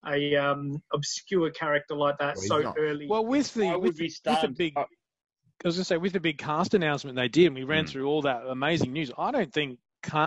a 0.06 0.36
um, 0.36 0.82
obscure 0.92 1.48
character 1.50 1.94
like 1.94 2.18
that 2.18 2.36
Well, 2.36 2.44
so 2.46 2.58
not. 2.60 2.74
early. 2.78 3.06
Well, 3.08 3.24
with 3.24 3.54
the 3.54 3.68
I 3.68 3.76
with, 3.76 3.82
would 3.84 3.96
be 3.96 4.12
with 4.26 4.40
the 4.42 4.48
big, 4.48 4.74
Uh, 4.76 4.82
I 4.82 5.68
was 5.68 5.76
gonna 5.76 5.84
say 5.86 5.96
with 5.96 6.12
the 6.12 6.20
big 6.20 6.36
cast 6.36 6.74
announcement 6.74 7.16
they 7.16 7.28
did, 7.28 7.46
and 7.46 7.54
we 7.54 7.64
ran 7.64 7.86
Mm. 7.86 7.88
through 7.88 8.06
all 8.06 8.20
that 8.20 8.44
amazing 8.46 8.92
news. 8.92 9.10
I 9.16 9.30
don't 9.30 9.50
think 9.50 9.78
Ka- 9.78 9.83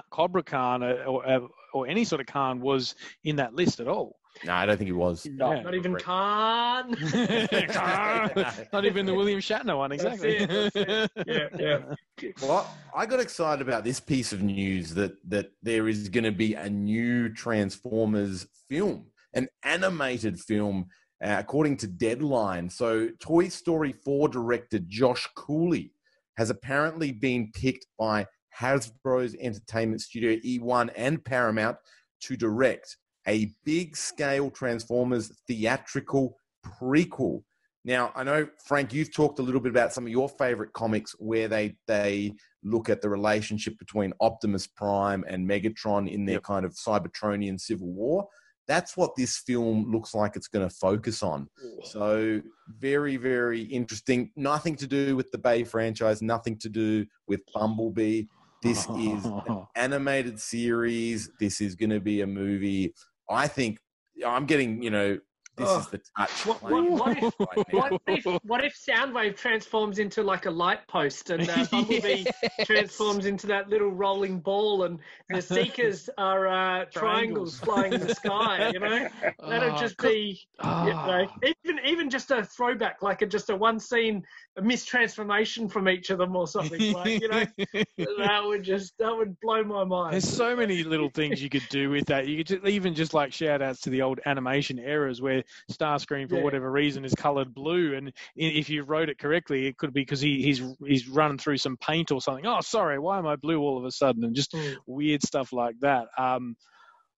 Cobra 0.10 0.44
Khan 0.44 0.84
or, 0.84 1.04
or 1.04 1.50
or 1.74 1.88
any 1.88 2.04
sort 2.04 2.22
of 2.22 2.28
Khan 2.28 2.60
was 2.60 2.96
in 3.24 3.36
that 3.38 3.54
list 3.54 3.80
at 3.80 3.88
all. 3.88 4.18
No, 4.46 4.54
I 4.54 4.66
don't 4.66 4.78
think 4.78 4.88
he 4.88 4.94
was. 4.94 5.26
no, 5.26 5.54
Yeah. 5.54 5.62
Not 5.62 5.76
even 5.76 5.96
Khan. 5.96 6.96
Khan. 6.96 8.32
Not 8.74 8.86
even 8.86 9.06
the 9.06 9.14
William 9.14 9.40
Shatner 9.40 9.78
one, 9.78 9.90
That's 9.90 10.04
exactly. 10.04 10.36
it, 10.38 10.74
that's 10.74 11.10
yeah, 11.28 11.48
yeah. 11.58 12.30
Well, 12.42 12.70
I 12.96 13.06
got 13.06 13.20
excited 13.20 13.68
about 13.68 13.84
this 13.84 14.00
piece 14.00 14.34
of 14.34 14.44
news 14.44 14.94
that 14.94 15.14
that 15.30 15.52
there 15.64 15.88
is 15.88 16.10
going 16.10 16.24
to 16.24 16.32
be 16.32 16.54
a 16.54 16.70
new 16.70 17.34
Transformers 17.34 18.48
film, 18.70 19.08
an 19.34 19.48
animated 19.64 20.40
film, 20.40 20.88
uh, 21.24 21.36
according 21.40 21.78
to 21.78 21.88
Deadline. 21.88 22.70
So, 22.70 23.10
Toy 23.20 23.50
Story 23.50 23.92
4 23.92 24.30
director 24.30 24.80
Josh 24.88 25.28
Cooley 25.36 25.94
has 26.38 26.52
apparently 26.52 27.12
been 27.12 27.52
picked 27.54 27.88
by 27.98 28.28
Hasbro's 28.60 29.36
entertainment 29.40 30.02
studio 30.02 30.38
E1 30.46 30.90
and 30.96 31.24
Paramount 31.24 31.78
to 32.22 32.36
direct 32.36 32.98
a 33.28 33.52
big 33.66 33.96
scale 33.96 34.50
Transformers 34.50 35.32
theatrical 35.48 36.38
prequel. 36.66 37.44
Now, 37.84 38.12
I 38.16 38.24
know 38.24 38.48
Frank, 38.66 38.94
you've 38.94 39.14
talked 39.14 39.40
a 39.40 39.42
little 39.42 39.62
bit 39.62 39.70
about 39.70 39.94
some 39.94 40.06
of 40.06 40.12
your 40.12 40.28
favorite 40.28 40.74
comics 40.74 41.16
where 41.20 41.48
they 41.48 41.76
they 41.88 42.34
look 42.64 42.90
at 42.90 43.02
the 43.02 43.10
relationship 43.10 43.78
between 43.78 44.12
Optimus 44.20 44.68
Prime 44.68 45.24
and 45.28 45.48
Megatron 45.50 46.12
in 46.12 46.26
their 46.26 46.36
Yep. 46.36 46.44
kind 46.44 46.66
of 46.66 46.74
Cybertronian 46.74 47.60
civil 47.60 47.88
war. 47.88 48.28
That's 48.68 48.98
what 48.98 49.16
this 49.16 49.38
film 49.38 49.90
looks 49.90 50.14
like 50.14 50.36
it's 50.36 50.50
going 50.50 50.68
to 50.68 50.76
focus 50.76 51.24
on. 51.24 51.48
So, 51.86 52.42
very, 52.68 53.16
very 53.16 53.62
interesting. 53.62 54.32
Nothing 54.36 54.76
to 54.78 54.88
do 54.88 55.16
with 55.16 55.32
the 55.32 55.38
Bay 55.38 55.64
franchise, 55.64 56.22
nothing 56.22 56.58
to 56.60 56.68
do 56.68 57.06
with 57.28 57.40
Bumblebee. 57.54 58.26
This 58.68 58.86
is 58.98 59.26
an 59.26 59.66
animated 59.76 60.40
series. 60.42 61.32
This 61.40 61.62
is 61.62 61.76
going 61.76 61.92
to 61.92 62.02
be 62.02 62.22
a 62.22 62.28
movie. 62.28 62.94
I 63.30 63.48
think 63.48 63.80
I'm 64.26 64.46
getting, 64.46 64.82
you 64.82 64.90
know, 64.90 65.20
this 65.58 65.68
is 65.70 65.76
Oh. 65.76 65.88
the 65.92 66.02
touch. 66.18 66.46
What- 66.46 66.62
what- 66.64 66.90
what 66.92 67.18
if- 67.18 67.34
right 67.74 68.02
if, 68.08 68.26
what 68.44 68.64
if 68.64 68.76
Soundwave 68.76 69.36
transforms 69.36 70.00
into 70.00 70.24
like 70.24 70.46
a 70.46 70.52
light 70.52 70.88
post 70.88 71.30
and 71.30 71.50
uh, 71.50 71.66
Bumblebee 71.72 72.26
transforms 72.66 73.26
into 73.26 73.48
that 73.48 73.70
little 73.70 73.90
rolling 73.92 74.40
ball 74.40 74.84
and 74.84 75.00
the 75.30 75.42
Seekers 75.42 76.10
are 76.18 76.48
uh, 76.48 76.86
triangles 76.86 77.60
Triangles. 77.60 77.60
flying 77.60 77.94
in 77.94 78.02
the 78.02 78.16
sky, 78.16 78.70
you 78.74 78.80
know? 78.80 79.08
That'd 79.48 79.74
Oh, 79.74 79.78
just 79.78 79.98
be, 79.98 80.40
you 80.64 80.64
know, 80.66 81.28
Ah. 81.32 81.36
even 81.44 81.80
even 81.86 82.10
just 82.10 82.32
a 82.32 82.44
throwback, 82.44 83.02
like 83.02 83.22
a, 83.22 83.26
just 83.26 83.50
a 83.50 83.56
one 83.56 83.80
scene 83.80 84.24
a 84.58 84.62
mistransformation 84.62 85.72
from 85.72 85.88
each 85.90 86.10
of 86.10 86.18
them 86.18 86.36
or 86.36 86.48
something. 86.48 86.94
Like, 86.94 87.22
you 87.22 87.28
know, 87.28 87.46
that 88.18 88.42
would 88.44 88.64
just, 88.64 88.94
that 89.00 89.16
would 89.16 89.40
blow 89.40 89.64
my 89.64 89.84
mind. 89.84 90.14
There's 90.14 90.28
so 90.28 90.56
many 90.56 90.84
little 90.84 91.10
things 91.14 91.42
you 91.42 91.50
could 91.50 91.68
do 91.70 91.90
with 91.90 92.06
that. 92.08 92.28
You 92.28 92.38
could 92.38 92.48
just, 92.48 92.66
even 92.66 92.96
just 92.96 93.14
like 93.14 93.32
shout 93.34 93.62
outs 93.62 93.82
to 93.82 93.90
the 93.90 94.02
old 94.02 94.20
animation 94.26 94.80
eras 94.80 95.22
where 95.22 95.44
Starscream, 95.72 96.30
for 96.30 96.36
Yeah. 96.38 96.44
whatever 96.44 96.72
reason, 96.72 97.06
is 97.06 97.14
coloured 97.14 97.54
blue, 97.54 97.96
and 97.96 98.12
if 98.36 98.70
you 98.70 98.84
wrote 98.84 99.10
it 99.10 99.18
correctly, 99.20 99.68
it 99.68 99.78
could 99.78 99.94
be 99.94 100.02
because 100.02 100.22
he, 100.22 100.42
he's 100.42 100.62
he's 100.86 101.08
running 101.08 101.38
through 101.38 101.58
some 101.58 101.78
paint 101.78 102.12
or 102.12 102.22
something. 102.22 102.46
Oh, 102.46 102.62
sorry, 102.62 103.00
why 103.00 103.18
am 103.18 103.28
I 103.28 103.36
blue 103.36 103.60
all 103.60 103.78
of 103.78 103.86
a 103.86 103.92
sudden? 103.92 104.24
And 104.24 104.36
just 104.36 104.54
Mm. 104.54 104.78
weird 104.86 105.24
stuff 105.24 105.54
like 105.54 105.76
that. 105.82 106.08
Um, 106.18 106.56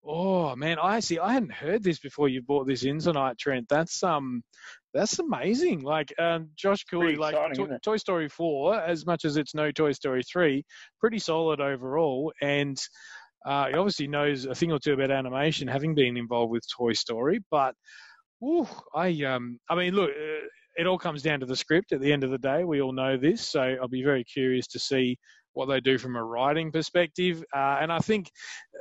oh 0.04 0.56
man, 0.56 0.78
I 0.82 1.00
see. 1.00 1.20
I 1.20 1.34
hadn't 1.34 1.52
heard 1.54 1.84
this 1.84 2.00
before 2.00 2.30
you 2.30 2.42
brought 2.42 2.68
this 2.68 2.84
in 2.84 3.00
tonight, 3.00 3.38
Trent. 3.38 3.68
That's 3.70 4.02
um, 4.04 4.44
that's 4.94 5.20
amazing. 5.20 5.82
Like 5.82 6.14
um, 6.20 6.50
Josh 6.56 6.84
Cooley, 6.86 7.16
like 7.16 7.36
Toy. 7.56 7.68
Toy 7.84 7.98
Story 7.98 8.30
four, 8.30 8.76
as 8.80 9.06
much 9.06 9.26
as 9.26 9.38
it's 9.38 9.54
no 9.54 9.72
Toy 9.72 9.92
Story 9.92 10.24
three, 10.24 10.64
pretty 11.00 11.20
solid 11.20 11.60
overall, 11.62 12.32
and. 12.42 12.78
Uh, 13.46 13.68
he 13.68 13.74
obviously 13.76 14.06
knows 14.06 14.46
a 14.46 14.54
thing 14.54 14.70
or 14.70 14.80
two 14.80 14.92
about 14.92 15.12
animation, 15.12 15.66
having 15.66 15.96
been 15.96 16.18
involved 16.18 16.52
with 16.52 16.62
Toy 16.78 16.92
Story. 16.92 17.40
But, 17.50 17.74
ooh, 18.44 18.68
I, 18.94 19.24
um, 19.24 19.60
I 19.70 19.76
mean, 19.76 19.94
look, 19.94 20.10
uh, 20.12 20.46
it 20.78 20.88
all 20.88 20.98
comes 20.98 21.22
down 21.22 21.40
to 21.42 21.46
the 21.46 21.56
script. 21.56 21.92
At 21.92 22.02
the 22.02 22.12
end 22.12 22.24
of 22.24 22.32
the 22.32 22.38
day, 22.38 22.64
we 22.64 22.82
all 22.82 22.94
know 22.94 23.18
this, 23.18 23.48
so 23.48 23.62
I'll 23.62 23.88
be 23.88 24.04
very 24.04 24.24
curious 24.24 24.68
to 24.68 24.80
see 24.80 25.18
what 25.54 25.66
they 25.66 25.80
do 25.82 25.98
from 25.98 26.16
a 26.16 26.24
writing 26.24 26.72
perspective. 26.72 27.44
Uh, 27.54 27.80
and 27.82 27.92
I 27.92 28.00
think 28.00 28.32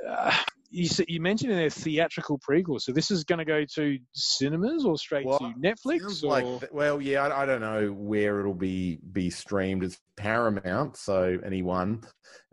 uh, 0.07 0.35
you, 0.69 0.87
you 1.07 1.19
mentioned 1.19 1.51
in 1.51 1.57
their 1.57 1.69
theatrical 1.69 2.39
prequel, 2.39 2.79
so 2.79 2.91
this 2.91 3.11
is 3.11 3.23
going 3.23 3.39
to 3.39 3.45
go 3.45 3.65
to 3.75 3.97
cinemas 4.13 4.85
or 4.85 4.97
straight 4.97 5.25
Well, 5.25 5.39
to 5.39 5.53
Netflix. 5.59 6.23
Or... 6.23 6.27
like 6.27 6.45
th- 6.45 6.71
well, 6.71 7.01
yeah, 7.01 7.27
I, 7.27 7.43
I 7.43 7.45
don't 7.45 7.61
know 7.61 7.87
where 7.89 8.39
it'll 8.39 8.53
be 8.53 8.99
be 9.11 9.29
streamed. 9.29 9.83
It's 9.83 9.97
Paramount, 10.15 10.95
so 10.95 11.39
anyone. 11.43 12.03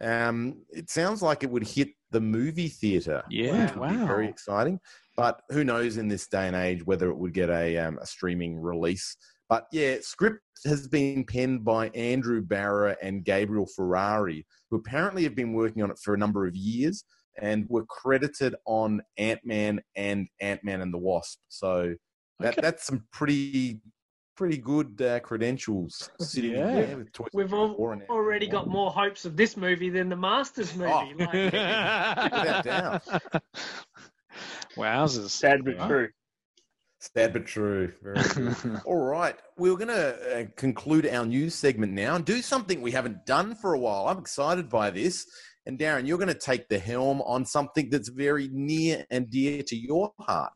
Um, 0.00 0.62
it 0.70 0.90
sounds 0.90 1.22
like 1.22 1.42
it 1.42 1.50
would 1.50 1.66
hit 1.66 1.88
the 2.16 2.20
movie 2.22 2.68
theater. 2.68 3.22
Yeah, 3.28 3.74
be 3.74 3.96
very 4.06 4.26
exciting. 4.26 4.80
But 5.18 5.42
who 5.50 5.64
knows 5.64 5.98
in 5.98 6.08
this 6.08 6.26
day 6.26 6.46
and 6.46 6.56
age 6.56 6.86
whether 6.86 7.10
it 7.10 7.16
would 7.18 7.34
get 7.34 7.50
a 7.50 7.76
um, 7.76 7.98
a 8.00 8.06
streaming 8.06 8.58
release. 8.58 9.18
But 9.50 9.66
yeah, 9.70 9.96
script 10.00 10.40
has 10.64 10.88
been 10.88 11.24
penned 11.24 11.62
by 11.62 11.88
Andrew 11.90 12.40
Barrer 12.40 12.96
and 13.02 13.22
Gabriel 13.22 13.66
Ferrari, 13.76 14.46
who 14.70 14.78
apparently 14.78 15.24
have 15.24 15.34
been 15.34 15.52
working 15.52 15.82
on 15.82 15.90
it 15.90 15.98
for 16.02 16.14
a 16.14 16.18
number 16.18 16.46
of 16.46 16.56
years 16.56 17.04
and 17.38 17.66
were 17.68 17.84
credited 17.84 18.54
on 18.64 19.02
Ant 19.18 19.40
Man 19.44 19.82
and 19.94 20.26
Ant 20.40 20.64
Man 20.64 20.80
and 20.80 20.92
the 20.92 20.98
Wasp. 20.98 21.38
So 21.48 21.94
that 22.40 22.54
Okay. 22.54 22.62
that's 22.62 22.86
some 22.86 23.04
pretty 23.12 23.82
pretty 24.36 24.58
good 24.58 25.00
uh, 25.02 25.18
credentials 25.20 26.10
sitting 26.20 26.52
Yeah. 26.52 26.72
there. 26.72 26.96
With 26.98 27.12
Toy 27.12 27.26
We've 27.32 27.52
all, 27.52 27.90
and 27.92 28.02
already 28.08 28.46
and 28.46 28.52
got 28.52 28.68
more 28.68 28.90
hopes 28.90 29.24
of 29.24 29.36
this 29.36 29.56
movie 29.56 29.90
than 29.90 30.08
the 30.08 30.16
Masters 30.16 30.74
movie. 30.76 30.90
Oh. 30.92 31.08
Like, 31.18 31.32
Without 31.52 32.64
doubt. 32.64 33.02
Wowzers. 34.76 35.30
Sad 35.30 35.64
but 35.64 35.78
Wow. 35.78 35.88
true. 35.88 36.08
Sad 37.00 37.32
but 37.32 37.46
true. 37.46 37.92
Very 38.02 38.22
good. 38.54 38.80
All 38.84 38.96
right. 39.04 39.36
We're 39.56 39.76
going 39.76 39.88
to 39.88 40.40
uh, 40.40 40.44
conclude 40.56 41.06
our 41.06 41.24
news 41.24 41.54
segment 41.54 41.92
now 41.92 42.16
and 42.16 42.24
do 42.24 42.42
something 42.42 42.80
we 42.82 42.90
haven't 42.90 43.24
done 43.26 43.54
for 43.54 43.74
a 43.74 43.78
while. 43.78 44.08
I'm 44.08 44.18
excited 44.18 44.68
by 44.68 44.90
this. 44.90 45.26
And 45.66 45.78
Darren, 45.78 46.06
you're 46.06 46.18
going 46.18 46.28
to 46.28 46.34
take 46.34 46.68
the 46.68 46.78
helm 46.78 47.22
on 47.22 47.44
something 47.44 47.90
that's 47.90 48.08
very 48.08 48.48
near 48.52 49.04
and 49.10 49.28
dear 49.30 49.62
to 49.64 49.76
your 49.76 50.12
heart. 50.20 50.52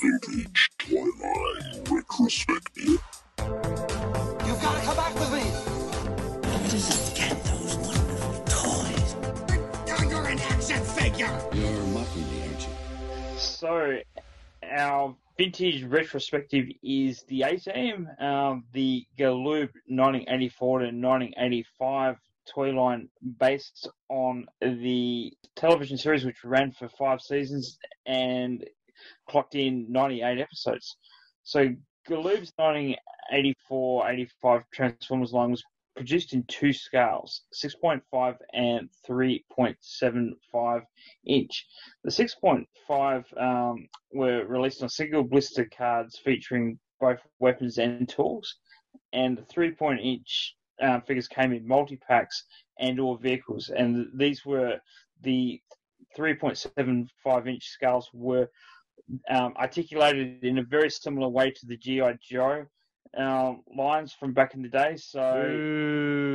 Vintage 0.00 0.68
Twilight 0.78 1.75
Retrospective. 2.08 2.86
You've 2.86 4.62
got 4.62 4.74
to 4.74 4.84
come 4.84 4.96
back 4.96 5.14
with 5.14 5.32
me. 5.32 6.68
Just 6.70 7.16
get 7.16 7.42
those 7.44 7.76
wonderful 7.76 8.42
toys. 8.44 9.16
You're 10.08 10.26
an 10.26 10.38
action 10.38 10.82
figure. 10.84 11.26
You're 11.52 11.82
mocking 11.88 12.30
me, 12.30 12.42
aren't 12.46 12.62
you? 12.62 13.38
So, 13.38 13.98
our 14.70 15.16
vintage 15.36 15.82
retrospective 15.84 16.66
is 16.82 17.24
the 17.24 17.42
A 17.42 17.58
Team, 17.58 18.08
um, 18.20 18.64
the 18.72 19.04
Galoob 19.18 19.70
1984 19.88 20.78
to 20.78 20.84
1985 20.86 22.16
toy 22.48 22.70
line 22.70 23.08
based 23.40 23.88
on 24.08 24.46
the 24.60 25.32
television 25.56 25.98
series 25.98 26.24
which 26.24 26.44
ran 26.44 26.70
for 26.70 26.88
five 26.88 27.20
seasons 27.20 27.78
and 28.06 28.64
clocked 29.28 29.56
in 29.56 29.90
98 29.90 30.38
episodes. 30.40 30.96
So, 31.42 31.68
Galoob's 32.08 32.52
1984 32.56 34.10
85 34.10 34.62
Transformers 34.72 35.32
line 35.32 35.50
was 35.50 35.64
produced 35.96 36.34
in 36.34 36.44
two 36.44 36.72
scales 36.72 37.42
6.5 37.54 38.36
and 38.52 38.88
3.75 39.08 40.82
inch. 41.24 41.66
The 42.04 42.10
6.5 42.10 43.42
um, 43.42 43.88
were 44.12 44.44
released 44.46 44.82
on 44.82 44.88
single 44.88 45.24
blister 45.24 45.68
cards 45.76 46.18
featuring 46.18 46.78
both 47.00 47.20
weapons 47.38 47.78
and 47.78 48.08
tools, 48.08 48.56
and 49.12 49.36
the 49.36 49.44
three 49.44 49.72
point 49.72 50.00
inch 50.00 50.54
uh, 50.80 51.00
figures 51.00 51.28
came 51.28 51.52
in 51.52 51.66
multi 51.66 51.96
packs 51.96 52.44
and 52.78 53.00
or 53.00 53.18
vehicles, 53.18 53.70
and 53.70 54.06
these 54.14 54.44
were 54.44 54.78
the 55.22 55.60
3.75 56.16 57.48
inch 57.48 57.64
scales 57.64 58.08
were 58.12 58.48
um, 59.30 59.54
articulated 59.56 60.44
in 60.44 60.58
a 60.58 60.62
very 60.62 60.90
similar 60.90 61.28
way 61.28 61.50
to 61.50 61.66
the 61.66 61.76
GI 61.76 62.18
Joe 62.20 62.66
um, 63.16 63.62
lines 63.74 64.12
from 64.12 64.32
back 64.32 64.54
in 64.54 64.62
the 64.62 64.68
day. 64.68 64.96
So, 64.96 65.42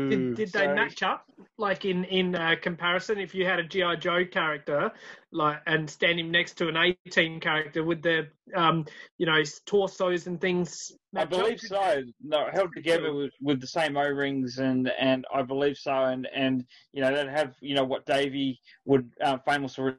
Did, 0.09 0.35
did 0.35 0.51
they 0.51 0.67
match 0.67 1.03
up, 1.03 1.25
like 1.57 1.85
in 1.85 2.03
in 2.05 2.35
uh, 2.35 2.55
comparison? 2.61 3.19
If 3.19 3.35
you 3.35 3.45
had 3.45 3.59
a 3.59 3.63
GI 3.63 3.97
Joe 3.99 4.25
character, 4.25 4.91
like 5.31 5.59
and 5.67 5.89
stand 5.89 6.19
him 6.19 6.31
next 6.31 6.53
to 6.55 6.69
an 6.69 6.77
A 6.77 6.93
Team 7.09 7.39
character, 7.39 7.83
would 7.83 8.01
their 8.01 8.29
um, 8.55 8.85
you 9.17 9.25
know 9.25 9.41
torsos 9.65 10.27
and 10.27 10.41
things? 10.41 10.91
I 11.15 11.19
match 11.19 11.23
up? 11.23 11.29
believe 11.29 11.59
so. 11.59 12.01
No, 12.23 12.47
held 12.51 12.73
together 12.75 13.13
with, 13.13 13.31
with 13.41 13.61
the 13.61 13.67
same 13.67 13.95
O 13.95 14.07
rings, 14.07 14.57
and 14.57 14.91
and 14.99 15.25
I 15.33 15.43
believe 15.43 15.77
so. 15.77 15.91
And 15.91 16.27
and 16.33 16.65
you 16.93 17.01
know 17.01 17.13
they'd 17.13 17.29
have 17.29 17.53
you 17.61 17.75
know 17.75 17.85
what 17.85 18.05
Davey 18.05 18.59
would 18.85 19.11
uh, 19.23 19.37
famously 19.47 19.93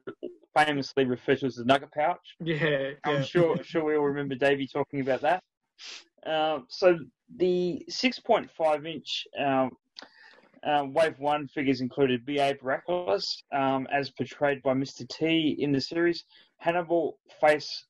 famously 0.53 1.05
referred 1.05 1.39
to 1.39 1.47
as 1.47 1.55
the 1.55 1.65
nugget 1.65 1.91
pouch. 1.91 2.35
Yeah, 2.39 2.91
I'm 3.03 3.15
yeah. 3.15 3.21
sure 3.21 3.63
sure 3.63 3.83
we 3.83 3.95
all 3.95 4.05
remember 4.05 4.35
Davey 4.35 4.67
talking 4.67 5.01
about 5.01 5.21
that. 5.21 5.43
Um, 6.25 6.65
so 6.69 6.97
the 7.35 7.83
6.5 7.89 8.87
inch 8.87 9.27
um, 9.39 9.71
uh, 10.65 10.85
Wave 10.85 11.19
One 11.19 11.47
figures 11.47 11.81
included 11.81 12.25
B.A. 12.25 12.53
Baracus, 12.55 13.23
um, 13.53 13.87
as 13.93 14.11
portrayed 14.11 14.61
by 14.63 14.73
Mr. 14.73 15.07
T 15.09 15.57
in 15.59 15.71
the 15.71 15.81
series, 15.81 16.23
Hannibal, 16.57 17.17
Face, 17.41 17.85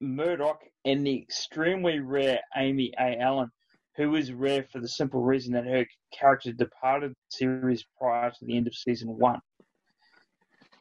Murdock, 0.00 0.58
and 0.84 1.06
the 1.06 1.22
extremely 1.22 2.00
rare 2.00 2.40
Amy 2.56 2.92
A. 2.98 3.16
Allen, 3.20 3.50
who 3.96 4.16
is 4.16 4.32
rare 4.32 4.64
for 4.72 4.80
the 4.80 4.88
simple 4.88 5.22
reason 5.22 5.52
that 5.52 5.64
her 5.64 5.86
character 6.12 6.52
departed 6.52 7.10
the 7.10 7.36
series 7.36 7.84
prior 7.98 8.30
to 8.30 8.44
the 8.44 8.56
end 8.56 8.66
of 8.66 8.74
season 8.74 9.08
one. 9.16 9.40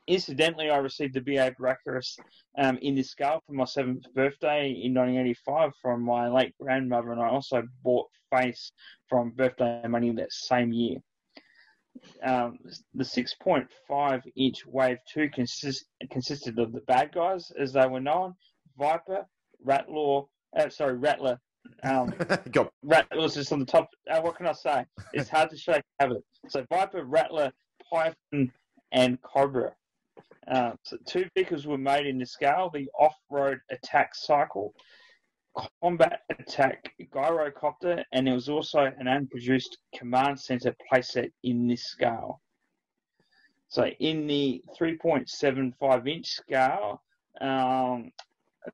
Incidentally, 0.07 0.69
I 0.69 0.77
received 0.77 1.15
the 1.15 1.21
B.A. 1.21 1.51
Baracus 1.51 2.17
um, 2.57 2.77
in 2.81 2.95
this 2.95 3.09
scale 3.09 3.41
for 3.45 3.53
my 3.53 3.65
seventh 3.65 4.05
birthday 4.13 4.69
in 4.69 4.93
1985 4.93 5.71
from 5.81 6.01
my 6.01 6.29
late 6.29 6.55
grandmother, 6.61 7.11
and 7.11 7.21
I 7.21 7.27
also 7.27 7.63
bought 7.83 8.07
Face 8.29 8.71
from 9.07 9.31
birthday 9.31 9.81
money 9.87 10.11
that 10.11 10.33
same 10.33 10.73
year. 10.73 10.97
Um, 12.23 12.59
the 12.93 13.03
6.5 13.03 14.21
inch 14.35 14.65
Wave 14.65 14.97
2 15.13 15.29
consist, 15.29 15.85
consisted 16.11 16.59
of 16.59 16.73
the 16.73 16.81
bad 16.81 17.13
guys, 17.13 17.51
as 17.59 17.73
they 17.73 17.87
were 17.87 17.99
known 17.99 18.33
Viper, 18.77 19.25
Rattler, 19.63 20.23
uh, 20.57 20.69
sorry, 20.69 20.97
Rattler. 20.97 21.39
Um, 21.83 22.13
Got 22.51 22.71
Rattler's 22.83 23.35
just 23.35 23.51
on 23.51 23.59
the 23.59 23.65
top. 23.65 23.89
Uh, 24.09 24.21
what 24.21 24.37
can 24.37 24.47
I 24.47 24.53
say? 24.53 24.85
It's 25.13 25.29
hard 25.29 25.49
to 25.49 25.57
shake 25.57 25.83
habit. 25.99 26.23
So 26.49 26.65
Viper, 26.69 27.03
Rattler, 27.03 27.51
Python, 27.89 28.51
and 28.91 29.21
Cobra. 29.21 29.73
Uh, 30.49 30.71
so 30.83 30.97
two 31.05 31.25
vehicles 31.35 31.67
were 31.67 31.77
made 31.77 32.05
in 32.05 32.17
the 32.17 32.25
scale: 32.25 32.69
the 32.73 32.87
off-road 32.99 33.59
attack 33.69 34.15
cycle, 34.15 34.73
combat 35.81 36.21
attack 36.29 36.93
gyrocopter, 37.13 38.03
and 38.13 38.27
there 38.27 38.33
was 38.33 38.49
also 38.49 38.91
an 38.97 39.07
unproduced 39.07 39.77
command 39.95 40.39
center 40.39 40.75
playset 40.91 41.31
in 41.43 41.67
this 41.67 41.85
scale. 41.85 42.41
So 43.67 43.87
in 43.99 44.27
the 44.27 44.63
3.75 44.79 46.07
inch 46.07 46.27
scale, 46.27 47.01
um, 47.41 48.11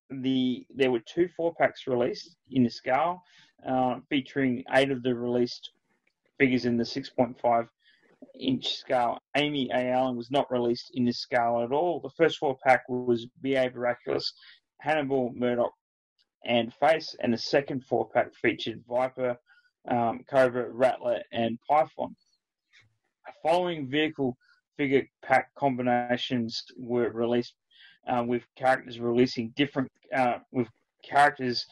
the 0.09 0.65
there 0.73 0.91
were 0.91 1.01
two 1.01 1.27
four 1.35 1.53
packs 1.55 1.87
released 1.87 2.35
in 2.51 2.63
the 2.63 2.69
scale, 2.69 3.21
uh, 3.67 3.99
featuring 4.09 4.63
eight 4.73 4.91
of 4.91 5.03
the 5.03 5.15
released 5.15 5.71
figures 6.37 6.65
in 6.65 6.77
the 6.77 6.83
6.5 6.83 7.67
inch 8.39 8.75
scale. 8.75 9.19
Amy 9.35 9.69
A. 9.71 9.91
Allen 9.91 10.15
was 10.15 10.31
not 10.31 10.51
released 10.51 10.91
in 10.93 11.05
this 11.05 11.19
scale 11.19 11.61
at 11.63 11.71
all. 11.71 11.99
The 11.99 12.09
first 12.17 12.37
four 12.37 12.57
pack 12.63 12.83
was 12.89 13.27
B.A. 13.41 13.69
Baracus, 13.69 14.23
Hannibal, 14.79 15.31
Murdock, 15.35 15.71
and 16.45 16.73
Face, 16.73 17.15
and 17.21 17.33
the 17.33 17.37
second 17.37 17.85
four 17.85 18.09
pack 18.09 18.33
featured 18.35 18.83
Viper, 18.87 19.37
um, 19.89 20.23
Cobra, 20.29 20.69
Rattler, 20.69 21.21
and 21.31 21.57
Python. 21.67 22.15
Following 23.41 23.89
vehicle 23.89 24.37
figure 24.77 25.07
pack 25.23 25.53
combinations 25.55 26.63
were 26.77 27.11
released 27.11 27.55
uh, 28.07 28.23
with 28.25 28.43
characters 28.57 28.99
releasing 28.99 29.53
different 29.55 29.89
uh, 30.15 30.39
with 30.51 30.67
characters 31.03 31.65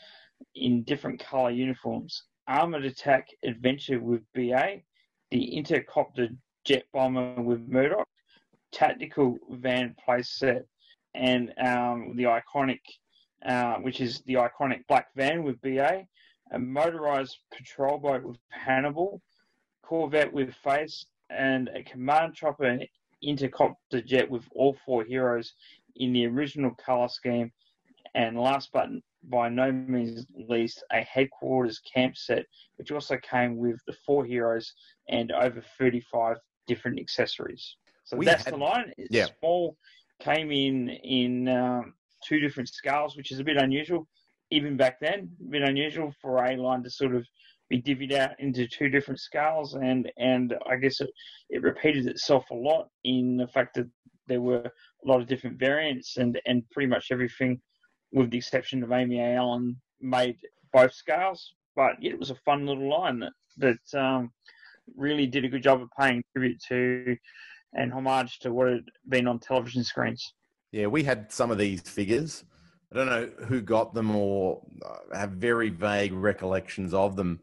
in 0.56 0.84
different 0.84 1.20
color 1.20 1.52
uniforms. 1.52 2.24
Armored 2.48 2.86
Attack 2.86 3.28
Adventure 3.44 4.00
with 4.00 4.22
BA, 4.34 4.82
the 5.32 5.56
Interceptor 5.56 6.30
Jet 6.66 6.84
Bomber 6.94 7.42
with 7.42 7.68
Murdock, 7.68 8.08
Tactical 8.72 9.38
Van 9.50 9.96
playset, 10.08 10.64
and 11.16 11.54
um, 11.58 12.14
the 12.16 12.24
iconic, 12.24 12.82
uh, 13.46 13.76
which 13.76 14.02
is 14.02 14.22
the 14.26 14.36
iconic 14.36 14.86
Black 14.88 15.08
Van 15.16 15.44
with 15.44 15.60
BA, 15.62 16.04
a 16.52 16.60
motorized 16.60 17.38
patrol 17.56 17.98
boat 17.98 18.24
with 18.24 18.38
Hannibal, 18.50 19.22
Corvette 19.84 20.32
with 20.32 20.54
Face, 20.56 21.06
and 21.30 21.70
a 21.70 21.84
command 21.84 22.34
chopper 22.34 22.80
intercopter 23.24 24.06
jet 24.06 24.30
with 24.30 24.44
all 24.54 24.76
four 24.86 25.04
heroes 25.04 25.54
in 25.96 26.12
the 26.12 26.26
original 26.28 26.72
color 26.72 27.08
scheme. 27.08 27.52
And 28.14 28.38
last 28.38 28.70
but 28.74 28.90
by 29.24 29.50
no 29.50 29.72
means 29.72 30.26
least, 30.50 30.84
a 30.92 31.02
headquarters 31.02 31.80
camp 31.80 32.18
set, 32.18 32.46
which 32.78 32.92
also 32.92 33.18
came 33.18 33.58
with 33.58 33.80
the 33.88 33.94
four 34.06 34.26
heroes 34.26 34.74
and 35.10 35.32
over 35.32 35.64
35 35.78 36.38
different 36.68 37.00
accessories. 37.00 37.76
So 38.04 38.18
We 38.18 38.26
that's 38.26 38.46
had- 38.46 38.54
the 38.54 38.58
line. 38.58 38.94
It's 38.98 39.14
yeah. 39.14 39.28
small, 39.40 39.78
came 40.20 40.52
in 40.52 40.90
in 40.90 41.48
um, 41.48 41.94
two 42.28 42.40
different 42.40 42.70
scales, 42.70 43.16
which 43.16 43.32
is 43.32 43.40
a 43.40 43.44
bit 43.44 43.58
unusual. 43.58 44.08
Even 44.50 44.76
back 44.76 45.00
then, 45.00 45.30
a 45.42 45.50
bit 45.50 45.62
unusual 45.64 46.14
for 46.22 46.44
a 46.44 46.56
line 46.58 46.84
to 46.84 46.90
sort 46.90 47.16
of 47.16 47.26
be 47.70 47.82
divvied 47.82 48.12
out 48.14 48.38
into 48.40 48.68
two 48.68 48.90
different 48.90 49.20
scales, 49.20 49.76
and 49.76 50.12
and 50.18 50.56
I 50.70 50.76
guess 50.76 51.00
it, 51.00 51.10
it 51.50 51.62
repeated 51.62 52.06
itself 52.08 52.50
a 52.52 52.56
lot 52.56 52.90
in 53.06 53.38
the 53.38 53.48
fact 53.48 53.76
that 53.76 53.88
there 54.28 54.42
were 54.42 54.64
a 54.64 55.08
lot 55.08 55.22
of 55.22 55.28
different 55.28 55.58
variants, 55.58 56.18
and 56.18 56.40
and 56.46 56.70
pretty 56.72 56.88
much 56.88 57.08
everything, 57.12 57.62
with 58.12 58.32
the 58.32 58.38
exception 58.38 58.84
of 58.84 58.92
Amy 58.92 59.22
Allen, 59.22 59.80
made 60.00 60.38
both 60.74 60.94
scales. 60.94 61.54
But 61.76 62.02
yeah, 62.02 62.12
it 62.12 62.20
was 62.20 62.32
a 62.32 62.36
fun 62.36 62.66
little 62.66 62.90
line 62.90 63.20
that 63.20 63.34
that 63.58 64.00
um, 64.00 64.32
really 64.96 65.28
did 65.28 65.46
a 65.46 65.50
good 65.50 65.64
job 65.64 65.82
of 65.82 65.90
paying 65.98 66.24
tribute 66.34 66.62
to 66.68 67.18
and 67.74 67.94
homage 67.94 68.40
to 68.40 68.52
what 68.54 68.68
had 68.68 68.86
been 69.08 69.28
on 69.28 69.40
television 69.40 69.84
screens. 69.84 70.34
Yeah, 70.72 70.88
we 70.88 71.04
had 71.04 71.32
some 71.32 71.52
of 71.52 71.58
these 71.58 71.82
figures. 71.82 72.44
I 72.92 72.98
don't 72.98 73.06
know 73.08 73.30
who 73.46 73.62
got 73.62 73.94
them 73.94 74.14
or 74.16 74.62
uh, 74.86 75.18
have 75.18 75.32
very 75.32 75.70
vague 75.70 76.12
recollections 76.12 76.94
of 76.94 77.16
them. 77.16 77.40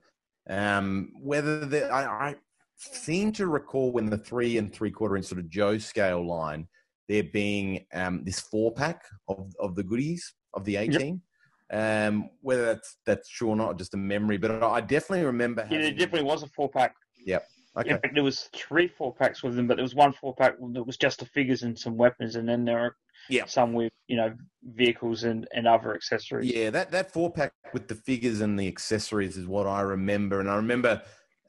Um, 0.49 1.13
whether 1.19 1.65
they, 1.65 1.85
I, 1.85 2.31
I 2.31 2.35
seem 2.77 3.33
to 3.33 3.47
recall 3.47 3.93
when 3.93 4.11
the 4.11 4.19
three 4.19 4.59
and 4.59 4.73
three 4.73 4.91
quarter 4.91 5.17
inch 5.17 5.27
sort 5.27 5.41
of 5.41 5.49
Joe 5.49 5.79
scale 5.79 6.27
line, 6.27 6.69
there 7.09 7.25
being 7.25 7.87
um, 7.95 8.25
this 8.25 8.41
four 8.41 8.73
pack 8.73 9.03
of, 9.29 9.53
of 9.59 9.75
the 9.75 9.83
goodies 9.83 10.35
of 10.55 10.65
the 10.65 10.77
A 10.77 10.89
Team. 10.89 11.23
Um, 11.71 12.31
whether 12.41 12.65
that's 12.65 12.97
that's 13.05 13.29
true 13.29 13.49
or 13.51 13.57
not, 13.57 13.77
just 13.77 13.93
a 13.95 13.99
memory, 13.99 14.39
but 14.39 14.63
I 14.63 14.81
definitely 14.81 15.27
remember. 15.27 15.63
Yeah, 15.65 15.69
there 15.69 15.81
having- 15.83 15.99
definitely 15.99 16.23
was 16.23 16.43
a 16.43 16.49
four 16.49 16.69
pack. 16.71 16.95
Yep. 17.27 17.47
Okay. 17.77 17.91
In 17.91 17.99
fact, 17.99 18.15
there 18.15 18.25
was 18.25 18.49
three 18.57 18.89
four 18.89 19.15
packs 19.15 19.43
with 19.43 19.55
them, 19.55 19.67
but 19.67 19.77
there 19.77 19.85
was 19.85 19.95
one 19.95 20.13
four 20.13 20.35
pack 20.35 20.55
that 20.73 20.87
was 20.87 20.97
just 20.97 21.21
the 21.21 21.27
figures 21.27 21.63
and 21.63 21.79
some 21.79 21.97
weapons, 21.97 22.37
and 22.37 22.49
then 22.49 22.65
there 22.65 22.79
are 22.79 22.97
Yeah. 23.29 23.45
some 23.45 23.75
with 23.75 23.93
you 24.07 24.17
know 24.17 24.35
vehicles 24.65 25.25
and, 25.25 25.47
and 25.55 25.69
other 25.69 25.95
accessories. 25.95 26.51
Yeah, 26.51 26.71
that, 26.71 26.91
that 26.91 27.13
four 27.13 27.31
pack 27.31 27.53
with 27.75 27.87
the 27.87 27.95
figures 27.95 28.41
and 28.41 28.59
the 28.59 28.67
accessories 28.67 29.37
is 29.37 29.47
what 29.47 29.67
I 29.67 29.83
remember. 29.83 30.41
And 30.41 30.51
I 30.51 30.57
remember 30.57 31.03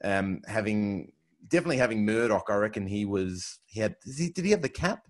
um, 0.04 0.42
having 0.46 1.12
definitely 1.48 1.78
having 1.78 2.04
Murdock. 2.04 2.44
I 2.50 2.56
reckon 2.56 2.86
he 2.86 3.06
was 3.06 3.58
he 3.64 3.80
had 3.80 3.96
did 4.04 4.14
he, 4.16 4.28
did 4.28 4.44
he 4.44 4.50
have 4.50 4.62
the 4.62 4.68
cap? 4.68 5.06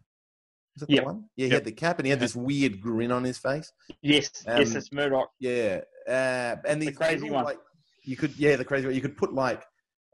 Was 0.74 0.86
that 0.86 0.88
the 0.88 1.00
one? 1.04 1.24
Yeah, 1.36 1.46
he 1.46 1.50
Yep. 1.52 1.56
had 1.60 1.64
the 1.64 1.72
cap 1.72 1.98
and 1.98 2.06
he 2.06 2.10
had 2.10 2.20
this 2.20 2.36
weird 2.36 2.80
grin 2.80 3.10
on 3.10 3.24
his 3.24 3.38
face. 3.38 3.72
Yes, 4.02 4.30
yes, 4.46 4.70
Um, 4.70 4.76
it's 4.76 4.92
Murdock. 4.92 5.30
Yeah, 5.40 5.80
uh, 6.06 6.56
and 6.66 6.80
The 6.80 6.86
these 6.86 6.96
crazy 6.96 7.22
little, 7.22 7.34
one. 7.36 7.44
Like, 7.44 7.58
you 8.04 8.16
could 8.16 8.36
yeah, 8.36 8.56
the 8.56 8.64
crazy 8.64 8.86
one. 8.86 8.94
You 8.94 9.00
could 9.00 9.16
put 9.16 9.32
like 9.34 9.64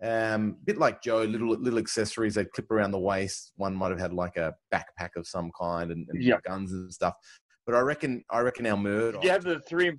um, 0.03 0.57
bit 0.65 0.77
like 0.79 1.03
Joe, 1.03 1.23
little 1.23 1.49
little 1.57 1.79
accessories 1.79 2.35
they 2.35 2.45
clip 2.45 2.71
around 2.71 2.91
the 2.91 2.99
waist. 2.99 3.53
One 3.57 3.75
might 3.75 3.91
have 3.91 3.99
had 4.01 4.13
like 4.13 4.37
a 4.37 4.55
backpack 4.73 5.11
of 5.17 5.27
some 5.27 5.51
kind 5.59 5.91
and, 5.91 6.07
and 6.11 6.23
Yep. 6.23 6.43
guns 6.43 6.73
and 6.73 6.93
stuff. 6.93 7.15
But 7.65 7.75
I 7.75 7.81
reckon 7.81 8.25
I 8.31 8.41
reckon 8.41 8.67
our 8.67 8.77
Murdock. 8.77 9.23
Did 9.23 9.27
you 9.27 9.33
have 9.33 9.45
the 9.45 9.61
three 9.61 9.93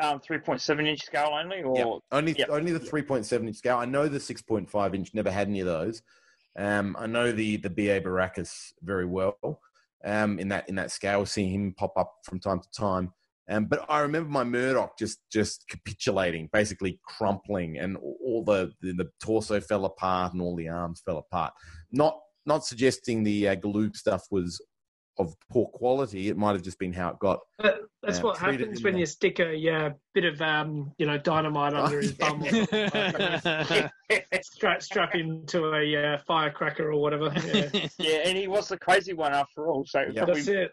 um, 0.00 0.20
three 0.20 0.38
point 0.38 0.60
seven 0.60 0.86
inch 0.86 1.02
scale 1.02 1.30
only, 1.32 1.62
or 1.62 1.76
Yep. 1.76 1.86
Only 2.12 2.32
Yep. 2.38 2.48
only 2.50 2.72
the 2.72 2.78
three 2.80 3.02
point 3.02 3.26
seven 3.26 3.46
inch 3.48 3.56
scale. 3.56 3.76
I 3.78 3.86
know 3.86 4.08
the 4.08 4.20
six 4.20 4.42
point 4.42 4.70
five 4.70 4.94
inch. 4.94 5.14
Never 5.14 5.30
had 5.30 5.48
any 5.48 5.60
of 5.60 5.66
those. 5.66 6.02
Um, 6.58 6.94
I 6.98 7.06
know 7.06 7.32
the 7.32 7.56
the 7.56 7.70
BA 7.70 8.00
Baracus 8.02 8.72
very 8.82 9.06
well. 9.06 9.60
Um, 10.04 10.38
in 10.38 10.48
that 10.48 10.68
in 10.68 10.76
that 10.76 10.90
scale, 10.90 11.26
seeing 11.26 11.52
him 11.52 11.74
pop 11.76 11.92
up 11.96 12.12
from 12.24 12.40
time 12.40 12.60
to 12.60 12.70
time. 12.70 13.12
Um, 13.50 13.64
but 13.64 13.84
I 13.88 14.00
remember 14.00 14.30
my 14.30 14.44
Murdock 14.44 14.96
just 14.98 15.18
just 15.30 15.66
capitulating, 15.68 16.48
basically 16.52 17.00
crumpling, 17.04 17.78
and 17.78 17.96
all 17.96 18.44
the, 18.44 18.72
the 18.80 18.92
the 18.92 19.10
torso 19.20 19.60
fell 19.60 19.84
apart 19.84 20.32
and 20.32 20.40
all 20.40 20.56
the 20.56 20.68
arms 20.68 21.02
fell 21.04 21.18
apart. 21.18 21.52
Not 21.90 22.18
not 22.46 22.64
suggesting 22.64 23.22
the 23.22 23.48
uh, 23.48 23.56
Galoob 23.56 23.96
stuff 23.96 24.24
was 24.30 24.60
of 25.20 25.34
poor 25.50 25.66
quality. 25.66 26.28
It 26.28 26.36
might 26.36 26.52
have 26.52 26.62
just 26.62 26.78
been 26.78 26.92
how 26.92 27.10
it 27.10 27.18
got. 27.18 27.40
Uh, 27.58 27.70
that's 28.02 28.18
uh, 28.18 28.22
what 28.22 28.38
happens 28.38 28.82
when 28.82 28.94
the- 28.94 29.00
you 29.00 29.06
stick 29.06 29.38
a 29.40 29.54
yeah, 29.54 29.90
bit 30.14 30.24
of 30.24 30.40
um, 30.42 30.92
you 30.98 31.06
know 31.06 31.18
dynamite 31.18 31.74
under 31.74 32.00
his 32.00 32.12
bum. 32.12 32.42
or 32.42 32.50
something 32.50 33.90
like 34.10 34.42
strap 34.42 34.82
strap 34.82 35.14
him 35.14 35.44
to 35.46 35.74
a 35.74 36.14
uh, 36.14 36.18
firecracker 36.26 36.90
or 36.92 37.00
whatever. 37.00 37.32
Yeah. 37.46 37.68
Yeah, 37.98 38.22
and 38.24 38.36
he 38.38 38.48
was 38.48 38.68
the 38.68 38.78
crazy 38.78 39.12
one 39.12 39.32
after 39.32 39.68
all, 39.68 39.84
so 39.86 40.00
Yeah. 40.00 40.24
probably 40.24 40.42
That's 40.42 40.48
it. 40.48 40.72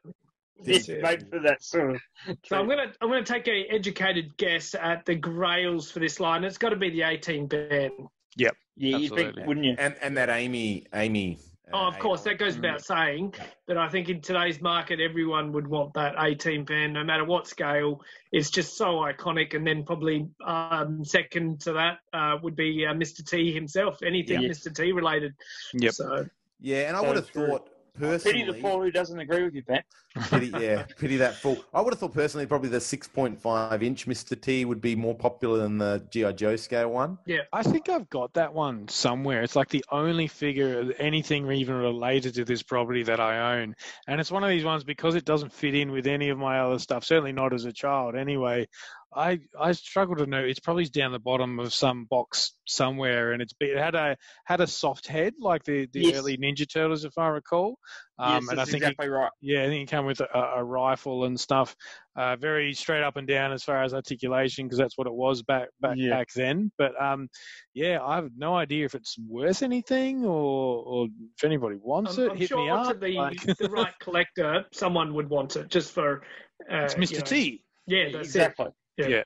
it's 0.63 0.87
That's 0.87 0.89
it. 0.89 1.01
made 1.01 1.29
for 1.29 1.39
that 1.41 1.63
sort 1.63 1.95
of. 1.95 2.01
So 2.45 2.57
I'm 2.57 2.67
gonna 2.67 2.93
I'm 3.01 3.09
gonna 3.09 3.23
take 3.23 3.47
a 3.47 3.65
educated 3.69 4.35
guess 4.37 4.73
at 4.75 5.05
the 5.05 5.15
grails 5.15 5.91
for 5.91 5.99
this 5.99 6.19
line. 6.19 6.43
It's 6.43 6.57
got 6.57 6.69
to 6.69 6.75
be 6.75 6.89
the 6.89 7.01
A 7.01 7.17
Team 7.17 7.47
band. 7.47 7.91
Yep. 8.37 8.55
Yeah, 8.77 8.97
you 8.97 9.09
think, 9.09 9.35
wouldn't 9.45 9.65
you? 9.65 9.75
And 9.77 9.95
and 10.01 10.15
that 10.17 10.29
Amy 10.29 10.85
Amy. 10.93 11.39
Oh, 11.73 11.79
uh, 11.79 11.87
of 11.89 11.99
course, 11.99 12.21
that 12.21 12.37
goes 12.37 12.55
without 12.55 12.83
saying. 12.83 13.33
But 13.65 13.77
I 13.77 13.89
think 13.89 14.09
in 14.09 14.21
today's 14.21 14.61
market, 14.61 14.99
everyone 15.01 15.51
would 15.51 15.67
want 15.67 15.93
that 15.95 16.15
A 16.17 16.33
Team 16.33 16.63
band, 16.63 16.93
no 16.93 17.03
matter 17.03 17.25
what 17.25 17.47
scale. 17.47 18.01
It's 18.31 18.49
just 18.49 18.77
so 18.77 19.01
iconic. 19.01 19.53
And 19.53 19.67
then 19.67 19.83
probably 19.83 20.29
um, 20.45 21.03
second 21.03 21.61
to 21.61 21.73
that 21.73 21.99
uh, 22.13 22.37
would 22.41 22.55
be 22.55 22.85
uh, 22.85 22.93
Mr. 22.93 23.27
T 23.27 23.53
himself. 23.53 23.99
Anything 24.01 24.41
Yeah. 24.41 24.49
Mr. 24.49 24.73
T 24.73 24.91
related. 24.93 25.33
Yep. 25.73 25.93
So 25.93 26.25
Yeah, 26.61 26.87
and 26.87 26.95
I 26.95 27.01
would 27.01 27.17
have 27.17 27.31
true. 27.31 27.47
thought 27.47 27.69
personally. 27.97 28.39
Pity 28.39 28.51
the 28.51 28.61
fool 28.61 28.81
who 28.81 28.91
doesn't 28.91 29.19
agree 29.19 29.43
with 29.43 29.55
you, 29.55 29.63
Ben. 29.63 29.83
Pity, 30.29 30.51
yeah, 30.59 30.83
pity 30.97 31.17
that 31.17 31.35
fool. 31.35 31.63
I 31.73 31.81
would 31.81 31.93
have 31.93 31.99
thought 31.99 32.13
personally, 32.13 32.45
probably 32.45 32.69
the 32.69 32.77
6.5 32.77 33.83
inch 33.83 34.07
Mr. 34.07 34.39
T 34.39 34.65
would 34.65 34.81
be 34.81 34.95
more 34.95 35.13
popular 35.13 35.59
than 35.59 35.77
the 35.77 36.03
GI 36.09 36.33
Joe 36.33 36.55
scale 36.55 36.89
one. 36.89 37.17
Yeah, 37.25 37.41
I 37.53 37.63
think 37.63 37.89
I've 37.89 38.09
got 38.09 38.33
that 38.33 38.53
one 38.53 38.87
somewhere. 38.87 39.43
It's 39.43 39.55
like 39.55 39.69
the 39.69 39.85
only 39.91 40.27
figure, 40.27 40.91
anything 40.99 41.51
even 41.51 41.75
related 41.75 42.33
to 42.35 42.45
this 42.45 42.63
property 42.63 43.03
that 43.03 43.19
I 43.19 43.59
own. 43.59 43.75
And 44.07 44.19
it's 44.19 44.31
one 44.31 44.43
of 44.43 44.49
these 44.49 44.63
ones 44.63 44.83
because 44.83 45.15
it 45.15 45.25
doesn't 45.25 45.53
fit 45.53 45.75
in 45.75 45.91
with 45.91 46.07
any 46.07 46.29
of 46.29 46.37
my 46.37 46.59
other 46.59 46.79
stuff, 46.79 47.03
certainly 47.03 47.31
not 47.31 47.53
as 47.53 47.65
a 47.65 47.73
child 47.73 48.15
anyway. 48.15 48.67
I, 49.15 49.39
I 49.59 49.71
struggle 49.71 50.15
to 50.17 50.25
know. 50.25 50.43
It's 50.43 50.59
probably 50.59 50.85
down 50.85 51.11
the 51.13 51.19
bottom 51.19 51.59
of 51.59 51.73
some 51.73 52.05
box 52.05 52.53
somewhere, 52.65 53.31
and 53.31 53.41
it's 53.41 53.53
be- 53.53 53.67
it 53.67 53.77
had 53.77 53.95
a 53.95 54.17
had 54.45 54.59
a 54.61 54.67
soft 54.67 55.07
head 55.07 55.33
like 55.39 55.63
the, 55.63 55.87
the 55.93 56.01
Yes. 56.01 56.17
early 56.17 56.37
Ninja 56.37 56.69
Turtles, 56.71 57.05
if 57.05 57.17
I 57.17 57.29
recall. 57.29 57.77
Um, 58.19 58.33
yes, 58.33 58.41
and 58.43 58.51
I 58.51 58.55
that's 58.55 58.71
think 58.71 58.83
it 58.83 58.87
exactly 58.87 59.07
right. 59.09 59.31
yeah, 59.41 59.63
I 59.63 59.67
think 59.67 59.87
it 59.89 59.95
came 59.95 60.05
with 60.05 60.19
a, 60.19 60.27
a 60.57 60.63
rifle 60.63 61.23
and 61.23 61.39
stuff. 61.39 61.75
Uh, 62.17 62.35
very 62.35 62.73
straight 62.73 63.01
up 63.03 63.15
and 63.15 63.27
down 63.27 63.53
as 63.53 63.63
far 63.63 63.81
as 63.83 63.93
articulation, 63.93 64.65
because 64.65 64.77
that's 64.77 64.97
what 64.97 65.07
it 65.07 65.13
was 65.13 65.41
back 65.41 65.69
back 65.79 65.95
Yeah. 65.97 66.09
back 66.09 66.27
then. 66.35 66.71
But 66.77 67.01
um, 67.01 67.29
yeah, 67.73 67.99
I 68.03 68.15
have 68.15 68.29
no 68.37 68.55
idea 68.55 68.85
if 68.85 68.93
it's 68.93 69.15
worth 69.27 69.63
anything 69.63 70.25
or, 70.25 70.83
or 70.83 71.07
if 71.37 71.43
anybody 71.45 71.77
wants 71.81 72.17
I'm, 72.17 72.25
it. 72.25 72.31
I'm 72.31 72.37
hit 72.37 72.49
sure 72.49 72.57
me 72.61 72.67
to 72.67 72.73
up. 72.73 72.99
the, 72.99 73.13
like- 73.13 73.57
the 73.57 73.69
right 73.71 73.93
collector, 74.01 74.65
someone 74.73 75.13
would 75.13 75.29
want 75.29 75.55
it 75.55 75.69
just 75.69 75.91
for. 75.93 76.23
Uh, 76.69 76.83
it's 76.83 76.95
Mr. 76.95 77.11
you 77.11 77.17
know- 77.19 77.23
T. 77.25 77.63
Yeah, 77.89 78.03
that's 78.11 78.27
exactly. 78.27 78.65
Yeah. 78.97 79.07
Yeah, 79.07 79.23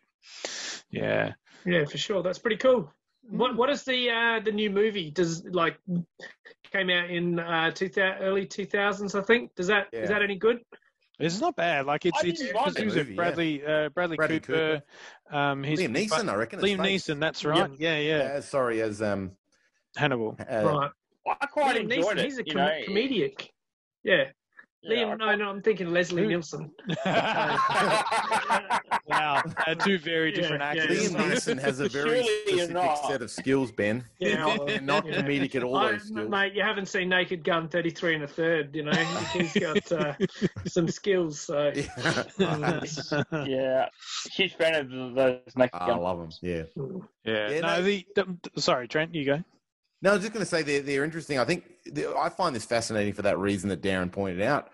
yeah. 0.91 1.33
Yeah, 1.65 1.85
for 1.85 1.97
sure. 1.97 2.23
That's 2.23 2.39
pretty 2.39 2.57
cool. 2.57 2.91
What 3.29 3.55
What 3.55 3.69
is 3.69 3.83
the 3.83 4.09
uh, 4.09 4.39
the 4.43 4.51
new 4.51 4.69
movie? 4.69 5.11
Does 5.11 5.43
like 5.45 5.77
came 6.71 6.89
out 6.89 7.09
in 7.09 7.39
uh, 7.39 7.71
two 7.71 7.89
thou- 7.89 8.17
early 8.19 8.45
two 8.45 8.65
thousands? 8.65 9.15
I 9.15 9.21
think. 9.21 9.53
Does 9.55 9.67
that 9.67 9.87
is 9.91 10.01
Yeah. 10.09 10.15
that 10.15 10.21
any 10.23 10.35
good? 10.37 10.59
It's 11.19 11.39
not 11.39 11.55
bad. 11.55 11.85
Like 11.85 12.05
it's 12.07 12.17
I 12.23 12.27
it's 12.27 12.39
didn't 12.39 12.53
because 12.53 12.73
the 12.73 12.81
who's 12.83 12.95
movie, 12.95 13.11
it? 13.11 13.13
yeah. 13.13 13.15
Bradley 13.15 13.63
uh, 13.65 13.89
Bradley, 13.89 14.17
Bradley 14.17 14.39
Cooper. 14.39 14.81
Um, 15.31 15.63
he's 15.63 15.79
Liam 15.79 15.95
Neeson, 15.95 16.29
I 16.29 16.35
reckon. 16.35 16.59
Liam 16.61 16.77
face. 16.77 17.05
Neeson. 17.07 17.19
That's 17.19 17.45
right. 17.45 17.69
Yeah, 17.77 17.97
yeah. 17.99 18.33
Uh, 18.37 18.41
sorry, 18.41 18.81
as 18.81 19.01
um, 19.03 19.31
Hannibal. 19.95 20.35
uh, 20.39 20.63
right. 20.65 20.89
I 21.39 21.45
quite 21.45 21.75
Liam 21.77 21.93
enjoyed 21.93 22.17
Neeson, 22.17 22.17
it. 22.17 22.25
he's 22.25 22.39
a 22.39 22.43
you 22.45 22.53
com- 22.53 22.65
know. 22.65 22.81
comedic. 22.87 23.47
Yeah. 24.03 24.23
Yeah, 24.83 25.03
Liam, 25.03 25.11
I 25.11 25.15
no, 25.15 25.35
no, 25.35 25.49
I'm 25.51 25.61
thinking 25.61 25.91
Leslie 25.91 26.23
Who? 26.23 26.29
Nielsen. 26.29 26.71
wow, 27.05 27.59
uh, 29.67 29.75
two 29.75 29.99
very 29.99 30.31
different 30.31 30.61
yeah, 30.61 30.69
actors. 30.83 31.11
Liam 31.11 31.31
Neeson 31.31 31.59
has 31.59 31.79
a 31.79 31.89
very 31.89 32.23
Surely 32.23 32.29
you're 32.47 32.65
specific 32.65 32.73
not. 32.73 33.05
set 33.07 33.21
of 33.21 33.29
skills, 33.29 33.71
Ben. 33.71 34.03
Yeah, 34.19 34.57
And 34.67 34.85
not 34.87 35.05
yeah. 35.05 35.21
comedic 35.21 35.55
at 35.55 35.63
all. 35.63 35.77
I- 35.77 35.91
those 35.93 36.07
skills. 36.07 36.29
mate, 36.29 36.53
you 36.53 36.63
haven't 36.63 36.87
seen 36.87 37.09
Naked 37.09 37.43
Gun 37.43 37.67
33 37.69 38.15
and 38.15 38.23
a 38.23 38.27
third, 38.27 38.75
you 38.75 38.83
know. 38.83 38.91
He's 39.33 39.53
got 39.53 39.91
uh, 39.91 40.13
some 40.67 40.87
skills, 40.87 41.39
so. 41.41 41.71
yeah, 42.39 43.87
huge 44.31 44.55
fan 44.55 44.75
of 44.75 44.89
those 45.15 45.39
naked 45.55 45.75
I 45.79 45.87
gun. 45.87 46.01
love 46.01 46.17
them. 46.19 46.29
Yeah. 46.41 46.63
Yeah. 47.23 47.49
Yeah, 47.51 47.59
no, 47.61 47.67
no- 47.77 47.81
the, 47.83 48.05
the 48.15 48.61
sorry, 48.61 48.87
Trent, 48.87 49.13
you 49.13 49.25
go. 49.25 49.43
No, 50.01 50.11
I 50.11 50.13
was 50.13 50.21
just 50.23 50.33
going 50.33 50.43
to 50.43 50.49
say 50.49 50.63
they're, 50.63 50.81
they're 50.81 51.03
interesting. 51.03 51.37
I 51.37 51.45
think 51.45 51.63
the- 51.85 52.15
I 52.17 52.29
find 52.29 52.55
this 52.55 52.65
fascinating 52.65 53.13
for 53.13 53.21
that 53.23 53.37
reason 53.37 53.69
that 53.69 53.81
Darren 53.81 54.11
pointed 54.11 54.41
out. 54.41 54.69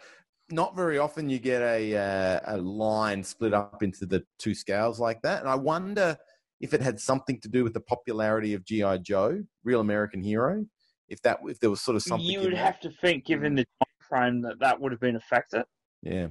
Not 0.49 0.75
very 0.75 0.97
often 0.97 1.29
you 1.29 1.39
get 1.39 1.61
a 1.61 1.97
uh, 1.97 2.55
a 2.55 2.57
line 2.57 3.21
split 3.23 3.53
up 3.53 3.83
into 3.83 4.05
the 4.05 4.23
two 4.39 4.55
scales 4.55 4.97
like 4.97 5.21
that, 5.23 5.41
and 5.41 5.49
I 5.49 5.55
wonder 5.55 6.17
if 6.61 6.73
it 6.73 6.81
had 6.81 6.99
something 7.01 7.39
to 7.41 7.49
do 7.49 7.65
with 7.65 7.73
the 7.73 7.81
popularity 7.81 8.53
of 8.53 8.63
GI 8.63 8.99
Joe, 8.99 9.43
Real 9.65 9.81
American 9.81 10.23
Hero. 10.23 10.65
If 11.09 11.21
that 11.23 11.39
if 11.43 11.59
there 11.59 11.69
was 11.69 11.81
sort 11.81 11.97
of 11.97 12.03
something. 12.03 12.25
You 12.25 12.39
would 12.41 12.53
that. 12.53 12.57
have 12.65 12.79
to 12.81 12.89
think, 13.01 13.25
given 13.25 13.55
the 13.55 13.65
time 13.65 14.07
frame, 14.07 14.41
that 14.43 14.59
that 14.61 14.79
would 14.79 14.93
have 14.93 15.01
been 15.01 15.17
a 15.17 15.21
factor, 15.21 15.65
Yeah. 16.01 16.27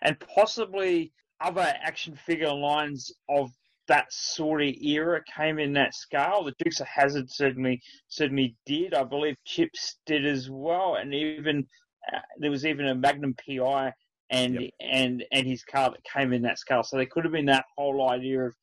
and 0.00 0.18
possibly 0.20 1.12
other 1.42 1.74
action 1.82 2.16
figure 2.16 2.52
lines 2.52 3.12
of 3.28 3.50
that 3.88 4.06
sort 4.12 4.62
of 4.62 4.74
era 4.80 5.20
came 5.36 5.58
in 5.58 5.72
that 5.74 5.94
scale. 5.94 6.44
The 6.44 6.54
Dukes 6.64 6.80
of 6.80 6.86
Hazzard 6.86 7.30
certainly 7.30 7.80
certainly 8.08 8.56
did. 8.66 8.94
I 8.94 9.04
believe 9.04 9.36
Chips 9.44 9.98
did 10.06 10.26
as 10.26 10.48
well, 10.50 10.96
and 10.96 11.14
even 11.14 11.66
uh, 12.12 12.18
there 12.38 12.50
was 12.50 12.64
even 12.66 12.86
a 12.86 12.94
Magnum 12.94 13.34
PI 13.34 13.92
and 14.30 14.54
Yep. 14.54 14.70
and 14.80 15.24
and 15.32 15.46
his 15.46 15.62
car 15.64 15.90
that 15.90 16.04
came 16.04 16.32
in 16.32 16.42
that 16.42 16.58
scale. 16.58 16.82
So 16.82 16.96
there 16.96 17.06
could 17.06 17.24
have 17.24 17.32
been 17.32 17.46
that 17.46 17.66
whole 17.76 18.08
idea 18.10 18.46
of 18.46 18.54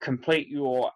complete 0.00 0.48
your 0.48 0.90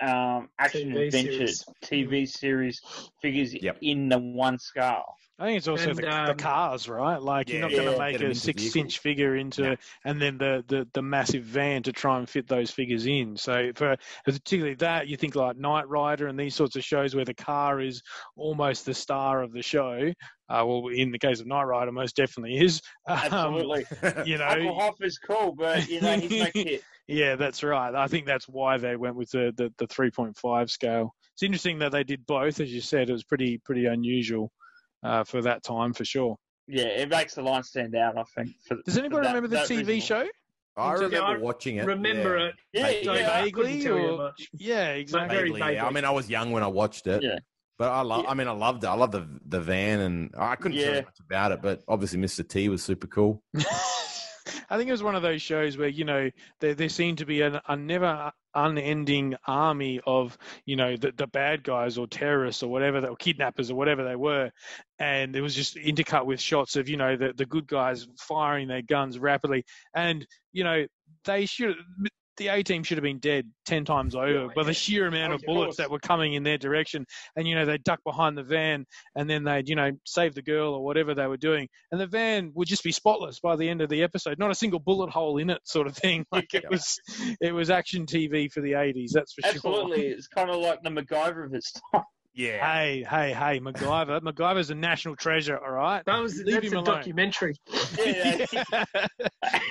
um, 0.00 0.48
action 0.58 0.90
TV 0.92 1.06
adventure 1.06 1.46
series. 1.46 1.64
TV 1.82 2.28
series 2.28 2.80
figures 3.20 3.54
Yep. 3.54 3.78
in 3.82 4.08
the 4.08 4.18
one 4.18 4.58
scale. 4.58 5.04
I 5.40 5.46
think 5.46 5.56
it's 5.56 5.68
also 5.68 5.88
And, 5.88 5.96
the, 5.98 6.02
the 6.02 6.30
um, 6.32 6.36
cars, 6.36 6.86
right? 6.86 7.20
Like 7.20 7.48
you're 7.48 7.56
Yeah, 7.60 7.62
not 7.62 7.70
going 7.70 7.84
yeah. 7.84 7.92
to 7.92 7.98
make 7.98 8.20
a 8.20 8.34
six-inch 8.34 8.98
figure 8.98 9.36
into, 9.36 9.62
Yeah. 9.62 9.74
and 10.04 10.20
then 10.20 10.36
the, 10.36 10.62
the 10.68 10.86
the 10.92 11.00
massive 11.00 11.44
van 11.44 11.82
to 11.84 11.92
try 11.92 12.18
and 12.18 12.28
fit 12.28 12.46
those 12.46 12.70
figures 12.70 13.06
in. 13.06 13.38
So 13.38 13.72
for 13.74 13.96
particularly 14.26 14.74
that, 14.76 15.08
you 15.08 15.16
think 15.16 15.34
like 15.36 15.56
Knight 15.56 15.88
Rider 15.88 16.26
and 16.26 16.38
these 16.38 16.54
sorts 16.54 16.76
of 16.76 16.84
shows 16.84 17.14
where 17.14 17.24
the 17.24 17.32
car 17.32 17.80
is 17.80 18.02
almost 18.36 18.84
the 18.84 18.92
star 18.92 19.42
of 19.42 19.52
the 19.52 19.62
show. 19.62 20.12
Uh, 20.50 20.64
well, 20.66 20.88
in 20.88 21.10
the 21.10 21.18
case 21.18 21.40
of 21.40 21.46
Knight 21.46 21.62
Rider, 21.62 21.90
most 21.92 22.16
definitely 22.16 22.58
is. 22.58 22.82
Um, 23.08 23.16
Absolutely. 23.18 23.86
you 24.26 24.36
know, 24.36 24.46
Uncle 24.46 24.78
Hoff 24.78 24.96
is 25.00 25.18
cool, 25.18 25.54
but 25.56 25.88
you 25.88 26.02
know 26.02 26.18
he's 26.18 26.30
no 26.42 26.50
kid. 26.52 26.82
Yeah, 27.08 27.36
that's 27.36 27.62
right. 27.62 27.94
I 27.94 28.08
think 28.08 28.26
that's 28.26 28.46
why 28.46 28.76
they 28.76 28.94
went 28.94 29.16
with 29.16 29.30
the, 29.30 29.52
the, 29.56 29.72
the 29.78 29.86
3.5 29.86 30.70
scale. 30.70 31.14
It's 31.32 31.42
interesting 31.42 31.78
that 31.78 31.92
they 31.92 32.04
did 32.04 32.26
both, 32.26 32.60
as 32.60 32.70
you 32.72 32.80
said. 32.82 33.08
It 33.08 33.12
was 33.12 33.24
pretty 33.24 33.58
pretty 33.58 33.86
unusual 33.86 34.52
uh, 35.02 35.24
for 35.24 35.42
that 35.42 35.62
time, 35.62 35.92
for 35.92 36.04
sure. 36.04 36.36
Yeah, 36.66 36.84
it 36.84 37.08
makes 37.08 37.34
the 37.34 37.42
line 37.42 37.62
stand 37.64 37.94
out. 37.96 38.16
I 38.16 38.22
think. 38.36 38.50
For, 38.66 38.76
Does 38.84 38.96
anybody 38.98 39.26
that- 39.26 39.34
remember 39.34 39.48
the 39.48 39.62
TV 39.64 39.86
reason. 39.86 40.00
show? 40.00 40.26
I 40.76 40.86
Yeah, 40.86 40.92
remember 41.00 41.26
I 41.26 41.36
watching 41.38 41.76
it. 41.76 41.84
Remember 41.84 42.38
yeah. 42.38 42.44
it. 42.46 42.54
Yeah, 42.72 42.82
Vaguely. 42.86 43.18
Yeah, 43.18 43.42
vaguely, 43.42 43.88
or 43.88 44.32
yeah, 44.54 44.88
exactly. 44.92 45.36
very 45.36 45.50
Vaguely, 45.50 45.74
yeah. 45.74 45.86
I 45.86 45.90
mean, 45.90 46.04
I 46.04 46.10
was 46.10 46.30
young 46.30 46.52
when 46.52 46.62
I 46.62 46.68
watched 46.68 47.06
it. 47.08 47.22
Yeah. 47.22 47.38
But 47.76 47.90
I 47.92 48.02
love. 48.02 48.24
Yeah. 48.24 48.30
I 48.30 48.34
mean, 48.34 48.46
I 48.46 48.52
loved 48.52 48.84
it. 48.84 48.86
I 48.86 48.94
love 48.94 49.10
the 49.10 49.26
the 49.46 49.60
van, 49.60 50.00
and 50.00 50.30
I 50.38 50.54
couldn't 50.54 50.78
tell 50.78 50.86
Yeah. 50.90 50.96
you 50.98 51.02
much 51.04 51.18
about 51.28 51.52
it. 51.52 51.60
But 51.62 51.82
obviously, 51.88 52.18
Mr. 52.20 52.46
T 52.48 52.68
was 52.68 52.82
super 52.84 53.06
cool. 53.08 53.42
I 54.70 54.76
think 54.76 54.88
it 54.88 54.92
was 54.92 55.02
one 55.02 55.16
of 55.16 55.22
those 55.22 55.42
shows 55.42 55.76
where 55.76 55.88
you 55.88 56.04
know 56.04 56.30
there 56.60 56.74
there 56.74 56.88
seemed 56.88 57.18
to 57.18 57.26
be 57.26 57.42
an, 57.42 57.60
a 57.68 57.76
never 57.76 58.30
unending 58.54 59.34
army 59.46 60.00
of 60.06 60.38
you 60.64 60.76
know 60.76 60.96
the, 60.96 61.12
the 61.16 61.26
bad 61.26 61.64
guys 61.64 61.98
or 61.98 62.06
terrorists 62.06 62.62
or 62.62 62.70
whatever 62.70 63.04
or 63.06 63.16
kidnappers 63.16 63.70
or 63.70 63.74
whatever 63.74 64.04
they 64.04 64.16
were, 64.16 64.50
and 64.98 65.34
it 65.34 65.40
was 65.40 65.54
just 65.54 65.76
intercut 65.76 66.24
with 66.24 66.40
shots 66.40 66.76
of 66.76 66.88
you 66.88 66.96
know 66.96 67.16
the 67.16 67.32
the 67.36 67.46
good 67.46 67.66
guys 67.66 68.06
firing 68.16 68.68
their 68.68 68.82
guns 68.82 69.18
rapidly, 69.18 69.64
and 69.94 70.26
you 70.52 70.62
know 70.62 70.86
they 71.24 71.46
should 71.46 71.76
the 72.40 72.48
A 72.48 72.62
team 72.62 72.82
should 72.82 72.96
have 72.96 73.02
been 73.02 73.18
dead 73.18 73.48
ten 73.66 73.84
times 73.84 74.14
over 74.16 74.48
by 74.56 74.64
the 74.64 74.72
sheer 74.72 75.06
amount 75.06 75.34
of 75.34 75.42
bullets 75.44 75.76
that 75.76 75.90
were 75.90 75.98
coming 75.98 76.32
in 76.32 76.42
their 76.42 76.56
direction, 76.56 77.04
and 77.36 77.46
you 77.46 77.54
know 77.54 77.66
they 77.66 77.76
duck 77.78 78.00
behind 78.02 78.36
the 78.36 78.42
van 78.42 78.86
and 79.14 79.28
then 79.28 79.44
they'd 79.44 79.68
you 79.68 79.76
know 79.76 79.90
save 80.06 80.34
the 80.34 80.40
girl 80.42 80.72
or 80.74 80.82
whatever 80.82 81.14
they 81.14 81.26
were 81.26 81.36
doing. 81.36 81.68
And 81.92 82.00
the 82.00 82.06
van 82.06 82.50
would 82.54 82.66
just 82.66 82.82
be 82.82 82.92
spotless 82.92 83.40
by 83.40 83.56
the 83.56 83.68
end 83.68 83.82
of 83.82 83.90
the 83.90 84.02
episode. 84.02 84.38
Not 84.38 84.50
a 84.50 84.54
single 84.54 84.80
bullet 84.80 85.10
hole 85.10 85.36
in 85.36 85.50
it 85.50 85.60
sort 85.64 85.86
of 85.86 85.94
thing. 85.96 86.24
Like 86.32 86.54
it 86.54 86.62
Yeah. 86.64 86.70
was 86.70 86.98
it 87.40 87.52
was 87.52 87.68
action 87.70 88.06
tv 88.06 88.50
for 88.50 88.60
the 88.62 88.72
80s 88.72 89.10
that's 89.12 89.34
for 89.34 89.42
sure. 89.42 89.50
Absolutely, 89.52 90.06
it's 90.06 90.26
kind 90.26 90.48
of 90.48 90.56
like 90.56 90.82
the 90.82 90.88
MacGyver 90.90 91.44
of 91.44 91.52
its 91.54 91.72
time. 91.92 92.04
Yeah. 92.40 92.72
Hey, 92.72 93.04
hey, 93.08 93.32
hey, 93.32 93.60
MacGyver. 93.60 94.20
MacGyver's 94.22 94.70
a 94.70 94.74
national 94.74 95.14
treasure, 95.16 95.58
all 95.58 95.72
right? 95.72 96.02
That 96.06 96.18
was 96.20 96.36
Leave 96.38 96.54
that's 96.54 96.66
him 96.68 96.72
a 96.72 96.76
alone. 96.80 96.84
documentary. 96.96 97.54
Yeah, 97.98 98.46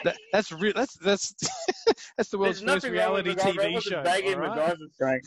That- 0.04 0.18
that's 0.32 0.52
real. 0.52 0.74
That's 0.76 0.96
that's 0.98 1.34
that's 2.18 2.30
the 2.30 2.38
world's 2.38 2.60
There's 2.62 2.72
first 2.72 2.84
nothing 2.86 2.98
wrong 3.00 3.14
with 3.14 3.26
reality 3.26 3.60
TV 3.60 3.82
show. 3.82 4.04
bagging 4.04 4.36
all 4.36 4.74
right? 5.00 5.22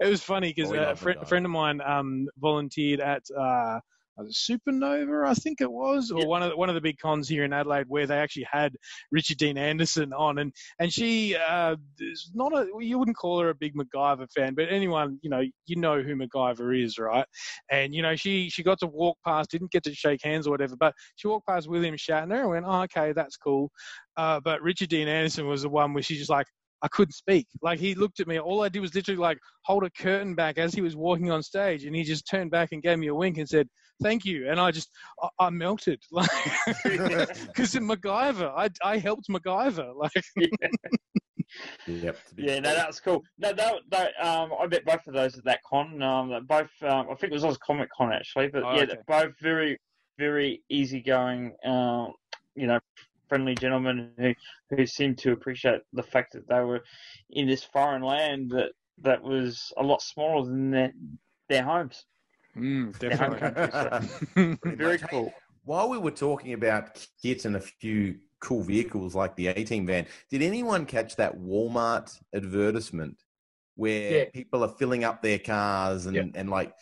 It 0.00 0.08
was 0.08 0.22
funny 0.22 0.52
because 0.54 0.68
Oh, 0.70 0.72
we 0.72 0.78
a, 0.78 0.82
love 0.88 0.98
friend, 0.98 1.18
a 1.22 1.24
friend 1.26 1.46
of 1.46 1.52
mine 1.52 1.80
um, 1.80 2.28
volunteered 2.38 3.00
at 3.00 3.22
uh, 3.30 3.34
was 3.36 3.80
it 3.80 3.93
Supernova, 4.20 5.26
I 5.26 5.34
think 5.34 5.60
it 5.60 5.70
was, 5.70 6.10
or 6.10 6.26
one 6.26 6.42
of 6.42 6.50
the, 6.50 6.56
one 6.56 6.68
of 6.68 6.74
the 6.74 6.80
big 6.80 6.98
cons 6.98 7.28
here 7.28 7.44
in 7.44 7.52
Adelaide 7.52 7.86
where 7.88 8.06
they 8.06 8.16
actually 8.16 8.46
had 8.50 8.76
Richard 9.10 9.38
Dean 9.38 9.58
Anderson 9.58 10.12
on, 10.12 10.38
and 10.38 10.52
and 10.78 10.92
she 10.92 11.36
uh, 11.36 11.76
is 11.98 12.30
not 12.34 12.52
a 12.52 12.66
you 12.78 12.98
wouldn't 12.98 13.16
call 13.16 13.40
her 13.40 13.50
a 13.50 13.54
big 13.54 13.74
MacGyver 13.74 14.28
fan, 14.34 14.54
but 14.54 14.68
anyone 14.70 15.18
you 15.22 15.30
know 15.30 15.42
you 15.66 15.76
know 15.76 16.00
who 16.00 16.14
MacGyver 16.14 16.82
is, 16.82 16.98
right? 16.98 17.26
And 17.70 17.94
you 17.94 18.02
know 18.02 18.14
she 18.14 18.48
she 18.50 18.62
got 18.62 18.78
to 18.80 18.86
walk 18.86 19.18
past, 19.26 19.50
didn't 19.50 19.72
get 19.72 19.82
to 19.84 19.94
shake 19.94 20.22
hands 20.22 20.46
or 20.46 20.50
whatever, 20.50 20.76
but 20.76 20.94
she 21.16 21.28
walked 21.28 21.46
past 21.46 21.68
William 21.68 21.96
Shatner 21.96 22.40
and 22.40 22.50
went, 22.50 22.66
oh, 22.66 22.82
okay, 22.82 23.12
that's 23.12 23.36
cool. 23.36 23.70
Uh, 24.16 24.40
but 24.40 24.62
Richard 24.62 24.90
Dean 24.90 25.08
Anderson 25.08 25.46
was 25.46 25.62
the 25.62 25.68
one 25.68 25.92
where 25.92 26.02
she's 26.02 26.18
just 26.18 26.30
like. 26.30 26.46
I 26.84 26.88
couldn't 26.88 27.14
speak. 27.14 27.46
Like 27.62 27.78
he 27.78 27.94
looked 27.94 28.20
at 28.20 28.28
me. 28.28 28.38
All 28.38 28.62
I 28.62 28.68
did 28.68 28.80
was 28.80 28.94
literally 28.94 29.18
like 29.18 29.38
hold 29.64 29.84
a 29.84 29.90
curtain 29.90 30.34
back 30.34 30.58
as 30.58 30.74
he 30.74 30.82
was 30.82 30.94
walking 30.94 31.30
on 31.30 31.42
stage, 31.42 31.86
and 31.86 31.96
he 31.96 32.04
just 32.04 32.28
turned 32.28 32.50
back 32.50 32.72
and 32.72 32.82
gave 32.82 32.98
me 32.98 33.06
a 33.06 33.14
wink 33.14 33.38
and 33.38 33.48
said, 33.48 33.66
"Thank 34.02 34.26
you." 34.26 34.50
And 34.50 34.60
I 34.60 34.70
just 34.70 34.90
I, 35.22 35.46
I 35.46 35.50
melted, 35.50 36.02
like 36.12 36.28
because 36.84 37.74
in 37.74 37.88
MacGyver, 37.88 38.52
I 38.54 38.68
I 38.84 38.98
helped 38.98 39.28
MacGyver. 39.30 39.92
Like 39.96 40.12
Yep. 41.86 42.16
Yeah, 42.36 42.60
no, 42.60 42.74
that's 42.74 43.00
cool. 43.00 43.22
No, 43.38 43.52
that, 43.52 43.74
that 43.90 44.12
um, 44.20 44.50
I 44.60 44.66
met 44.66 44.84
both 44.84 45.06
of 45.06 45.14
those 45.14 45.38
at 45.38 45.44
that 45.44 45.60
con. 45.62 46.02
Um, 46.02 46.46
both, 46.46 46.70
um, 46.82 47.06
I 47.10 47.14
think 47.14 47.30
it 47.30 47.32
was 47.32 47.44
Oz 47.44 47.58
Comic 47.58 47.88
Con 47.96 48.12
actually, 48.12 48.48
but 48.48 48.64
Oh, 48.64 48.74
yeah, 48.74 48.82
okay. 48.82 48.96
both 49.06 49.32
very, 49.40 49.78
very 50.18 50.62
easygoing. 50.68 51.54
Um, 51.64 52.12
you 52.56 52.66
know, 52.66 52.80
friendly 53.28 53.54
gentlemen 53.54 54.10
who 54.18 54.34
who 54.70 54.86
seemed 54.86 55.18
to 55.18 55.32
appreciate 55.32 55.80
the 55.92 56.02
fact 56.02 56.32
that 56.32 56.48
they 56.48 56.60
were 56.60 56.82
in 57.30 57.46
this 57.46 57.64
foreign 57.64 58.02
land 58.02 58.50
that 58.50 58.72
that 59.02 59.22
was 59.22 59.72
a 59.76 59.82
lot 59.82 60.02
smaller 60.02 60.46
than 60.46 60.70
their 60.70 60.92
their 61.48 61.62
homes. 61.64 62.06
mm, 62.56 62.96
Their 62.98 63.16
home 63.16 63.34
definitely. 63.34 63.54
country. 63.54 63.70
So 63.72 64.56
very 64.76 64.98
much. 64.98 65.10
cool. 65.10 65.34
While 65.64 65.88
we 65.88 65.98
were 65.98 66.10
talking 66.10 66.52
about 66.52 67.04
kits 67.22 67.44
and 67.44 67.56
a 67.56 67.60
few 67.60 68.18
cool 68.40 68.62
vehicles 68.62 69.14
like 69.14 69.34
the 69.36 69.48
A 69.48 69.64
Team 69.64 69.86
van, 69.86 70.06
did 70.30 70.42
anyone 70.42 70.84
catch 70.86 71.16
that 71.16 71.36
Walmart 71.38 72.14
advertisement 72.34 73.16
where 73.76 74.12
Yeah. 74.18 74.24
people 74.32 74.62
are 74.62 74.68
filling 74.68 75.04
up 75.04 75.22
their 75.22 75.38
cars 75.38 76.06
and, 76.06 76.16
Yep. 76.16 76.26
and 76.34 76.50
like, 76.50 76.72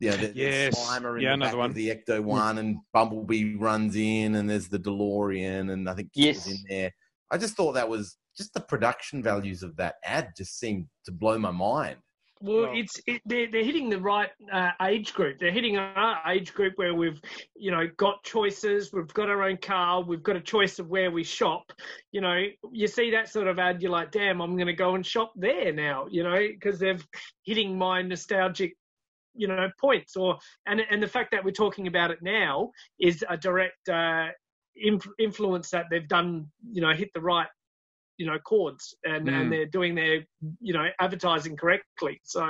you 0.00 0.10
know, 0.10 0.16
the, 0.16 0.32
Yes. 0.34 0.74
the 0.74 0.80
Slimer 0.80 1.16
in 1.16 1.22
Yeah, 1.22 1.28
the 1.30 1.34
another 1.34 1.50
back 1.52 1.58
one. 1.58 1.70
of 1.70 1.74
the 1.76 1.88
Ecto 1.94 2.20
one 2.22 2.58
and 2.58 2.78
Bumblebee 2.92 3.56
runs 3.56 3.94
in 3.96 4.34
and 4.34 4.48
there's 4.50 4.68
the 4.68 4.78
DeLorean 4.78 5.70
and 5.72 5.88
I 5.88 5.94
think 5.94 6.12
KITT 6.12 6.24
Yes. 6.24 6.46
in 6.50 6.56
there. 6.68 6.92
I 7.30 7.38
just 7.38 7.54
thought 7.56 7.72
that 7.72 7.88
was 7.88 8.16
just 8.36 8.54
the 8.54 8.60
production 8.60 9.22
values 9.22 9.62
of 9.62 9.76
that 9.76 9.96
ad 10.04 10.30
just 10.36 10.58
seemed 10.58 10.86
to 11.04 11.12
blow 11.12 11.38
my 11.38 11.50
mind. 11.50 11.98
Well, 12.42 12.62
Well- 12.62 12.72
it's 12.74 12.98
it, 13.06 13.20
they're 13.26 13.50
they're 13.50 13.62
hitting 13.64 13.90
the 13.90 14.00
right 14.00 14.30
uh, 14.50 14.70
age 14.80 15.12
group. 15.12 15.38
They're 15.38 15.50
hitting 15.52 15.76
our 15.76 16.22
age 16.26 16.54
group 16.54 16.72
where 16.76 16.94
we've 16.94 17.20
you 17.54 17.70
know 17.70 17.86
got 17.98 18.24
choices. 18.24 18.90
We've 18.94 19.12
got 19.12 19.28
our 19.28 19.42
own 19.42 19.58
car. 19.58 20.02
We've 20.02 20.22
got 20.22 20.36
a 20.36 20.40
choice 20.40 20.78
of 20.78 20.88
where 20.88 21.10
we 21.10 21.22
shop. 21.22 21.70
You 22.12 22.22
know, 22.22 22.42
you 22.72 22.86
see 22.86 23.10
that 23.10 23.28
sort 23.28 23.46
of 23.46 23.58
ad, 23.58 23.82
you're 23.82 23.90
like, 23.90 24.10
damn, 24.10 24.40
I'm 24.40 24.54
going 24.56 24.68
to 24.68 24.72
go 24.72 24.94
and 24.94 25.04
shop 25.04 25.32
there 25.36 25.70
now. 25.74 26.06
You 26.10 26.22
know, 26.22 26.38
because 26.48 26.78
they're 26.78 26.96
hitting 27.44 27.76
my 27.76 28.00
nostalgic 28.00 28.74
you 29.34 29.46
know 29.48 29.68
points 29.80 30.16
or 30.16 30.38
and 30.66 30.80
and 30.90 31.02
the 31.02 31.08
fact 31.08 31.30
that 31.32 31.44
we're 31.44 31.50
talking 31.50 31.86
about 31.86 32.10
it 32.10 32.18
now 32.22 32.70
is 32.98 33.24
a 33.28 33.36
direct 33.36 33.88
uh, 33.88 34.28
inf- 34.76 35.06
influence 35.18 35.70
that 35.70 35.86
they've 35.90 36.08
done 36.08 36.46
you 36.70 36.80
know 36.80 36.92
hit 36.92 37.10
the 37.14 37.20
right 37.20 37.48
you 38.18 38.26
know 38.26 38.38
chords 38.40 38.94
and 39.04 39.26
Mm. 39.28 39.40
and 39.40 39.52
they're 39.52 39.66
doing 39.66 39.94
their 39.94 40.24
you 40.60 40.72
know 40.72 40.86
advertising 41.00 41.56
correctly 41.56 42.20
so 42.24 42.42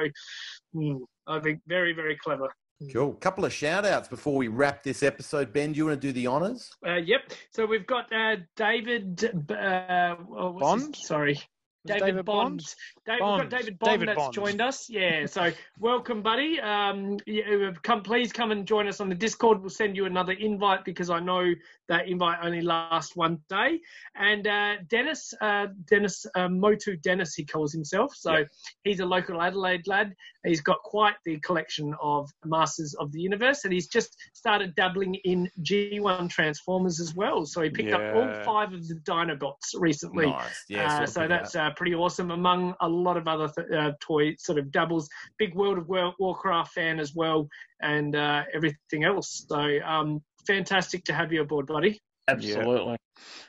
mm, 0.75 0.99
i 1.29 1.39
think 1.41 1.61
very 1.67 1.93
very 1.93 2.17
clever 2.17 2.49
Cool. 2.95 3.13
Couple 3.13 3.45
of 3.45 3.53
shout 3.53 3.85
outs 3.85 4.09
before 4.09 4.35
we 4.37 4.49
wrap 4.49 4.83
this 4.83 5.03
episode. 5.03 5.53
Ben, 5.53 5.73
do 5.73 5.77
you 5.77 5.85
want 5.85 6.01
to 6.01 6.07
do 6.09 6.15
the 6.15 6.27
honors? 6.27 6.71
uh, 6.87 6.95
yep 6.95 7.31
so 7.53 7.67
we've 7.67 7.87
got 7.87 8.11
uh, 8.11 8.37
david 8.57 9.23
uh, 9.53 10.17
oh, 10.35 10.53
what's 10.53 10.73
his- 10.73 10.85
Bond? 10.85 10.97
sorry 10.97 11.35
Was 11.35 11.45
David, 11.87 12.05
David 12.07 12.25
Bond. 12.27 12.75
David, 13.07 13.21
Bond. 13.21 13.41
We've 13.43 13.51
got 13.51 13.59
David 13.59 13.79
Bond 13.79 13.91
David 13.93 14.09
that's 14.09 14.19
Bond. 14.19 14.35
joined 14.35 14.61
us. 14.61 14.89
Yeah, 14.91 15.27
so 15.27 15.51
welcome, 15.79 16.21
buddy. 16.23 16.61
Um, 16.61 17.17
yeah, 17.27 17.71
come, 17.83 18.03
please 18.03 18.33
come 18.33 18.51
and 18.51 18.67
join 18.67 18.87
us 18.89 19.01
on 19.01 19.09
the 19.09 19.15
Discord. 19.15 19.61
We'll 19.61 19.71
send 19.71 19.97
you 19.97 20.05
another 20.05 20.33
invite 20.33 20.85
because 20.85 21.11
I 21.11 21.21
know 21.21 21.55
that 21.89 22.09
invite 22.09 22.39
only 22.43 22.61
lasts 22.61 23.17
one 23.17 23.39
day. 23.49 23.81
And 24.15 24.47
uh, 24.47 24.75
Dennis, 24.89 25.33
uh, 25.41 25.69
Dennis 25.89 26.27
uh, 26.35 26.49
Motu 26.49 26.97
Dennis, 26.97 27.35
he 27.35 27.45
calls 27.45 27.73
himself. 27.73 28.15
So 28.15 28.45
he's 28.85 29.01
a 29.01 29.07
local 29.07 29.41
Adelaide 29.41 29.87
lad. 29.87 30.15
He's 30.45 30.61
got 30.61 30.79
quite 30.83 31.15
the 31.25 31.39
collection 31.41 31.95
of 32.01 32.31
Masters 32.45 32.95
of 32.95 33.13
the 33.13 33.21
Universe, 33.21 33.65
and 33.65 33.73
he's 33.73 33.89
just 33.89 34.17
started 34.33 34.75
dabbling 34.75 35.15
in 35.25 35.51
G1 35.63 36.31
Transformers 36.31 36.99
as 37.01 37.15
well. 37.15 37.45
So 37.47 37.63
he 37.63 37.71
picked 37.71 37.93
up 37.93 38.15
all 38.15 38.43
five 38.45 38.73
of 38.73 38.87
the 38.89 38.95
Dinobots 39.07 39.75
recently. 39.79 40.27
Nice. 40.27 40.65
Yeah, 40.69 41.03
Uh, 41.03 41.07
so 41.07 41.21
that. 41.21 41.29
that's 41.29 41.55
uh, 41.71 41.75
pretty 41.75 41.95
awesome. 41.95 42.31
Among 42.31 42.75
a 42.81 42.89
lot 42.89 43.17
of 43.17 43.29
other 43.29 43.49
th- 43.49 43.71
uh, 43.71 43.93
toy 44.01 44.35
sort 44.39 44.59
of 44.59 44.71
doubles, 44.71 45.09
big 45.39 45.55
World 45.55 45.79
of 45.79 45.89
Warcraft 46.19 46.73
fan 46.73 47.01
as 47.01 47.15
well, 47.15 47.49
and 47.81 48.17
uh, 48.17 48.45
everything 48.55 49.05
else. 49.05 49.47
So 49.49 49.79
um, 49.85 50.23
fantastic 50.47 51.05
to 51.05 51.13
have 51.13 51.33
you 51.33 51.43
aboard, 51.43 51.67
buddy. 51.67 52.01
Absolutely. 52.29 52.97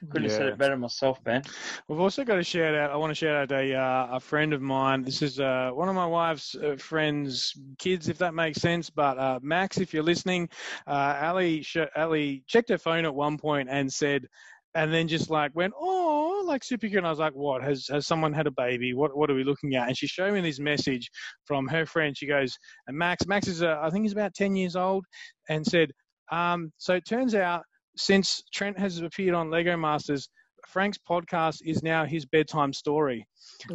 Couldn't 0.09 0.29
have 0.29 0.37
said 0.37 0.47
it 0.47 0.57
better 0.57 0.75
myself, 0.75 1.19
man. 1.25 1.43
We've 1.87 1.99
also 1.99 2.23
got 2.25 2.39
a 2.39 2.43
shout 2.43 2.75
out. 2.75 2.91
I 2.91 2.97
want 2.97 3.11
to 3.11 3.15
shout 3.15 3.35
out 3.35 3.51
a 3.51 3.75
uh, 3.75 4.07
a 4.13 4.19
friend 4.19 4.53
of 4.53 4.61
mine. 4.61 5.03
This 5.03 5.21
is 5.21 5.39
uh, 5.39 5.69
one 5.73 5.87
of 5.87 5.95
my 5.95 6.05
wife's 6.05 6.55
uh, 6.55 6.75
friends' 6.77 7.53
kids, 7.77 8.09
if 8.09 8.17
that 8.17 8.33
makes 8.33 8.59
sense. 8.59 8.89
But 8.89 9.17
uh, 9.17 9.39
Max, 9.41 9.77
if 9.77 9.93
you're 9.93 10.03
listening, 10.03 10.49
uh, 10.87 11.19
Ali 11.21 11.61
sh- 11.61 11.77
Ali 11.95 12.43
checked 12.47 12.69
her 12.69 12.77
phone 12.77 13.05
at 13.05 13.13
one 13.13 13.37
point 13.37 13.69
and 13.69 13.91
said, 13.91 14.27
and 14.75 14.93
then 14.93 15.07
just 15.07 15.29
like 15.29 15.51
went, 15.55 15.73
oh, 15.77 16.43
like 16.47 16.63
super 16.63 16.87
cute. 16.87 16.97
And 16.97 17.07
I 17.07 17.09
was 17.09 17.19
like, 17.19 17.33
what? 17.33 17.63
Has 17.63 17.87
has 17.87 18.07
someone 18.07 18.33
had 18.33 18.47
a 18.47 18.51
baby? 18.51 18.93
What 18.93 19.15
what 19.15 19.29
are 19.29 19.35
we 19.35 19.43
looking 19.43 19.75
at? 19.75 19.87
And 19.87 19.97
she 19.97 20.07
showed 20.07 20.33
me 20.33 20.41
this 20.41 20.59
message 20.59 21.09
from 21.45 21.67
her 21.67 21.85
friend. 21.85 22.17
She 22.17 22.27
goes, 22.27 22.57
and 22.87 22.97
Max, 22.97 23.27
Max 23.27 23.47
is 23.47 23.63
uh, 23.63 23.79
I 23.81 23.89
think 23.89 24.03
he's 24.03 24.13
about 24.13 24.33
ten 24.33 24.55
years 24.55 24.75
old, 24.75 25.05
and 25.49 25.65
said, 25.65 25.91
um, 26.31 26.71
so 26.77 26.95
it 26.95 27.05
turns 27.05 27.35
out 27.35 27.63
since 27.97 28.41
Trent 28.53 28.79
has 28.79 28.99
appeared 28.99 29.35
on 29.35 29.49
Lego 29.49 29.75
Masters. 29.77 30.29
Frank's 30.67 30.97
podcast 31.09 31.57
is 31.65 31.83
now 31.83 32.05
his 32.05 32.25
bedtime 32.25 32.71
story. 32.71 33.25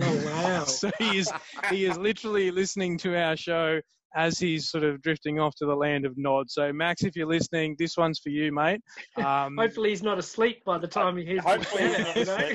Oh 0.01 0.25
wow! 0.27 0.65
so 0.65 0.91
he 0.99 1.19
is 1.19 1.31
he 1.71 1.85
is 1.85 1.99
literally 1.99 2.51
listening 2.51 2.97
to 2.99 3.17
our 3.17 3.37
show 3.37 3.81
as 4.17 4.39
he's 4.39 4.69
sort 4.71 4.83
of 4.83 5.01
drifting 5.03 5.39
off 5.39 5.55
to 5.57 5.67
the 5.67 5.75
land 5.75 6.05
of 6.07 6.17
Nod. 6.17 6.51
So 6.51 6.73
Max, 6.73 7.03
if 7.05 7.15
you're 7.15 7.27
listening, 7.27 7.77
this 7.79 7.97
one's 7.97 8.19
for 8.19 8.31
you, 8.31 8.51
mate. 8.51 8.81
Um, 9.17 9.57
Hopefully 9.61 9.91
he's 9.91 10.03
not 10.03 10.19
asleep 10.19 10.65
by 10.65 10.79
the 10.79 10.89
time 10.89 11.17
he 11.17 11.25
hears 11.25 11.45
the 11.45 11.51
Hopefully 11.51 11.85
you 12.17 12.25
know? 12.25 12.51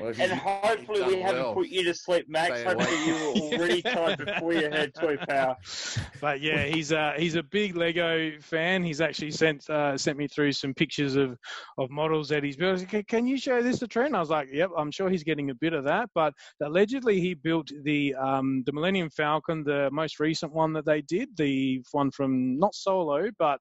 Well, 0.00 0.12
And 0.18 0.32
hopefully 0.32 1.02
we 1.04 1.12
done 1.16 1.22
haven't 1.22 1.54
put 1.54 1.68
you 1.68 1.84
to 1.84 1.94
sleep, 1.94 2.28
Max. 2.28 2.60
Stay 2.60 2.64
Hopefully 2.64 2.96
awake. 2.96 3.06
you 3.06 3.14
were 3.14 3.58
already 3.58 3.82
tired 3.82 4.18
before 4.18 4.52
you 4.52 4.70
heard 4.70 4.92
Toy 4.94 5.16
Power. 5.28 5.56
but 6.20 6.40
yeah, 6.40 6.64
he's 6.64 6.92
uh, 6.92 7.12
he's 7.16 7.36
a 7.36 7.42
big 7.42 7.76
Lego 7.76 8.32
fan. 8.40 8.82
He's 8.82 9.00
actually 9.00 9.30
sent 9.30 9.68
uh, 9.70 9.96
sent 9.96 10.18
me 10.18 10.26
through 10.26 10.52
some 10.52 10.74
pictures 10.74 11.14
of, 11.14 11.38
of 11.78 11.90
models 11.90 12.28
that 12.30 12.42
he's 12.42 12.56
built. 12.56 12.80
Like, 12.80 12.88
"Can- 12.88 13.04
Can 13.04 13.26
you 13.26 13.38
show 13.38 13.62
this 13.62 13.78
to 13.78 13.86
Trent? 13.86 14.14
I 14.14 14.20
was 14.20 14.30
like, 14.30 14.48
Yep, 14.52 14.70
I'm 14.76 14.90
sure 14.90 15.08
he's 15.08 15.22
getting 15.24 15.50
a 15.50 15.54
bit 15.54 15.72
of 15.72 15.84
that. 15.84 16.10
But 16.14 16.34
allegedly, 16.60 17.20
he 17.20 17.34
built 17.34 17.70
the 17.84 18.14
um, 18.16 18.62
the 18.66 18.72
Millennium 18.72 19.10
Falcon, 19.10 19.62
the 19.62 19.88
most 19.92 20.18
recent 20.18 20.52
one 20.52 20.72
that 20.72 20.84
they 20.84 21.02
did, 21.06 21.28
the 21.36 21.82
one 21.92 22.10
from 22.10 22.58
not 22.58 22.74
Solo, 22.74 23.30
but 23.38 23.58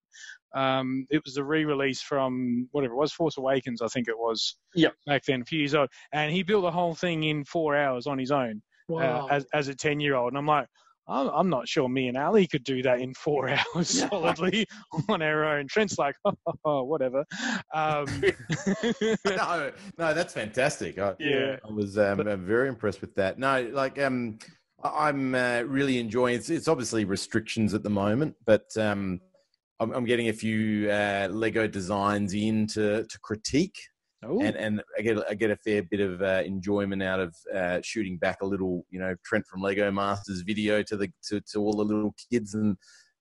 um, 0.56 1.06
it 1.10 1.22
was 1.26 1.36
the 1.36 1.44
re-release 1.44 2.02
from 2.02 2.68
whatever 2.72 2.94
it 2.94 2.98
was, 2.98 3.12
Force 3.14 3.38
Awakens, 3.38 3.82
I 3.82 3.88
think 3.88 4.08
it 4.08 4.18
was. 4.18 4.58
Yep. 4.76 4.94
Back 5.08 5.24
then, 5.26 5.42
a 5.42 5.46
few 5.46 5.60
years 5.60 5.76
old, 5.76 5.90
and 6.12 6.32
he 6.32 6.44
built 6.44 6.64
the 6.64 6.72
whole 6.72 6.96
thing 6.96 7.24
in 7.24 7.44
four 7.46 7.76
hours 7.76 8.08
on 8.08 8.20
his 8.20 8.32
own 8.32 8.62
Wow. 8.88 9.28
uh, 9.28 9.34
as, 9.34 9.46
as 9.54 9.68
a 9.68 9.76
10 9.76 10.00
year 10.00 10.16
old. 10.16 10.32
And 10.32 10.38
I'm 10.38 10.46
like, 10.46 10.68
I'm, 11.08 11.28
I'm 11.30 11.50
not 11.50 11.68
sure 11.68 11.90
me 11.90 12.08
and 12.08 12.18
Ali 12.18 12.48
could 12.48 12.64
do 12.64 12.82
that 12.84 13.02
in 13.02 13.14
four 13.14 13.50
hours 13.76 13.90
solidly 13.90 14.66
on 15.10 15.22
our 15.22 15.44
own. 15.44 15.68
Trent's 15.68 15.98
like, 15.98 16.16
oh, 16.26 16.34
oh, 16.46 16.54
oh, 16.66 16.84
whatever. 16.84 17.26
Um, 17.74 18.06
no, 19.26 19.72
no, 19.98 20.14
that's 20.14 20.34
fantastic. 20.34 21.00
I, 21.00 21.14
Yeah. 21.20 21.58
I 21.68 21.72
was 21.72 21.98
um, 21.98 22.22
uh, 22.22 22.36
very 22.36 22.70
impressed 22.70 23.02
with 23.02 23.16
that. 23.16 23.40
No, 23.40 23.70
like 23.74 24.00
um, 24.00 24.38
I'm 24.84 25.34
uh, 25.36 25.62
really 25.66 26.00
enjoying. 26.00 26.36
It's, 26.36 26.50
it's 26.50 26.68
obviously 26.68 27.06
restrictions 27.06 27.74
at 27.74 27.84
the 27.84 27.90
moment, 27.90 28.36
but 28.46 28.66
um, 28.78 29.22
I'm, 29.80 29.92
I'm 29.94 30.06
getting 30.06 30.30
a 30.30 30.34
few 30.34 30.90
uh, 30.90 31.30
Lego 31.32 31.68
designs 31.68 32.34
in 32.34 32.68
to, 32.68 33.06
to 33.06 33.20
critique, 33.22 33.78
Ooh. 34.26 34.42
and 34.42 34.56
and 34.56 34.84
I 34.98 35.02
get 35.02 35.18
I 35.30 35.34
get 35.36 35.52
a 35.52 35.58
fair 35.58 35.84
bit 35.84 36.00
of 36.00 36.22
uh, 36.22 36.44
enjoyment 36.46 37.02
out 37.02 37.20
of 37.20 37.36
uh, 37.56 37.80
shooting 37.84 38.18
back 38.18 38.42
a 38.42 38.46
little, 38.46 38.86
you 38.90 39.00
know, 39.00 39.16
Trent 39.26 39.46
from 39.48 39.62
Lego 39.62 39.90
Masters 39.92 40.42
video 40.42 40.84
to 40.84 40.98
the 40.98 41.10
to, 41.30 41.42
to 41.54 41.60
all 41.60 41.74
the 41.74 41.86
little 41.86 42.14
kids 42.32 42.54
and. 42.54 42.78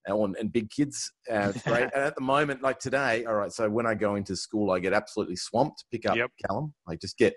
and, 0.07 0.37
and 0.37 0.53
big 0.53 0.69
kids. 0.69 1.13
Uh, 1.31 1.53
great. 1.65 1.85
and 1.95 2.03
at 2.03 2.17
the 2.17 2.21
moment, 2.23 2.61
like 2.61 2.81
today, 2.81 3.25
all 3.25 3.35
right. 3.37 3.53
So 3.53 3.71
when 3.71 3.87
I 3.87 3.95
go 3.95 4.17
into 4.17 4.35
school, 4.35 4.73
I 4.73 4.81
get 4.81 4.93
absolutely 4.93 5.37
swamped. 5.37 5.85
Pick 5.93 6.07
up 6.07 6.17
Yep. 6.17 6.31
Callum. 6.45 6.75
I 6.89 6.97
just 6.97 7.17
get 7.19 7.35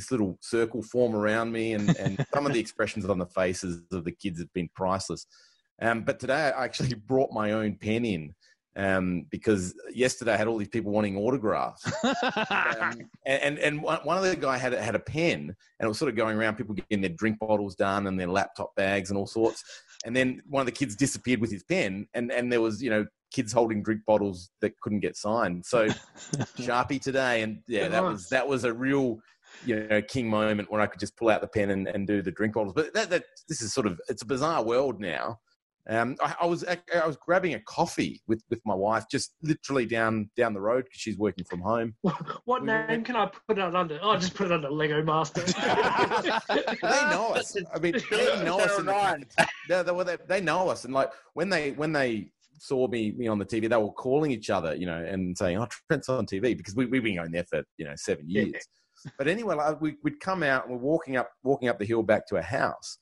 this 0.00 0.10
little 0.10 0.38
circle 0.40 0.82
form 0.82 1.14
around 1.14 1.52
me, 1.52 1.74
and, 1.74 1.96
and 1.98 2.24
some 2.34 2.46
of 2.46 2.52
the 2.52 2.60
expressions 2.60 3.04
on 3.04 3.18
the 3.18 3.26
faces 3.26 3.82
of 3.92 4.04
the 4.04 4.12
kids 4.12 4.40
have 4.40 4.52
been 4.54 4.68
priceless. 4.74 5.26
Um, 5.82 6.02
but 6.02 6.18
today, 6.18 6.52
I 6.56 6.64
actually 6.64 6.94
brought 7.06 7.32
my 7.32 7.52
own 7.52 7.76
pen 7.76 8.04
in 8.04 8.34
um, 8.76 9.26
because 9.30 9.74
yesterday 9.92 10.32
I 10.32 10.36
had 10.36 10.46
all 10.46 10.56
these 10.56 10.68
people 10.68 10.92
wanting 10.92 11.18
autographs. 11.18 11.84
um, 12.04 13.08
and 13.26 13.42
and, 13.42 13.58
and 13.58 13.82
one, 13.82 14.00
one 14.04 14.16
of 14.16 14.24
the 14.24 14.36
guy 14.36 14.56
had 14.56 14.72
had 14.72 14.94
a 14.94 15.00
pen, 15.00 15.40
and 15.40 15.86
it 15.86 15.88
was 15.88 15.98
sort 15.98 16.08
of 16.08 16.16
going 16.16 16.36
around, 16.36 16.56
people 16.56 16.74
getting 16.74 17.02
their 17.02 17.10
drink 17.10 17.38
bottles 17.38 17.74
done 17.74 18.06
and 18.06 18.18
their 18.18 18.28
laptop 18.28 18.74
bags 18.76 19.10
and 19.10 19.18
all 19.18 19.26
sorts. 19.26 19.62
And 20.06 20.16
then 20.16 20.40
one 20.48 20.60
of 20.60 20.66
the 20.66 20.72
kids 20.72 20.96
disappeared 20.96 21.40
with 21.40 21.50
his 21.50 21.62
pen, 21.62 22.06
and 22.14 22.32
and 22.32 22.50
there 22.50 22.62
was 22.62 22.82
you 22.82 22.88
know 22.88 23.04
kids 23.30 23.52
holding 23.52 23.82
drink 23.82 24.00
bottles 24.06 24.50
that 24.60 24.78
couldn't 24.80 25.00
get 25.00 25.16
signed. 25.16 25.64
So 25.64 25.88
Sharpie 26.58 27.00
today, 27.00 27.42
and 27.42 27.60
yeah, 27.66 27.88
that 27.88 28.02
was 28.02 28.28
that 28.28 28.46
was 28.46 28.64
a 28.64 28.72
real 28.72 29.20
you 29.64 29.86
know 29.88 30.02
king 30.02 30.28
moment 30.28 30.70
when 30.70 30.80
I 30.80 30.86
could 30.86 31.00
just 31.00 31.16
pull 31.16 31.30
out 31.30 31.40
the 31.40 31.48
pen 31.48 31.70
and, 31.70 31.88
and 31.88 32.06
do 32.06 32.22
the 32.22 32.30
drink 32.30 32.54
bottles. 32.54 32.74
But 32.74 32.94
that, 32.94 33.10
that 33.10 33.24
this 33.48 33.62
is 33.62 33.72
sort 33.72 33.86
of 33.86 34.00
it's 34.08 34.22
a 34.22 34.26
bizarre 34.26 34.64
world 34.64 35.00
now. 35.00 35.38
Um, 35.88 36.16
I, 36.22 36.34
I 36.42 36.46
was 36.46 36.64
I 36.64 37.06
was 37.06 37.16
grabbing 37.16 37.54
a 37.54 37.60
coffee 37.60 38.22
with, 38.28 38.44
with 38.50 38.60
my 38.64 38.74
wife, 38.74 39.06
just 39.10 39.34
literally 39.42 39.86
down 39.86 40.30
down 40.36 40.52
the 40.52 40.60
road 40.60 40.84
because 40.84 41.00
she's 41.00 41.18
working 41.18 41.44
from 41.44 41.60
home. 41.60 41.94
What 42.44 42.64
name 42.64 43.04
can 43.04 43.16
I 43.16 43.30
put 43.48 43.58
it 43.58 43.74
under? 43.74 43.98
Oh, 44.02 44.16
just 44.16 44.34
put 44.34 44.46
it 44.46 44.52
under 44.52 44.70
Lego 44.70 45.02
Master. 45.02 45.40
they 45.42 47.00
know 47.10 47.32
us. 47.34 47.56
I 47.74 47.78
mean, 47.78 47.94
they 48.10 48.44
know 48.44 48.60
us. 48.60 48.78
In 48.78 48.86
the, 48.86 49.24
they, 49.68 49.82
they, 49.82 50.04
they, 50.04 50.16
they 50.26 50.40
know 50.40 50.68
us, 50.68 50.84
and 50.84 50.92
like 50.92 51.10
when 51.34 51.48
they 51.48 51.72
when 51.72 51.92
they 51.92 52.30
saw 52.58 52.86
me 52.88 53.12
me 53.12 53.26
on 53.26 53.38
the 53.38 53.44
TV, 53.44 53.68
they 53.68 53.76
were 53.76 53.92
calling 53.92 54.30
each 54.30 54.50
other, 54.50 54.74
you 54.74 54.86
know, 54.86 55.02
and 55.02 55.36
saying, 55.36 55.58
"Oh, 55.58 55.66
Trent's 55.88 56.08
on 56.08 56.26
TV," 56.26 56.56
because 56.56 56.74
we 56.74 56.86
we've 56.86 57.02
been 57.02 57.16
going 57.16 57.32
there 57.32 57.44
for 57.44 57.62
you 57.78 57.86
know 57.86 57.94
seven 57.96 58.28
years. 58.28 58.66
But 59.18 59.28
anyway, 59.28 59.54
like, 59.54 59.80
we, 59.80 59.96
we'd 60.02 60.20
come 60.20 60.42
out 60.42 60.66
and 60.66 60.74
we're 60.74 60.82
walking 60.82 61.16
up 61.16 61.30
walking 61.42 61.68
up 61.68 61.78
the 61.78 61.84
hill 61.84 62.02
back 62.02 62.26
to 62.28 62.36
a 62.36 62.42
house, 62.42 62.98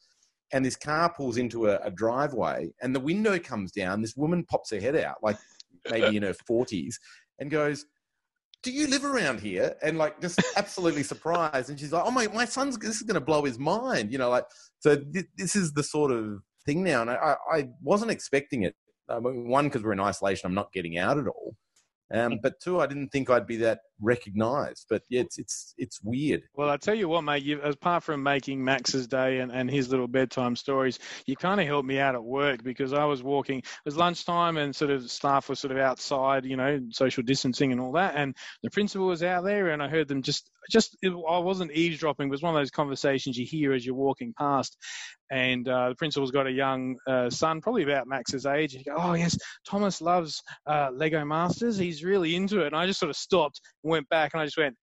and 0.52 0.64
this 0.64 0.76
car 0.76 1.12
pulls 1.12 1.36
into 1.36 1.68
a, 1.68 1.78
a 1.78 1.90
driveway, 1.90 2.70
and 2.82 2.94
the 2.94 3.00
window 3.00 3.38
comes 3.38 3.72
down. 3.72 4.02
This 4.02 4.16
woman 4.16 4.44
pops 4.44 4.70
her 4.70 4.80
head 4.80 4.96
out, 4.96 5.16
like 5.22 5.36
maybe 5.90 6.16
in 6.16 6.22
her 6.22 6.34
forties, 6.46 6.98
and 7.38 7.50
goes. 7.50 7.86
Do 8.64 8.72
you 8.72 8.88
live 8.88 9.04
around 9.04 9.38
here? 9.38 9.76
And 9.84 9.98
like, 9.98 10.20
just 10.20 10.42
absolutely 10.56 11.04
surprised. 11.04 11.70
And 11.70 11.78
she's 11.78 11.92
like, 11.92 12.02
"Oh 12.04 12.10
my, 12.10 12.26
my 12.26 12.44
son's 12.44 12.76
this 12.76 12.96
is 12.96 13.02
going 13.02 13.14
to 13.14 13.20
blow 13.20 13.44
his 13.44 13.56
mind." 13.56 14.10
You 14.10 14.18
know, 14.18 14.30
like, 14.30 14.46
so 14.80 14.96
th- 14.96 15.26
this 15.36 15.54
is 15.54 15.74
the 15.74 15.84
sort 15.84 16.10
of 16.10 16.40
thing 16.66 16.82
now. 16.82 17.02
And 17.02 17.10
I, 17.10 17.14
I, 17.14 17.56
I 17.56 17.68
wasn't 17.80 18.10
expecting 18.10 18.64
it. 18.64 18.74
I 19.08 19.20
mean, 19.20 19.48
one, 19.48 19.66
because 19.66 19.84
we're 19.84 19.92
in 19.92 20.00
isolation, 20.00 20.48
I'm 20.48 20.54
not 20.54 20.72
getting 20.72 20.98
out 20.98 21.18
at 21.18 21.28
all. 21.28 21.54
Um, 22.12 22.40
but 22.42 22.58
two, 22.60 22.80
I 22.80 22.88
didn't 22.88 23.10
think 23.10 23.30
I'd 23.30 23.46
be 23.46 23.58
that 23.58 23.78
recognised. 24.00 24.86
But 24.88 25.02
yeah, 25.08 25.22
it's 25.22 25.38
it's 25.38 25.74
it's 25.78 26.00
weird. 26.02 26.42
Well, 26.54 26.70
I 26.70 26.76
tell 26.76 26.94
you 26.94 27.08
what, 27.08 27.22
mate. 27.22 27.42
You, 27.42 27.60
apart 27.60 28.02
from 28.02 28.22
making 28.22 28.64
Max's 28.64 29.06
day 29.06 29.38
and, 29.40 29.52
and 29.52 29.70
his 29.70 29.88
little 29.90 30.08
bedtime 30.08 30.56
stories, 30.56 30.98
you 31.26 31.36
kind 31.36 31.60
of 31.60 31.66
helped 31.66 31.88
me 31.88 31.98
out 31.98 32.14
at 32.14 32.22
work 32.22 32.62
because 32.62 32.92
I 32.92 33.04
was 33.04 33.22
walking. 33.22 33.58
It 33.58 33.64
was 33.84 33.96
lunchtime, 33.96 34.56
and 34.56 34.74
sort 34.74 34.90
of 34.90 35.10
staff 35.10 35.48
was 35.48 35.60
sort 35.60 35.72
of 35.72 35.78
outside, 35.78 36.44
you 36.44 36.56
know, 36.56 36.80
social 36.90 37.22
distancing 37.22 37.72
and 37.72 37.80
all 37.80 37.92
that. 37.92 38.14
And 38.16 38.34
the 38.62 38.70
principal 38.70 39.06
was 39.06 39.22
out 39.22 39.44
there, 39.44 39.70
and 39.70 39.82
I 39.82 39.88
heard 39.88 40.08
them 40.08 40.22
just 40.22 40.50
just. 40.70 40.96
It, 41.02 41.10
I 41.10 41.38
wasn't 41.38 41.72
eavesdropping. 41.72 42.28
It 42.28 42.30
was 42.30 42.42
one 42.42 42.54
of 42.54 42.60
those 42.60 42.70
conversations 42.70 43.36
you 43.36 43.46
hear 43.46 43.72
as 43.72 43.84
you're 43.84 43.94
walking 43.94 44.34
past. 44.38 44.76
And 45.30 45.68
uh, 45.68 45.90
the 45.90 45.94
principal's 45.94 46.30
got 46.30 46.46
a 46.46 46.50
young 46.50 46.96
uh, 47.06 47.28
son, 47.28 47.60
probably 47.60 47.82
about 47.82 48.06
Max's 48.06 48.46
age. 48.46 48.74
And 48.74 48.82
he 48.82 48.90
goes, 48.90 48.98
"Oh 48.98 49.14
yes, 49.14 49.36
Thomas 49.66 50.00
loves 50.00 50.42
uh, 50.66 50.90
Lego 50.92 51.24
Masters. 51.24 51.76
He's 51.76 52.02
really 52.02 52.34
into 52.34 52.60
it." 52.60 52.68
And 52.68 52.76
I 52.76 52.86
just 52.86 53.00
sort 53.00 53.10
of 53.10 53.16
stopped 53.16 53.60
went 53.88 54.08
back, 54.08 54.32
and 54.34 54.40
I 54.40 54.44
just 54.44 54.56
went, 54.56 54.76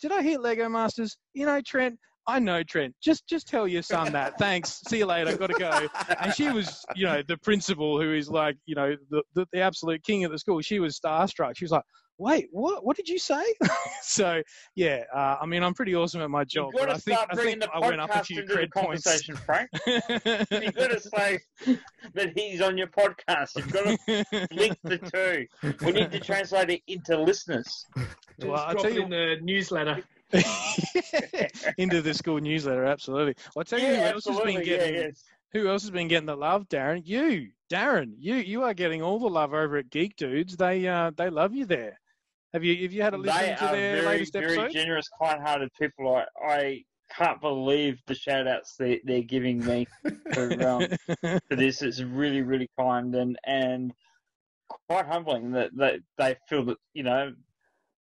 "Did 0.00 0.12
I 0.12 0.22
hit 0.22 0.40
Lego 0.40 0.68
Masters? 0.68 1.16
You 1.34 1.46
know, 1.46 1.60
Trent." 1.60 1.98
I 2.28 2.38
know 2.38 2.62
Trent. 2.62 2.94
Just 3.02 3.26
just 3.26 3.48
tell 3.48 3.66
your 3.66 3.82
son 3.82 4.12
that. 4.12 4.38
Thanks. 4.38 4.80
See 4.86 4.98
you 4.98 5.06
later. 5.06 5.30
I've 5.30 5.38
Got 5.38 5.46
to 5.50 5.58
go. 5.58 5.88
And 6.20 6.32
she 6.34 6.50
was, 6.50 6.84
you 6.94 7.06
know, 7.06 7.22
the 7.26 7.38
principal 7.38 8.00
who 8.00 8.12
is 8.14 8.28
like, 8.28 8.56
you 8.66 8.74
know, 8.74 8.94
the, 9.10 9.22
the, 9.34 9.46
the 9.52 9.60
absolute 9.60 10.04
king 10.04 10.24
of 10.24 10.30
the 10.30 10.38
school. 10.38 10.60
She 10.60 10.78
was 10.78 11.00
starstruck. 11.00 11.56
She 11.56 11.64
was 11.64 11.72
like, 11.72 11.84
wait, 12.18 12.48
what? 12.50 12.84
What 12.84 12.96
did 12.96 13.08
you 13.08 13.18
say? 13.18 13.42
so 14.02 14.42
yeah, 14.74 15.04
uh, 15.14 15.36
I 15.40 15.46
mean, 15.46 15.62
I'm 15.62 15.72
pretty 15.72 15.94
awesome 15.94 16.20
at 16.20 16.28
my 16.30 16.44
job, 16.44 16.72
You've 16.74 16.80
got 16.82 16.88
but 16.88 16.92
to 16.92 16.92
I 16.92 16.98
think 16.98 17.16
start 17.16 17.28
I 17.30 17.34
bringing 17.34 17.60
think 17.60 17.72
the 17.72 17.78
I 17.78 17.88
went 17.88 18.00
up 18.00 18.10
a 18.10 18.12
podcast 18.12 18.26
few 18.26 18.40
into 18.42 18.54
the 18.54 18.60
cred 18.60 18.72
points. 18.72 19.04
conversation, 19.04 19.36
Frank. 19.36 19.70
You've 19.86 20.74
got 20.74 20.90
to 20.90 21.00
say 21.00 21.38
that 22.14 22.32
he's 22.36 22.60
on 22.60 22.76
your 22.76 22.88
podcast. 22.88 23.56
You've 23.56 23.72
got 23.72 23.84
to 23.84 24.46
link 24.52 24.76
the 24.84 24.98
two. 24.98 25.74
We 25.86 25.92
need 25.92 26.12
to 26.12 26.20
translate 26.20 26.68
it 26.70 26.82
into 26.88 27.18
listeners. 27.20 27.86
Well, 28.40 28.56
I'll 28.56 28.72
Drop 28.72 28.82
tell 28.82 28.90
it 28.90 28.94
you- 28.96 29.02
in 29.04 29.10
the 29.10 29.36
newsletter. 29.40 30.02
into 31.78 32.02
the 32.02 32.12
school 32.12 32.40
newsletter. 32.40 32.84
Absolutely. 32.84 33.34
I 33.56 33.62
tell 33.62 33.78
you 33.78 33.86
who 33.86 33.94
else 33.94 34.24
has 34.26 34.36
been 34.40 34.56
absolutely, 34.56 34.70
yeah, 34.70 34.76
getting 34.78 34.94
yes. 34.94 35.24
who 35.52 35.68
else 35.68 35.82
has 35.82 35.90
been 35.90 36.08
getting 36.08 36.26
the 36.26 36.36
love, 36.36 36.68
Darren? 36.68 37.02
You, 37.04 37.48
Darren. 37.70 38.12
You 38.18 38.34
you 38.34 38.62
are 38.62 38.74
getting 38.74 39.02
all 39.02 39.18
the 39.18 39.28
love 39.28 39.54
over 39.54 39.76
at 39.78 39.90
Geek 39.90 40.16
Dudes. 40.16 40.56
They 40.56 40.86
uh 40.86 41.12
they 41.16 41.30
love 41.30 41.54
you 41.54 41.64
there. 41.64 41.98
Have 42.52 42.64
you 42.64 42.82
have 42.82 42.92
you 42.92 43.02
had 43.02 43.14
a 43.14 43.18
listen 43.18 43.40
They 43.40 43.54
to 43.54 43.64
their 43.72 43.96
very, 43.96 44.06
latest 44.06 44.32
very 44.32 44.58
episode? 44.58 44.72
generous, 44.72 45.08
kind-hearted 45.20 45.70
people. 45.78 46.16
I, 46.16 46.24
I 46.42 46.84
can't 47.14 47.40
believe 47.40 48.00
the 48.06 48.14
shout-outs 48.14 48.76
they, 48.78 49.00
they're 49.04 49.22
giving 49.22 49.64
me 49.64 49.86
for, 50.32 50.66
um, 50.66 50.86
for 51.22 51.40
this. 51.56 51.82
It's 51.82 52.00
really, 52.00 52.42
really 52.42 52.70
kind 52.78 53.14
and 53.14 53.38
and 53.44 53.92
quite 54.88 55.06
humbling 55.06 55.52
that, 55.52 55.70
that 55.76 56.00
they 56.16 56.36
feel 56.48 56.64
that 56.66 56.76
you 56.94 57.02
know 57.02 57.32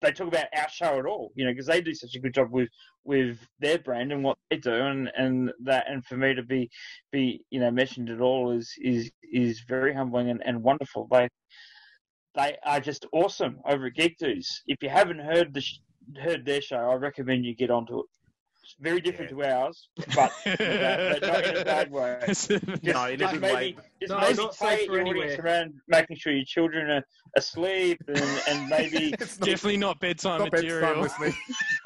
they 0.04 0.12
talk 0.12 0.28
about 0.28 0.46
our 0.56 0.70
show 0.70 1.00
at 1.00 1.06
all. 1.06 1.32
You 1.36 1.46
know, 1.46 1.52
because 1.52 1.68
they 1.68 1.82
do 1.82 1.94
such 1.94 2.16
a 2.16 2.20
good 2.20 2.34
job 2.34 2.52
with 2.52 2.70
with 3.04 3.40
their 3.60 3.80
brand 3.80 4.12
and 4.12 4.24
what 4.24 4.38
they 4.50 4.58
do, 4.58 4.74
and 4.74 5.10
and 5.18 5.52
that 5.64 5.86
and 5.90 6.06
for 6.06 6.18
me 6.18 6.36
to 6.36 6.44
be 6.44 6.70
be 7.12 7.44
you 7.50 7.60
know 7.60 7.72
mentioned 7.72 8.10
at 8.10 8.22
all 8.22 8.52
is 8.52 8.72
is 8.80 9.12
is 9.32 9.62
very 9.68 9.94
humbling 9.94 10.30
and, 10.30 10.42
and 10.46 10.62
wonderful. 10.62 11.08
They 11.10 11.28
they 12.36 12.58
are 12.64 12.80
just 12.80 13.06
awesome 13.14 13.60
over 13.66 13.88
at 13.88 13.94
Geek 13.94 14.18
Dudes. 14.18 14.64
If 14.68 14.84
you 14.84 14.90
haven't 14.90 15.20
heard 15.20 15.54
the 15.54 15.64
heard 16.20 16.46
their 16.46 16.62
show, 16.62 16.78
I 16.78 16.96
recommend 16.96 17.46
you 17.46 17.56
get 17.56 17.72
onto 17.72 18.00
it. 18.00 18.06
It's 18.74 18.82
very 18.82 19.02
different 19.02 19.30
to 19.30 19.44
ours, 19.44 19.90
but, 20.16 20.32
but 20.46 21.22
not 21.22 21.46
in 21.46 21.58
a 21.58 21.64
bad 21.66 21.92
way. 21.92 22.20
Just, 22.26 22.50
No, 22.82 23.06
in 23.06 23.14
a 23.14 23.18
just 23.18 23.34
good 23.34 23.42
maybe, 23.42 23.56
way. 23.56 23.76
just 24.02 24.12
No, 24.12 24.20
maybe 24.20 24.34
not 24.36 24.56
target 24.56 24.80
safe 24.80 24.88
for 24.88 24.98
your 24.98 25.08
audience 25.08 25.40
around 25.40 25.74
making 25.88 26.18
sure 26.18 26.34
your 26.34 26.46
children 26.46 26.90
are 26.90 27.04
asleep 27.38 28.02
and, 28.08 28.42
and 28.50 28.68
maybe 28.70 29.12
Definitely 29.12 29.78
not 29.78 30.00
bedtime 30.00 30.40
Not 30.40 30.52
bedtime 30.52 30.66
material. 30.66 31.02
listening. 31.02 31.36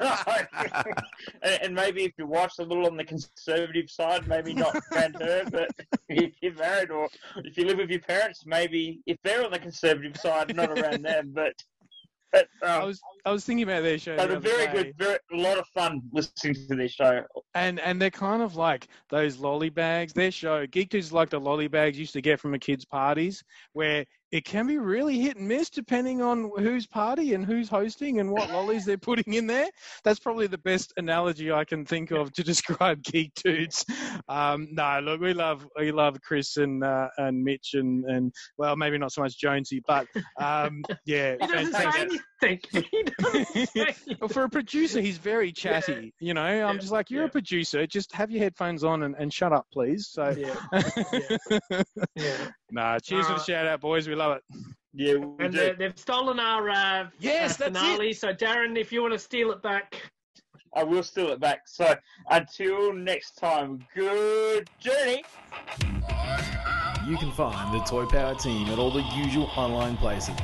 and, 1.42 1.62
and 1.62 1.74
maybe 1.74 2.04
if 2.04 2.12
your 2.16 2.26
wife's 2.26 2.58
a 2.58 2.64
little 2.64 2.86
on 2.86 2.96
the 2.96 3.04
conservative 3.04 3.90
side, 3.90 4.26
maybe 4.26 4.54
not 4.54 4.74
around 4.92 5.16
her, 5.20 5.44
but 5.50 5.70
if 6.08 6.32
you're 6.40 6.54
married 6.54 6.90
or 6.90 7.08
if 7.44 7.56
you 7.58 7.66
live 7.66 7.76
with 7.76 7.90
your 7.90 8.00
parents, 8.00 8.44
maybe 8.46 9.00
if 9.04 9.18
they're 9.24 9.44
on 9.44 9.50
the 9.50 9.58
conservative 9.58 10.16
side, 10.16 10.56
not 10.56 10.70
around 10.70 11.02
them. 11.02 11.32
But 11.34 11.52
but 12.32 12.48
I 12.62 12.76
um, 12.78 12.86
was 12.86 13.00
I 13.24 13.32
was 13.32 13.44
thinking 13.44 13.64
about 13.64 13.82
their 13.82 13.98
show. 13.98 14.16
but 14.16 14.28
the 14.28 14.40
very 14.40 14.66
day. 14.66 14.72
good, 14.72 14.94
very 14.98 15.18
a 15.32 15.36
lot 15.36 15.58
of 15.58 15.66
fun 15.68 16.02
listening 16.12 16.54
to 16.68 16.76
their 16.76 16.88
show. 16.88 17.24
and 17.54 17.80
and 17.80 18.00
they're 18.00 18.10
kind 18.10 18.42
of 18.42 18.56
like 18.56 18.88
those 19.08 19.38
lolly 19.38 19.70
bags. 19.70 20.12
Their 20.12 20.30
show, 20.30 20.66
Geek 20.66 20.90
Dudes, 20.90 21.12
like 21.12 21.30
the 21.30 21.40
lolly 21.40 21.68
bags 21.68 21.96
you 21.96 22.02
used 22.02 22.12
to 22.14 22.22
get 22.22 22.40
from 22.40 22.52
the 22.52 22.58
kid's 22.58 22.84
parties, 22.84 23.42
where 23.72 24.04
it 24.30 24.44
can 24.44 24.66
be 24.66 24.78
really 24.78 25.18
hit 25.20 25.36
and 25.36 25.48
miss 25.48 25.70
depending 25.70 26.20
on 26.22 26.50
whose 26.58 26.86
party 26.86 27.34
and 27.34 27.44
who's 27.44 27.68
hosting 27.68 28.20
and 28.20 28.30
what 28.30 28.50
lollies 28.50 28.84
they're 28.84 28.98
putting 28.98 29.34
in 29.34 29.46
there. 29.46 29.68
That's 30.04 30.18
probably 30.20 30.46
the 30.46 30.58
best 30.58 30.92
analogy 30.96 31.50
I 31.50 31.64
can 31.64 31.84
think 31.84 32.10
of 32.10 32.32
to 32.34 32.42
describe 32.44 33.02
Geek 33.04 33.32
Dudes. 33.42 33.84
Um, 34.28 34.68
no, 34.72 35.00
look, 35.02 35.20
we 35.20 35.32
love 35.32 35.66
we 35.78 35.92
love 35.92 36.20
Chris 36.22 36.56
and 36.58 36.84
uh, 36.84 37.08
and 37.16 37.42
Mitch 37.42 37.70
and 37.74 38.04
and 38.04 38.32
well, 38.58 38.76
maybe 38.76 38.98
not 38.98 39.12
so 39.12 39.22
much 39.22 39.38
Jonesy, 39.38 39.82
but 39.86 40.06
um, 40.40 40.82
yeah, 41.06 41.36
He 41.40 41.46
doesn't 41.46 41.72
say 41.74 41.86
anything. 41.86 42.22
Doesn't 43.18 43.66
say 43.66 43.94
anything. 44.06 44.28
For 44.28 44.44
a 44.44 44.48
producer, 44.48 45.00
he's 45.00 45.18
very 45.18 45.50
chatty. 45.50 46.14
You 46.20 46.34
know, 46.34 46.42
I'm 46.42 46.76
Yeah, 46.76 46.80
just 46.80 46.92
like, 46.92 47.10
you're 47.10 47.24
a 47.24 47.28
producer. 47.28 47.84
Just 47.86 48.12
have 48.12 48.30
your 48.30 48.40
headphones 48.40 48.84
on 48.84 49.02
and, 49.02 49.16
and 49.18 49.32
shut 49.32 49.52
up, 49.52 49.66
please. 49.72 50.06
So, 50.08 50.34
Yeah. 50.38 50.80
Yeah. 52.14 52.46
nah, 52.70 52.98
cheers 53.00 53.26
for 53.26 53.32
the 53.34 53.40
Uh, 53.40 53.42
shout 53.44 53.66
out, 53.66 53.80
boys. 53.80 54.08
We 54.08 54.14
love 54.18 54.36
it. 54.38 54.42
Yeah, 54.92 55.14
we 55.16 55.44
And 55.44 55.54
do. 55.54 55.68
uh, 55.68 55.72
they've 55.78 55.98
stolen 55.98 56.38
our 56.40 56.68
uh, 56.70 57.08
Yes, 57.18 57.54
uh, 57.60 57.64
that's 57.64 57.78
finale. 57.78 58.12
So, 58.12 58.32
Darren, 58.34 58.76
if 58.76 58.92
you 58.92 59.00
want 59.00 59.12
to 59.14 59.18
steal 59.18 59.50
it 59.52 59.62
back, 59.62 60.10
I 60.74 60.84
will 60.84 61.02
steal 61.02 61.28
it 61.30 61.40
back. 61.40 61.60
So 61.66 61.94
until 62.30 62.92
next 62.92 63.32
time, 63.36 63.78
good 63.94 64.68
journey. 64.78 65.22
You 67.06 67.16
can 67.16 67.32
find 67.32 67.74
the 67.74 67.82
Toy 67.86 68.04
Power 68.06 68.34
team 68.34 68.68
at 68.68 68.78
all 68.78 68.90
the 68.90 69.02
usual 69.16 69.50
online 69.56 69.96
places. 69.96 70.34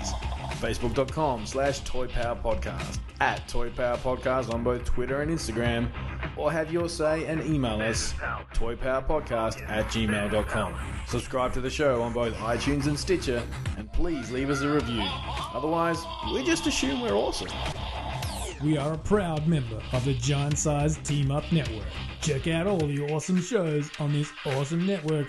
Facebook.com 0.55 1.47
slash 1.47 1.81
Toy 1.81 2.07
Power 2.07 2.37
Podcast. 2.37 2.99
At 3.21 3.47
Toy 3.49 3.71
Power 3.71 3.97
Podcast 3.99 4.53
on 4.53 4.63
both 4.65 4.85
Twitter 4.85 5.23
and 5.23 5.31
Instagram. 5.31 5.89
or 6.37 6.51
have 6.51 6.73
your 6.73 6.89
say 6.89 7.27
and 7.27 7.43
email 7.45 7.81
us 7.81 8.13
toypowerpodcast 8.55 9.69
at 9.69 9.87
gmail.com. 9.87 10.75
Subscribe 11.07 11.53
to 11.55 11.61
the 11.61 11.71
show 11.71 12.03
on 12.03 12.13
both 12.13 12.35
iTunes 12.37 12.87
and 12.87 12.99
Stitcher, 12.99 13.43
and 13.77 13.93
please 13.93 14.31
leave 14.31 14.51
us 14.51 14.63
a 14.63 14.69
review. 14.69 15.03
Otherwise, 15.55 15.99
we 16.33 16.43
just 16.45 16.67
assume 16.67 17.01
we're 17.01 17.15
awesome. 17.15 17.49
We 18.63 18.79
are 18.79 18.95
a 18.95 18.99
proud 18.99 19.47
member 19.47 19.81
of 19.93 20.05
the 20.05 20.15
Giant 20.15 20.59
Size 20.59 20.97
Team 20.99 21.31
Up 21.31 21.45
Network. 21.53 21.85
Check 22.21 22.47
out 22.49 22.67
all 22.67 22.79
the 22.79 23.03
awesome 23.13 23.41
shows 23.41 23.91
on 23.99 24.13
this 24.13 24.31
awesome 24.47 24.87
network 24.87 25.29